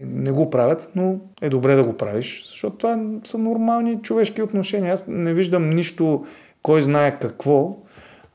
не 0.01 0.31
го 0.31 0.49
правят, 0.49 0.89
но 0.95 1.15
е 1.41 1.49
добре 1.49 1.75
да 1.75 1.83
го 1.83 1.93
правиш, 1.93 2.47
защото 2.49 2.77
това 2.77 2.99
са 3.23 3.37
нормални 3.37 4.01
човешки 4.01 4.41
отношения. 4.41 4.93
Аз 4.93 5.05
не 5.07 5.33
виждам 5.33 5.69
нищо, 5.69 6.25
кой 6.61 6.81
знае 6.81 7.19
какво, 7.19 7.77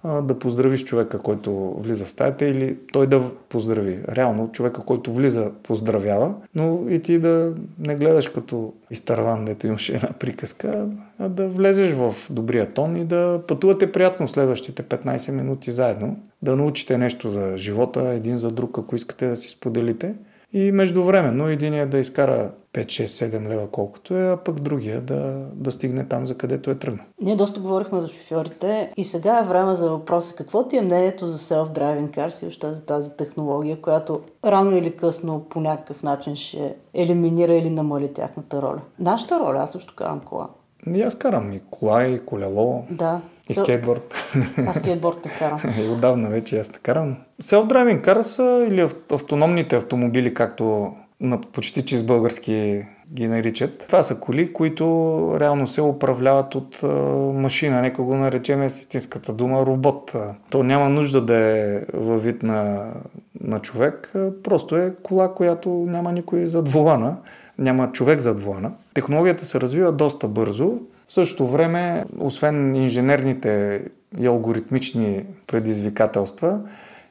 да 0.05 0.39
поздравиш 0.39 0.85
човека, 0.85 1.19
който 1.19 1.71
влиза 1.71 2.05
в 2.05 2.11
стаята 2.11 2.45
или 2.47 2.79
той 2.93 3.07
да 3.07 3.31
поздрави. 3.49 3.99
Реално 4.09 4.53
човека, 4.53 4.83
който 4.83 5.13
влиза, 5.13 5.53
поздравява, 5.63 6.35
но 6.55 6.85
и 6.89 7.03
ти 7.03 7.19
да 7.19 7.53
не 7.79 7.95
гледаш 7.95 8.29
като 8.29 8.73
изтърван, 8.91 9.45
дето 9.45 9.67
имаше 9.67 9.95
една 9.95 10.09
приказка, 10.21 10.89
а 11.19 11.29
да 11.29 11.49
влезеш 11.49 11.93
в 11.93 12.15
добрия 12.31 12.73
тон 12.73 12.97
и 12.97 13.05
да 13.05 13.43
пътувате 13.49 13.93
приятно 13.93 14.29
следващите 14.29 14.83
15 14.83 15.31
минути 15.31 15.73
заедно, 15.73 16.17
да 16.43 16.57
научите 16.57 16.99
нещо 16.99 17.31
за 17.31 17.53
живота 17.57 18.09
един 18.09 18.39
за 18.39 18.51
друг, 18.51 18.79
ако 18.79 18.97
искате 18.97 19.27
да 19.27 19.37
си 19.37 19.49
споделите. 19.49 20.15
И 20.53 20.73
междувременно 20.73 21.49
единия 21.49 21.87
да 21.87 21.99
изкара 21.99 22.51
5, 22.75 22.87
6, 22.87 23.05
7 23.05 23.49
лева 23.49 23.69
колкото 23.71 24.17
е, 24.17 24.33
а 24.33 24.37
пък 24.37 24.61
другия 24.61 25.01
да, 25.01 25.47
да 25.55 25.71
стигне 25.71 26.09
там, 26.09 26.27
за 26.27 26.35
където 26.35 26.71
е 26.71 26.75
тръгнал. 26.75 27.07
Ние 27.21 27.37
доста 27.37 27.61
говорихме 27.61 28.01
за 28.01 28.09
шофьорите 28.09 28.93
и 28.97 29.05
сега 29.05 29.39
е 29.39 29.49
време 29.49 29.75
за 29.75 29.91
въпроса. 29.91 30.35
Какво 30.35 30.69
ти 30.69 30.77
е 30.77 30.83
мнението 30.83 31.27
за 31.27 31.39
self-driving 31.39 32.17
cars 32.17 32.45
и 32.45 32.47
още 32.47 32.73
за 32.73 32.81
тази 32.81 33.17
технология, 33.17 33.81
която 33.81 34.21
рано 34.45 34.77
или 34.77 34.97
късно 34.97 35.47
по 35.51 35.61
някакъв 35.61 36.03
начин 36.03 36.35
ще 36.35 36.75
елиминира 36.95 37.55
или 37.55 37.71
намали 37.71 38.13
тяхната 38.13 38.63
роля? 38.63 38.81
Нашата 38.99 39.41
роля, 39.41 39.59
аз 39.59 39.73
също 39.73 39.95
карам 39.97 40.21
кола. 40.21 40.49
И 40.95 41.03
аз 41.03 41.15
карам 41.15 41.53
и 41.53 41.61
кола, 41.71 42.05
и 42.07 42.19
колело. 42.27 42.85
Да. 42.91 43.21
И 43.49 43.55
скейтборд. 43.55 44.15
Аз 44.67 44.77
скейтборд 44.77 45.25
не 45.25 45.31
карам. 45.31 45.61
и 45.79 45.89
отдавна 45.89 46.31
вече 46.31 46.59
аз 46.59 46.73
не 46.73 46.79
карам. 46.79 47.17
Self-driving 47.43 48.05
cars 48.05 48.65
или 48.69 48.89
автономните 49.11 49.77
автомобили, 49.77 50.35
както 50.35 50.93
на 51.21 51.41
почти 51.41 51.85
чист 51.85 52.07
български 52.07 52.85
ги 53.13 53.29
наричат. 53.29 53.85
Това 53.87 54.03
са 54.03 54.21
коли, 54.21 54.53
които 54.53 54.85
реално 55.41 55.67
се 55.67 55.83
управляват 55.83 56.55
от 56.55 56.83
а, 56.83 56.87
машина. 57.33 57.83
Нека 57.83 58.03
го 58.03 58.17
наречем 58.17 58.63
истинската 58.63 59.33
дума 59.33 59.67
робот. 59.67 60.13
То 60.51 60.63
няма 60.63 60.89
нужда 60.89 61.21
да 61.21 61.37
е 61.37 61.81
във 61.95 62.25
вид 62.25 62.43
на 62.43 62.93
на 63.45 63.61
човек. 63.61 64.13
Просто 64.43 64.77
е 64.77 64.95
кола, 65.03 65.35
която 65.35 65.69
няма 65.69 66.13
никой 66.13 66.47
зад 66.47 66.69
волана, 66.69 67.17
няма 67.59 67.93
човек 67.93 68.21
зад 68.21 68.43
волана. 68.43 68.73
Технологията 68.95 69.45
се 69.45 69.61
развива 69.61 69.93
доста 69.93 70.29
бързо. 70.29 70.73
В 71.09 71.13
същото 71.13 71.49
време, 71.49 72.05
освен 72.19 72.75
инженерните 72.75 73.85
и 74.19 74.27
алгоритмични 74.27 75.25
предизвикателства, 75.47 76.61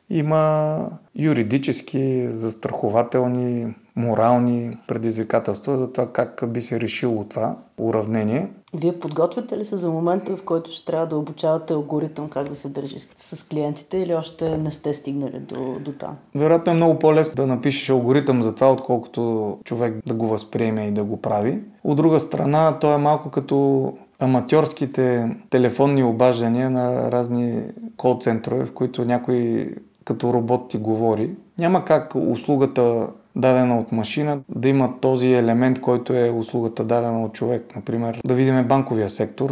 има 0.10 0.86
юридически, 1.16 2.28
застрахователни, 2.30 3.68
морални 3.96 4.78
предизвикателства 4.88 5.78
за 5.78 5.92
това 5.92 6.08
как 6.12 6.44
би 6.48 6.62
се 6.62 6.80
решило 6.80 7.24
това 7.24 7.56
уравнение. 7.78 8.52
Вие 8.76 9.00
подготвяте 9.00 9.58
ли 9.58 9.66
се 9.66 9.78
за 9.78 9.90
момента, 9.90 10.36
в 10.36 10.44
който 10.44 10.72
ще 10.72 10.86
трябва 10.86 11.08
да 11.08 11.18
обучавате 11.18 11.74
алгоритъм 11.74 12.30
как 12.30 12.50
да 12.50 12.56
се 12.56 12.70
държи 12.70 13.00
с 13.16 13.48
клиентите 13.48 13.98
или 13.98 14.16
още 14.16 14.58
не 14.58 14.72
сте 14.72 14.94
стигнали 14.94 15.40
до, 15.40 15.80
до 15.80 15.92
там? 15.92 16.18
Вероятно 16.36 16.72
е 16.72 16.76
много 16.76 17.00
по-лесно 17.00 17.36
да 17.36 17.48
напишеш 17.48 17.90
алгоритъм 17.90 18.44
за 18.44 18.56
това, 18.56 18.72
отколкото 18.72 19.58
човек 19.64 19.96
да 20.06 20.14
го 20.14 20.28
възприеме 20.28 20.88
и 20.88 20.92
да 20.92 21.04
го 21.04 21.22
прави. 21.22 21.64
От 21.84 21.98
друга 21.98 22.20
страна, 22.20 22.78
то 22.80 22.94
е 22.94 22.98
малко 22.98 23.30
като 23.30 23.94
аматьорските 24.20 25.36
телефонни 25.50 26.04
обаждания 26.04 26.70
на 26.70 27.12
разни 27.12 27.62
кол-центрове, 27.98 28.66
в 28.66 28.74
които 28.74 29.06
някой 29.06 29.68
като 30.06 30.34
робот 30.34 30.70
ти 30.70 30.78
говори. 30.78 31.36
Няма 31.60 31.86
как 31.86 32.16
услугата 32.16 33.08
дадена 33.36 33.80
от 33.80 33.92
машина, 33.92 34.40
да 34.56 34.70
има 34.70 34.94
този 35.02 35.28
елемент, 35.28 35.82
който 35.82 36.14
е 36.14 36.30
услугата 36.30 36.84
дадена 36.84 37.24
от 37.24 37.34
човек. 37.34 37.76
Например, 37.76 38.22
да 38.26 38.34
видим 38.34 38.64
банковия 38.68 39.10
сектор, 39.10 39.50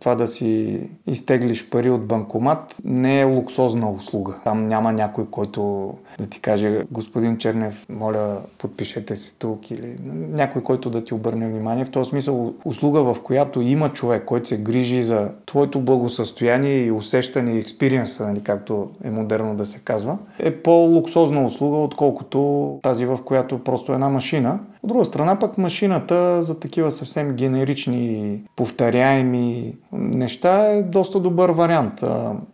това 0.00 0.14
да 0.14 0.26
си 0.26 0.80
изтеглиш 1.06 1.70
пари 1.70 1.90
от 1.90 2.06
банкомат 2.06 2.74
не 2.84 3.20
е 3.20 3.24
луксозна 3.24 3.90
услуга. 3.90 4.34
Там 4.44 4.68
няма 4.68 4.92
някой, 4.92 5.26
който 5.30 5.90
да 6.18 6.26
ти 6.26 6.40
каже, 6.40 6.82
господин 6.90 7.38
Чернев, 7.38 7.86
моля, 7.88 8.36
подпишете 8.58 9.16
се 9.16 9.34
тук 9.38 9.70
или 9.70 9.96
някой, 10.30 10.62
който 10.62 10.90
да 10.90 11.04
ти 11.04 11.14
обърне 11.14 11.48
внимание. 11.48 11.84
В 11.84 11.90
този 11.90 12.10
смисъл 12.10 12.54
услуга, 12.64 13.02
в 13.02 13.16
която 13.24 13.60
има 13.60 13.92
човек, 13.92 14.24
който 14.24 14.48
се 14.48 14.56
грижи 14.56 15.02
за 15.02 15.32
твоето 15.46 15.80
благосъстояние 15.80 16.84
и 16.84 16.92
усещане 16.92 17.52
и 17.52 17.58
експириенса, 17.58 18.26
нали, 18.26 18.40
както 18.40 18.90
е 19.04 19.10
модерно 19.10 19.56
да 19.56 19.66
се 19.66 19.78
казва, 19.78 20.18
е 20.38 20.50
по-луксозна 20.50 21.46
услуга, 21.46 21.76
отколкото 21.76 22.78
тази, 22.82 23.06
в 23.06 23.13
която 23.22 23.64
просто 23.64 23.92
е 23.92 23.94
една 23.94 24.08
машина. 24.08 24.58
От 24.82 24.88
друга 24.88 25.04
страна 25.04 25.38
пък 25.38 25.58
машината 25.58 26.42
за 26.42 26.60
такива 26.60 26.90
съвсем 26.90 27.32
генерични, 27.32 28.42
повторяеми 28.56 29.76
неща 29.92 30.66
е 30.66 30.82
доста 30.82 31.20
добър 31.20 31.50
вариант. 31.50 32.04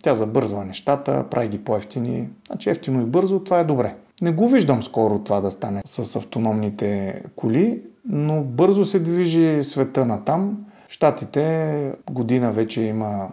Тя 0.02 0.14
забързва 0.14 0.64
нещата, 0.64 1.24
прави 1.30 1.48
ги 1.48 1.58
по-ефтини. 1.58 2.28
Значи 2.46 2.70
ефтино 2.70 3.02
и 3.02 3.04
бързо, 3.04 3.40
това 3.40 3.60
е 3.60 3.64
добре. 3.64 3.94
Не 4.22 4.32
го 4.32 4.48
виждам 4.48 4.82
скоро 4.82 5.18
това 5.18 5.40
да 5.40 5.50
стане 5.50 5.80
с 5.84 6.16
автономните 6.16 7.22
коли, 7.36 7.82
но 8.08 8.42
бързо 8.42 8.84
се 8.84 8.98
движи 8.98 9.64
света 9.64 10.06
на 10.06 10.24
там. 10.24 10.58
Штатите 10.88 11.92
година 12.10 12.52
вече 12.52 12.82
има 12.82 13.28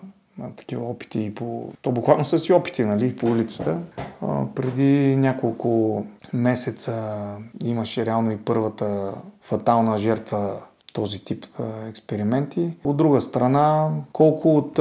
такива 0.55 0.89
опити 0.89 1.23
и 1.23 1.35
по... 1.35 1.69
То 1.81 1.91
буквално 1.91 2.25
са 2.25 2.39
си 2.39 2.53
опити, 2.53 2.85
нали, 2.85 3.15
по 3.15 3.27
улицата. 3.27 3.79
А, 4.21 4.45
преди 4.55 5.15
няколко 5.15 6.03
месеца 6.33 7.17
имаше 7.63 8.05
реално 8.05 8.31
и 8.31 8.37
първата 8.37 9.13
фатална 9.41 9.97
жертва 9.97 10.53
този 10.97 11.19
тип 11.19 11.45
експерименти. 11.89 12.77
От 12.83 12.97
друга 12.97 13.21
страна, 13.21 13.89
колко 14.13 14.57
от 14.57 14.79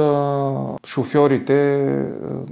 шофьорите, 0.85 1.85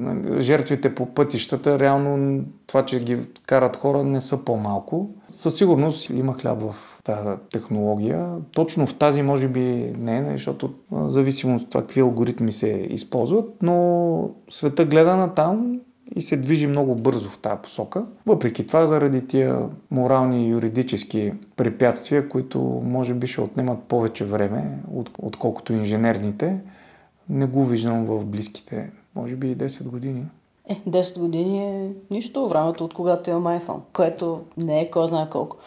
а, 0.01 0.41
жертвите 0.41 0.95
по 0.95 1.05
пътищата, 1.05 1.79
реално 1.79 2.43
това, 2.67 2.85
че 2.85 2.99
ги 2.99 3.17
карат 3.45 3.77
хора, 3.77 4.03
не 4.03 4.21
са 4.21 4.37
по-малко. 4.37 5.09
Със 5.29 5.57
сигурност 5.57 6.09
има 6.09 6.33
хляб 6.33 6.61
в 6.61 6.75
тази 7.03 7.29
технология. 7.51 8.29
Точно 8.51 8.87
в 8.87 8.95
тази 8.95 9.21
може 9.21 9.47
би 9.47 9.93
не, 9.97 10.31
защото 10.31 10.73
зависимо 10.91 11.55
от 11.55 11.69
това 11.69 11.81
какви 11.81 12.01
алгоритми 12.01 12.51
се 12.51 12.87
използват, 12.89 13.49
но 13.61 14.29
света 14.49 14.85
гледа 14.85 15.15
на 15.15 15.33
там 15.33 15.79
и 16.15 16.21
се 16.21 16.37
движи 16.37 16.67
много 16.67 16.95
бързо 16.95 17.29
в 17.29 17.37
тази 17.37 17.61
посока. 17.63 18.05
Въпреки 18.25 18.67
това, 18.67 18.87
заради 18.87 19.27
тия 19.27 19.69
морални 19.91 20.47
и 20.47 20.49
юридически 20.49 21.33
препятствия, 21.55 22.29
които 22.29 22.59
може 22.83 23.13
би 23.13 23.27
ще 23.27 23.41
отнемат 23.41 23.83
повече 23.83 24.25
време, 24.25 24.79
отколкото 25.19 25.73
инженерните, 25.73 26.61
не 27.29 27.45
го 27.45 27.65
виждам 27.65 28.05
в 28.05 28.25
близките, 28.25 28.91
може 29.15 29.35
би 29.35 29.51
и 29.51 29.57
10 29.57 29.83
години. 29.83 30.25
Е, 30.69 30.75
10 30.87 31.19
години 31.19 31.63
е 31.63 31.91
нищо 32.11 32.47
времето 32.47 32.85
от 32.85 32.93
когато 32.93 33.29
имам 33.29 33.59
iPhone, 33.59 33.79
което 33.93 34.41
не 34.57 34.81
е 34.81 34.89
кой 34.89 35.07
знае 35.07 35.29
колко. 35.29 35.57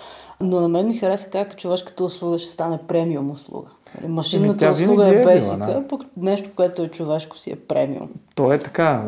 Но 0.41 0.61
на 0.61 0.69
мен 0.69 0.89
ми 0.89 0.97
хареса 0.97 1.31
как 1.31 1.57
човешката 1.57 2.05
услуга 2.05 2.39
ще 2.39 2.53
стане 2.53 2.79
премиум 2.89 3.31
услуга. 3.31 3.69
Нали, 3.95 4.13
машинната 4.13 4.67
Еми, 4.67 4.75
услуга 4.75 5.09
е, 5.09 5.23
е 5.23 5.25
бесика, 5.25 5.67
да. 5.67 5.89
пък 5.89 6.01
нещо, 6.17 6.51
което 6.57 6.83
е 6.83 6.89
човешко 6.89 7.39
си 7.39 7.51
е 7.51 7.57
премиум. 7.57 8.09
То 8.35 8.53
е 8.53 8.59
така. 8.59 9.03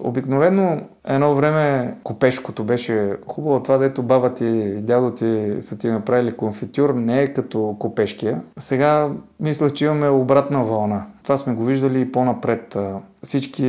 Обикновено 0.00 0.80
едно 1.06 1.34
време 1.34 1.96
копешкото 2.04 2.64
беше 2.64 3.16
хубаво. 3.26 3.62
Това, 3.62 3.78
дето 3.78 4.02
баба 4.02 4.34
ти 4.34 4.46
и 4.46 4.82
дядо 4.82 5.10
ти 5.10 5.56
са 5.60 5.78
ти 5.78 5.88
направили 5.88 6.32
конфитюр, 6.32 6.94
не 6.94 7.22
е 7.22 7.32
като 7.32 7.76
копешкия. 7.78 8.42
Сега 8.58 9.10
мисля, 9.40 9.70
че 9.70 9.84
имаме 9.84 10.08
обратна 10.08 10.64
вълна. 10.64 11.06
Това 11.22 11.38
сме 11.38 11.54
го 11.54 11.64
виждали 11.64 12.00
и 12.00 12.12
по-напред. 12.12 12.76
Всички 13.22 13.62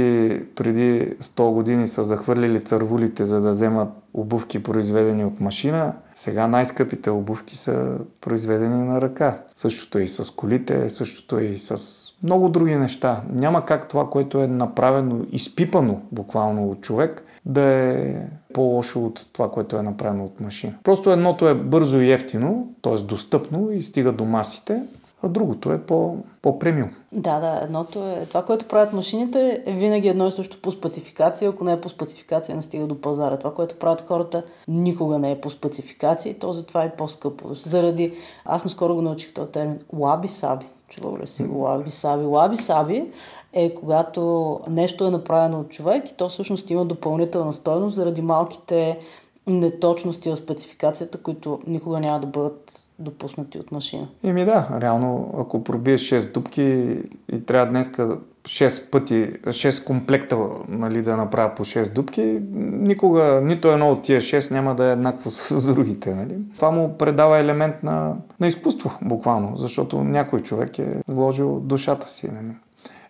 преди 0.55 1.15
100 1.21 1.51
години 1.51 1.87
са 1.87 2.03
захвърлили 2.03 2.61
цървулите, 2.61 3.25
за 3.25 3.41
да 3.41 3.51
вземат 3.51 3.89
обувки, 4.13 4.63
произведени 4.63 5.25
от 5.25 5.39
машина. 5.39 5.93
Сега 6.15 6.47
най-скъпите 6.47 7.09
обувки 7.09 7.57
са 7.57 7.97
произведени 8.21 8.83
на 8.83 9.01
ръка. 9.01 9.37
Същото 9.55 9.97
е 9.97 10.03
и 10.03 10.07
с 10.07 10.31
колите, 10.35 10.89
същото 10.89 11.37
е 11.37 11.43
и 11.43 11.57
с 11.57 11.77
много 12.23 12.49
други 12.49 12.75
неща. 12.75 13.21
Няма 13.29 13.65
как 13.65 13.87
това, 13.87 14.09
което 14.09 14.41
е 14.41 14.47
направено, 14.47 15.25
изпипано 15.31 16.01
буквално 16.11 16.69
от 16.69 16.81
човек, 16.81 17.23
да 17.45 17.61
е 17.61 18.15
по-лошо 18.53 19.05
от 19.05 19.25
това, 19.33 19.51
което 19.51 19.75
е 19.75 19.81
направено 19.81 20.25
от 20.25 20.39
машина. 20.39 20.73
Просто 20.83 21.11
едното 21.11 21.47
е 21.47 21.53
бързо 21.53 21.99
и 21.99 22.11
ефтино, 22.11 22.73
т.е. 22.81 22.95
достъпно 22.95 23.71
и 23.71 23.81
стига 23.81 24.11
до 24.11 24.25
масите, 24.25 24.83
а 25.23 25.29
другото 25.29 25.71
е 25.71 25.81
по, 25.81 26.17
по-премиум. 26.41 26.89
Да, 27.11 27.39
да, 27.39 27.59
едното 27.63 28.07
е 28.07 28.25
това, 28.25 28.45
което 28.45 28.67
правят 28.67 28.93
машините 28.93 29.63
е 29.65 29.73
винаги 29.73 30.07
едно 30.07 30.27
и 30.27 30.31
също 30.31 30.61
по 30.61 30.71
спецификация, 30.71 31.49
ако 31.49 31.63
не 31.63 31.71
е 31.71 31.81
по 31.81 31.89
спецификация, 31.89 32.55
не 32.55 32.61
стига 32.61 32.87
до 32.87 33.01
пазара. 33.01 33.37
Това, 33.37 33.53
което 33.53 33.75
правят 33.75 34.07
хората, 34.07 34.43
никога 34.67 35.19
не 35.19 35.31
е 35.31 35.41
по 35.41 35.49
спецификация 35.49 36.31
и 36.31 36.39
то 36.39 36.51
затова 36.51 36.83
е 36.83 36.95
по-скъпо. 36.95 37.53
Заради, 37.53 38.13
аз 38.45 38.63
наскоро 38.63 38.95
го 38.95 39.01
научих 39.01 39.33
този 39.33 39.51
термин, 39.51 39.79
лаби-саби. 39.93 40.65
Чувал 40.91 41.17
ли 41.17 41.27
си 41.27 41.43
лаби-саби? 41.43 42.25
Лаби-саби 42.25 43.11
е 43.53 43.75
когато 43.75 44.59
нещо 44.69 45.05
е 45.05 45.11
направено 45.11 45.59
от 45.59 45.69
човек 45.69 46.09
и 46.09 46.13
то 46.13 46.29
всъщност 46.29 46.69
има 46.69 46.85
допълнителна 46.85 47.53
стойност 47.53 47.95
заради 47.95 48.21
малките 48.21 48.99
неточности 49.47 50.29
в 50.29 50.35
спецификацията, 50.35 51.17
които 51.17 51.59
никога 51.67 51.99
няма 51.99 52.19
да 52.19 52.27
бъдат 52.27 52.87
допуснати 53.01 53.59
от 53.59 53.71
машина. 53.71 54.07
Еми 54.23 54.45
да, 54.45 54.67
реално, 54.81 55.33
ако 55.37 55.63
пробиеш 55.63 56.09
6 56.09 56.33
дупки 56.33 56.97
и 57.33 57.45
трябва 57.45 57.65
днеска 57.65 58.19
6 58.43 58.89
пъти, 58.89 59.33
6 59.33 59.83
комплекта 59.85 60.37
нали, 60.67 61.01
да 61.01 61.17
направя 61.17 61.55
по 61.55 61.65
6 61.65 61.93
дупки, 61.93 62.41
никога 62.53 63.41
нито 63.43 63.71
едно 63.71 63.91
от 63.91 64.01
тия 64.01 64.21
6 64.21 64.51
няма 64.51 64.75
да 64.75 64.85
е 64.85 64.91
еднакво 64.91 65.31
с 65.31 65.73
другите. 65.73 66.15
Нали? 66.15 66.35
Това 66.55 66.71
му 66.71 66.97
предава 66.97 67.37
елемент 67.37 67.83
на, 67.83 68.17
на 68.39 68.47
изкуство, 68.47 68.91
буквално, 69.01 69.57
защото 69.57 70.03
някой 70.03 70.39
човек 70.39 70.79
е 70.79 71.01
вложил 71.07 71.59
душата 71.59 72.09
си. 72.09 72.27
Нали? 72.33 72.53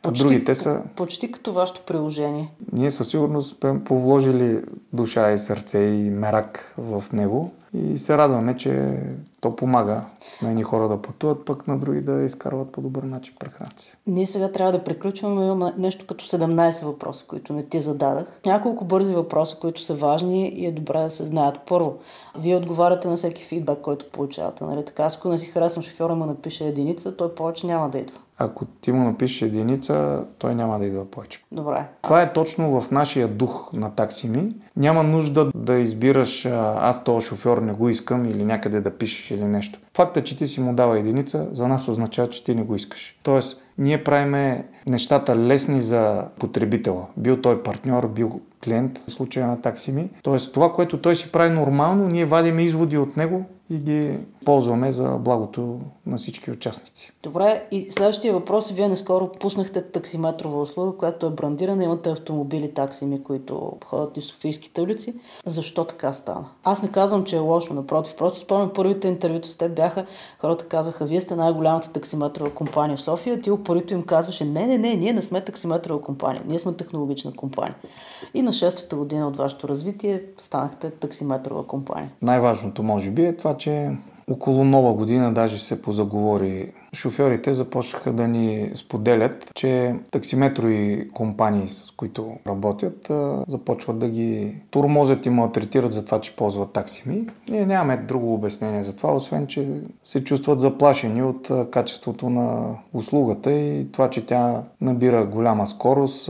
Почти, 0.01 0.23
другите 0.23 0.55
са... 0.55 0.83
Почти 0.95 1.31
като 1.31 1.53
вашето 1.53 1.81
приложение. 1.81 2.51
Ние 2.73 2.91
със 2.91 3.07
сигурност 3.07 3.57
сме 3.59 3.83
повложили 3.83 4.57
душа 4.93 5.31
и 5.31 5.37
сърце 5.37 5.79
и 5.79 6.09
мерак 6.09 6.73
в 6.77 7.03
него 7.13 7.51
и 7.73 7.97
се 7.97 8.17
радваме, 8.17 8.57
че 8.57 8.99
то 9.41 9.55
помага 9.55 10.01
на 10.41 10.49
едни 10.49 10.63
хора 10.63 10.87
да 10.87 11.01
пътуват, 11.01 11.45
пък 11.45 11.67
на 11.67 11.79
други 11.79 12.01
да 12.01 12.23
изкарват 12.23 12.71
по 12.71 12.81
добър 12.81 13.03
начин 13.03 13.33
прехраната 13.39 13.81
си. 13.81 13.95
Ние 14.07 14.27
сега 14.27 14.51
трябва 14.51 14.71
да 14.71 14.83
приключваме. 14.83 15.45
Имаме 15.45 15.73
нещо 15.77 16.05
като 16.07 16.25
17 16.25 16.85
въпроса, 16.85 17.25
които 17.27 17.53
не 17.53 17.63
ти 17.63 17.81
зададах. 17.81 18.25
Няколко 18.45 18.85
бързи 18.85 19.13
въпроса, 19.13 19.57
които 19.61 19.81
са 19.81 19.93
важни 19.93 20.49
и 20.49 20.65
е 20.65 20.71
добре 20.71 20.99
да 20.99 21.09
се 21.09 21.23
знаят. 21.23 21.59
Първо, 21.67 21.97
вие 22.37 22.55
отговаряте 22.55 23.07
на 23.07 23.15
всеки 23.15 23.43
фидбак, 23.43 23.81
който 23.81 24.09
получавате. 24.11 24.63
Нали? 24.63 24.85
Така, 24.85 25.09
ако 25.17 25.29
не 25.29 25.37
си 25.37 25.45
харесвам 25.45 25.83
шофьора, 25.83 26.15
му 26.15 26.25
напише 26.25 26.67
единица, 26.67 27.15
той 27.15 27.35
повече 27.35 27.67
няма 27.67 27.89
да 27.89 27.97
идва. 27.97 28.17
Ако 28.43 28.65
ти 28.65 28.91
му 28.91 29.03
напишеш 29.03 29.41
единица, 29.41 30.25
той 30.37 30.55
няма 30.55 30.79
да 30.79 30.85
идва 30.85 31.05
повече. 31.05 31.43
Добре. 31.51 31.85
Това 32.01 32.21
е 32.21 32.33
точно 32.33 32.81
в 32.81 32.91
нашия 32.91 33.27
дух 33.27 33.69
на 33.73 33.95
таксими. 33.95 34.55
Няма 34.77 35.03
нужда 35.03 35.51
да 35.55 35.73
избираш 35.73 36.45
аз 36.45 37.03
този 37.03 37.27
шофьор 37.27 37.57
не 37.57 37.73
го 37.73 37.89
искам 37.89 38.25
или 38.25 38.45
някъде 38.45 38.81
да 38.81 38.91
пишеш 38.91 39.31
или 39.31 39.47
нещо. 39.47 39.79
Факта, 39.95 40.23
че 40.23 40.37
ти 40.37 40.47
си 40.47 40.61
му 40.61 40.73
дава 40.73 40.99
единица, 40.99 41.47
за 41.51 41.67
нас 41.67 41.87
означава, 41.87 42.29
че 42.29 42.43
ти 42.43 42.55
не 42.55 42.63
го 42.63 42.75
искаш. 42.75 43.19
Тоест, 43.23 43.61
ние 43.77 44.03
правиме 44.03 44.67
нещата 44.87 45.35
лесни 45.35 45.81
за 45.81 46.27
потребителя. 46.39 47.07
Бил 47.17 47.37
той 47.37 47.63
партньор, 47.63 48.07
бил 48.07 48.39
клиент, 48.63 48.99
в 49.07 49.11
случая 49.11 49.47
на 49.47 49.61
таксими. 49.61 50.09
Тоест 50.23 50.53
това, 50.53 50.73
което 50.73 51.01
той 51.01 51.15
си 51.15 51.31
прави 51.31 51.53
нормално, 51.53 52.07
ние 52.07 52.25
вадим 52.25 52.59
изводи 52.59 52.97
от 52.97 53.17
него 53.17 53.45
и 53.69 53.77
ги 53.77 54.17
ползваме 54.45 54.91
за 54.91 55.17
благото 55.19 55.79
на 56.05 56.17
всички 56.17 56.51
участници. 56.51 57.11
Добре, 57.23 57.67
и 57.71 57.91
следващия 57.91 58.33
въпрос. 58.33 58.71
Вие 58.71 58.87
наскоро 58.87 59.31
пуснахте 59.39 59.81
таксиметрова 59.81 60.61
услуга, 60.61 60.97
която 60.97 61.25
е 61.25 61.29
брандирана. 61.29 61.83
Имате 61.83 62.09
автомобили 62.09 62.73
таксими, 62.73 63.23
които 63.23 63.73
ходят 63.85 64.17
и 64.17 64.21
Софийските 64.21 64.81
улици. 64.81 65.13
Защо 65.45 65.85
така 65.85 66.13
стана? 66.13 66.45
Аз 66.63 66.81
не 66.81 66.91
казвам, 66.91 67.23
че 67.23 67.35
е 67.35 67.39
лошо, 67.39 67.73
напротив. 67.73 68.15
Просто 68.15 68.39
спомням 68.39 68.71
първите 68.75 69.07
интервюта 69.07 69.47
с 69.47 69.55
теб 69.55 69.75
бяха, 69.75 70.05
хората 70.39 70.65
казаха, 70.65 71.05
вие 71.05 71.21
сте 71.21 71.35
най-голямата 71.35 71.91
таксиметрова 71.91 72.53
компания 72.53 72.97
в 72.97 73.01
София. 73.01 73.41
Ти 73.41 73.51
упорито 73.51 73.93
им 73.93 74.03
казваше, 74.03 74.45
не, 74.45 74.67
не, 74.67 74.77
не, 74.77 74.95
ние 74.95 75.13
не 75.13 75.21
сме 75.21 75.41
таксиметрова 75.41 76.01
компания, 76.01 76.43
ние 76.47 76.59
сме 76.59 76.73
технологична 76.73 77.33
компания. 77.33 77.75
И 78.33 78.41
на 78.41 78.53
шестата 78.53 78.95
година 78.95 79.27
от 79.27 79.37
вашето 79.37 79.67
развитие 79.67 80.23
станахте 80.37 80.89
таксиметрова 80.89 81.67
компания. 81.67 82.11
Най-важното, 82.21 82.83
може 82.83 83.09
би, 83.09 83.25
е 83.25 83.37
това, 83.37 83.57
че 83.57 83.91
около 84.31 84.63
нова 84.63 84.93
година 84.93 85.33
даже 85.33 85.57
се 85.57 85.81
позаговори. 85.81 86.71
Шофьорите 86.93 87.53
започнаха 87.53 88.13
да 88.13 88.27
ни 88.27 88.71
споделят, 88.75 89.51
че 89.55 89.95
таксиметрови 90.11 91.09
компании, 91.13 91.69
с 91.69 91.91
които 91.97 92.35
работят, 92.47 93.11
започват 93.47 93.99
да 93.99 94.09
ги 94.09 94.61
турмозят 94.71 95.25
и 95.25 95.29
малтретират 95.29 95.93
за 95.93 96.05
това, 96.05 96.21
че 96.21 96.35
ползват 96.35 96.71
таксими. 96.71 97.27
Ние 97.49 97.65
нямаме 97.65 97.97
друго 97.97 98.33
обяснение 98.33 98.83
за 98.83 98.95
това, 98.95 99.15
освен, 99.15 99.47
че 99.47 99.67
се 100.03 100.23
чувстват 100.23 100.59
заплашени 100.59 101.23
от 101.23 101.51
качеството 101.71 102.29
на 102.29 102.77
услугата 102.93 103.51
и 103.51 103.91
това, 103.91 104.09
че 104.09 104.25
тя 104.25 104.63
набира 104.81 105.25
голяма 105.25 105.67
скорост 105.67 106.29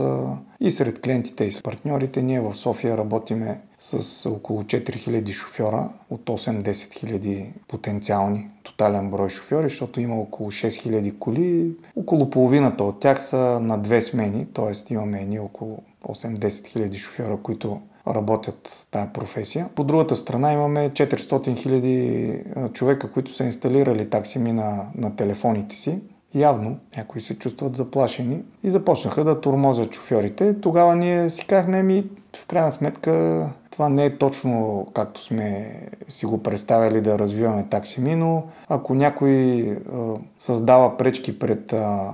и 0.60 0.70
сред 0.70 1.00
клиентите 1.00 1.44
и 1.44 1.50
с 1.50 1.62
партньорите. 1.62 2.22
Ние 2.22 2.40
в 2.40 2.54
София 2.54 2.98
работиме 2.98 3.60
с 3.82 4.28
около 4.30 4.62
4000 4.62 5.32
шофьора 5.32 5.88
от 6.10 6.20
8-10 6.20 6.72
000 6.72 7.52
потенциални 7.68 8.50
тотален 8.62 9.10
брой 9.10 9.30
шофьори, 9.30 9.68
защото 9.68 10.00
има 10.00 10.20
около 10.20 10.50
6000 10.50 11.18
коли. 11.18 11.72
Около 11.96 12.30
половината 12.30 12.84
от 12.84 13.00
тях 13.00 13.22
са 13.22 13.60
на 13.62 13.78
две 13.78 14.02
смени, 14.02 14.46
т.е. 14.54 14.92
имаме 14.92 15.22
едни 15.22 15.38
около 15.38 15.78
8-10 16.08 16.66
хиляди 16.66 16.98
шофьора, 16.98 17.38
които 17.42 17.80
работят 18.08 18.86
тази 18.90 19.08
професия. 19.12 19.68
По 19.74 19.84
другата 19.84 20.16
страна 20.16 20.52
имаме 20.52 20.90
400 20.90 21.56
хиляди 21.56 22.38
човека, 22.72 23.10
които 23.10 23.32
са 23.32 23.44
инсталирали 23.44 24.10
таксими 24.10 24.52
на, 24.52 24.86
на 24.94 25.16
телефоните 25.16 25.76
си. 25.76 26.00
Явно 26.34 26.78
някои 26.96 27.20
се 27.20 27.38
чувстват 27.38 27.76
заплашени 27.76 28.42
и 28.62 28.70
започнаха 28.70 29.24
да 29.24 29.40
турмозят 29.40 29.94
шофьорите. 29.94 30.60
Тогава 30.60 30.96
ние 30.96 31.30
си 31.30 31.46
казахме, 31.46 31.82
ми 31.82 32.04
в 32.36 32.46
крайна 32.46 32.70
сметка 32.70 33.48
това 33.72 33.88
не 33.88 34.04
е 34.04 34.18
точно 34.18 34.86
както 34.94 35.22
сме 35.22 35.80
си 36.08 36.26
го 36.26 36.42
представили 36.42 37.00
да 37.00 37.18
развиваме 37.18 37.66
таксими, 37.70 38.14
но 38.14 38.44
ако 38.68 38.94
някой 38.94 39.62
а, 39.70 40.14
създава 40.38 40.96
пречки 40.96 41.38
пред 41.38 41.72
а, 41.72 42.10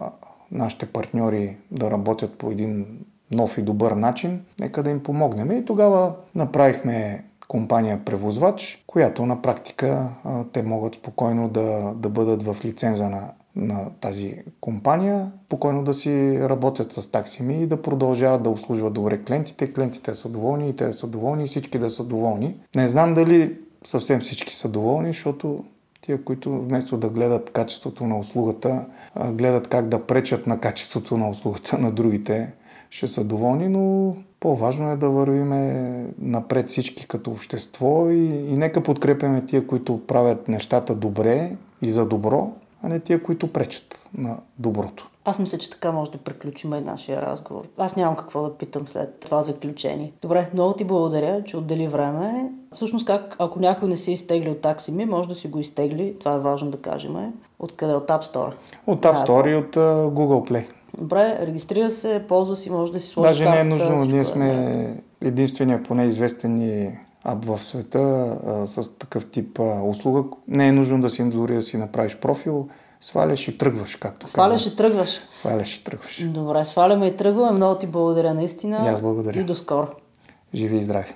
нашите 0.53 0.87
партньори 0.87 1.57
да 1.71 1.91
работят 1.91 2.39
по 2.39 2.51
един 2.51 2.87
нов 3.31 3.59
и 3.59 3.63
добър 3.63 3.93
начин, 3.93 4.41
нека 4.61 4.83
да 4.83 4.91
им 4.91 5.03
помогнем. 5.03 5.53
И 5.53 5.65
тогава 5.65 6.13
направихме 6.35 7.25
компания 7.49 8.05
превозвач, 8.05 8.85
която 8.87 9.27
на 9.27 9.43
практика 9.43 10.09
а, 10.25 10.45
те 10.53 10.63
могат 10.63 10.95
спокойно 10.95 11.49
да, 11.49 11.95
да 11.97 12.09
бъдат 12.09 12.43
в 12.43 12.57
лиценза 12.65 13.09
на 13.09 13.31
на 13.59 13.91
тази 14.01 14.35
компания, 14.61 15.33
спокойно 15.47 15.85
да 15.85 15.95
си 15.95 16.39
работят 16.41 16.93
с 16.93 17.11
таксими 17.11 17.63
и 17.63 17.67
да 17.67 17.83
продължават 17.83 18.43
да 18.43 18.51
обслужват 18.51 18.95
добре 18.95 19.19
клиентите. 19.19 19.73
Клиентите 19.73 20.15
са 20.15 20.29
доволни 20.29 20.69
и 20.69 20.77
те 20.77 20.93
са 20.93 21.07
доволни 21.07 21.45
и 21.45 21.47
всички 21.47 21.79
да 21.79 21.91
са 21.91 22.05
доволни. 22.05 22.57
Не 22.77 22.89
знам 22.89 23.15
дали 23.15 23.57
съвсем 23.85 24.21
всички 24.21 24.55
са 24.55 24.69
доволни, 24.69 25.09
защото 25.09 25.65
тия, 26.01 26.25
които 26.25 26.61
вместо 26.61 26.97
да 26.97 27.09
гледат 27.09 27.51
качеството 27.51 28.07
на 28.07 28.19
услугата, 28.19 28.87
гледат 29.33 29.69
как 29.69 29.89
да 29.89 30.07
пречат 30.07 30.47
на 30.47 30.61
качеството 30.61 31.17
на 31.17 31.31
услугата 31.31 31.79
на 31.79 31.93
другите, 31.93 32.53
ще 32.91 33.07
са 33.07 33.25
доволни, 33.25 33.69
но 33.69 34.17
по-важно 34.41 34.91
е 34.91 34.97
да 34.97 35.11
вървиме 35.11 36.07
напред 36.19 36.69
всички 36.69 37.07
като 37.09 37.31
общество 37.31 38.11
и, 38.11 38.25
и 38.25 38.57
нека 38.57 38.83
подкрепяме 38.83 39.47
тия, 39.47 39.67
които 39.67 40.07
правят 40.07 40.49
нещата 40.49 40.95
добре 40.95 41.57
и 41.83 41.91
за 41.91 42.07
добро, 42.07 42.53
а 42.83 42.89
не 42.89 43.01
тия, 43.01 43.23
които 43.23 43.53
пречат 43.53 44.09
на 44.15 44.37
доброто. 44.59 45.11
Аз 45.25 45.39
мисля, 45.39 45.59
че 45.59 45.71
така 45.71 45.93
може 45.93 46.11
да 46.11 46.19
приключим 46.19 46.75
и 46.75 46.81
нашия 46.81 47.23
разговор. 47.23 47.65
Аз 47.79 47.97
нямам 47.97 48.17
какво 48.17 48.43
да 48.43 48.55
питам 48.55 48.89
след 48.89 49.21
това 49.21 49.43
заключение. 49.43 50.13
Добре, 50.23 50.51
много 50.55 50.73
ти 50.73 50.85
благодаря, 50.85 51.45
че 51.45 51.57
отдели 51.57 51.89
време. 51.89 52.53
Всъщност, 52.73 53.07
как, 53.07 53.37
ако 53.39 53.61
някой 53.61 53.89
не 53.89 53.97
си 53.97 54.13
изтегли 54.13 54.51
от 54.51 54.61
такси 54.61 54.93
ми, 54.93 55.05
може 55.05 55.29
да 55.29 55.35
си 55.35 55.49
го 55.49 55.59
изтегли, 55.59 56.17
това 56.21 56.35
е 56.35 56.39
важно 56.39 56.71
да 56.71 56.79
кажем. 56.79 57.33
Откъде? 57.59 57.95
От 57.95 58.09
App 58.09 58.23
Store? 58.23 58.55
От 58.87 59.03
App 59.03 59.27
Store 59.27 59.53
и 59.53 59.57
от 59.57 59.77
uh, 59.77 60.09
Google 60.09 60.51
Play. 60.51 60.67
Добре, 60.99 61.39
регистрира 61.47 61.91
се, 61.91 62.25
ползва 62.29 62.57
си, 62.57 62.71
може 62.71 62.93
да 62.93 63.01
си 63.01 63.09
сложи 63.09 63.29
Даже 63.29 63.51
не 63.51 63.61
е 63.61 63.65
нужно, 63.65 64.05
ние 64.05 64.25
сме 64.25 65.03
единствения 65.21 65.83
поне 65.83 66.05
известен 66.05 66.55
ни 66.55 66.99
ап 67.25 67.45
в 67.45 67.65
света 67.65 67.99
а, 67.99 68.67
с 68.67 68.99
такъв 68.99 69.31
тип 69.31 69.59
а, 69.59 69.83
услуга. 69.83 70.25
Не 70.49 70.69
е 70.69 70.73
нужно 70.73 71.01
да 71.01 71.11
си 71.11 71.31
дори 71.31 71.55
да 71.55 71.63
си 71.63 71.77
направиш 71.77 72.17
профил, 72.17 72.69
сваляш 73.01 73.49
и 73.49 73.59
тръгваш, 73.59 73.97
както 73.97 74.27
Сваляш 74.27 74.67
и 74.67 74.77
тръгваш. 74.77 75.21
Сваляш 75.33 75.77
и 75.77 75.85
тръгваш. 75.85 76.25
Добре, 76.29 76.65
сваляме 76.65 77.07
и 77.07 77.17
тръгваме. 77.17 77.53
Много 77.53 77.79
ти 77.79 77.87
благодаря 77.87 78.35
наистина. 78.35 78.77
И 78.85 78.89
аз 78.89 79.01
благодаря. 79.01 79.41
И 79.41 79.45
до 79.45 79.55
скоро. 79.55 79.89
Живи 80.55 80.77
и 80.77 80.83
здрави. 80.83 81.15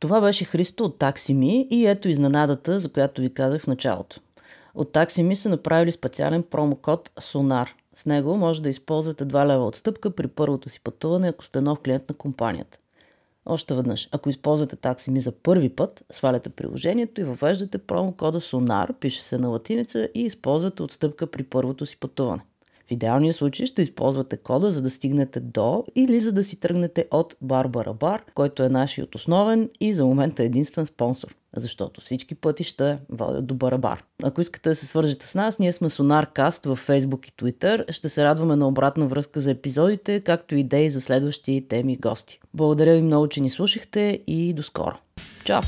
Това 0.00 0.20
беше 0.20 0.44
Христо 0.44 0.84
от 0.84 0.98
Таксими 0.98 1.68
и 1.70 1.86
ето 1.86 2.08
изненадата, 2.08 2.78
за 2.78 2.92
която 2.92 3.20
ви 3.20 3.34
казах 3.34 3.62
в 3.62 3.66
началото. 3.66 4.20
От 4.74 4.92
Таксими 4.92 5.36
са 5.36 5.48
направили 5.48 5.92
специален 5.92 6.42
промокод 6.42 7.10
SONAR. 7.20 7.68
С 7.94 8.06
него 8.06 8.36
може 8.36 8.62
да 8.62 8.68
използвате 8.68 9.26
2 9.26 9.46
лева 9.46 9.66
отстъпка 9.66 10.10
при 10.10 10.28
първото 10.28 10.68
си 10.68 10.80
пътуване, 10.80 11.28
ако 11.28 11.44
сте 11.44 11.60
нов 11.60 11.78
клиент 11.78 12.08
на 12.08 12.14
компанията. 12.14 12.78
Още 13.48 13.74
веднъж, 13.74 14.08
ако 14.12 14.28
използвате 14.28 14.76
таксими 14.76 15.20
за 15.20 15.32
първи 15.32 15.68
път, 15.68 16.04
сваляте 16.10 16.48
приложението 16.48 17.20
и 17.20 17.24
въвеждате 17.24 17.78
промокода 17.78 18.40
SONAR, 18.40 18.92
пише 18.92 19.22
се 19.22 19.38
на 19.38 19.48
латиница 19.48 20.08
и 20.14 20.20
използвате 20.20 20.82
отстъпка 20.82 21.26
при 21.26 21.42
първото 21.42 21.86
си 21.86 22.00
пътуване. 22.00 22.42
В 22.88 22.92
идеалния 22.92 23.32
случай 23.32 23.66
ще 23.66 23.82
използвате 23.82 24.36
кода, 24.36 24.70
за 24.70 24.82
да 24.82 24.90
стигнете 24.90 25.40
до 25.40 25.84
или 25.94 26.20
за 26.20 26.32
да 26.32 26.44
си 26.44 26.60
тръгнете 26.60 27.06
от 27.10 27.36
Барбара 27.42 27.94
Бар, 27.94 28.22
който 28.34 28.62
е 28.62 28.68
нашият 28.68 29.14
основен 29.14 29.70
и 29.80 29.94
за 29.94 30.04
момента 30.04 30.42
единствен 30.42 30.86
спонсор 30.86 31.34
защото 31.56 32.00
всички 32.00 32.34
пътища 32.34 32.98
водят 33.08 33.46
до 33.46 33.54
Барабар. 33.54 34.04
Ако 34.22 34.40
искате 34.40 34.68
да 34.68 34.74
се 34.74 34.86
свържете 34.86 35.26
с 35.26 35.34
нас, 35.34 35.58
ние 35.58 35.72
сме 35.72 35.90
Сонаркаст 35.90 36.66
във 36.66 36.86
Facebook 36.86 37.28
и 37.28 37.32
Twitter. 37.32 37.92
Ще 37.92 38.08
се 38.08 38.24
радваме 38.24 38.56
на 38.56 38.68
обратна 38.68 39.06
връзка 39.06 39.40
за 39.40 39.50
епизодите, 39.50 40.20
както 40.20 40.54
и 40.54 40.60
идеи 40.60 40.90
за 40.90 41.00
следващи 41.00 41.66
теми 41.68 41.92
и 41.92 41.96
гости. 41.96 42.40
Благодаря 42.54 42.94
ви 42.94 43.02
много, 43.02 43.28
че 43.28 43.40
ни 43.40 43.50
слушахте 43.50 44.20
и 44.26 44.52
до 44.52 44.62
скоро. 44.62 44.98
Чао! 45.44 45.62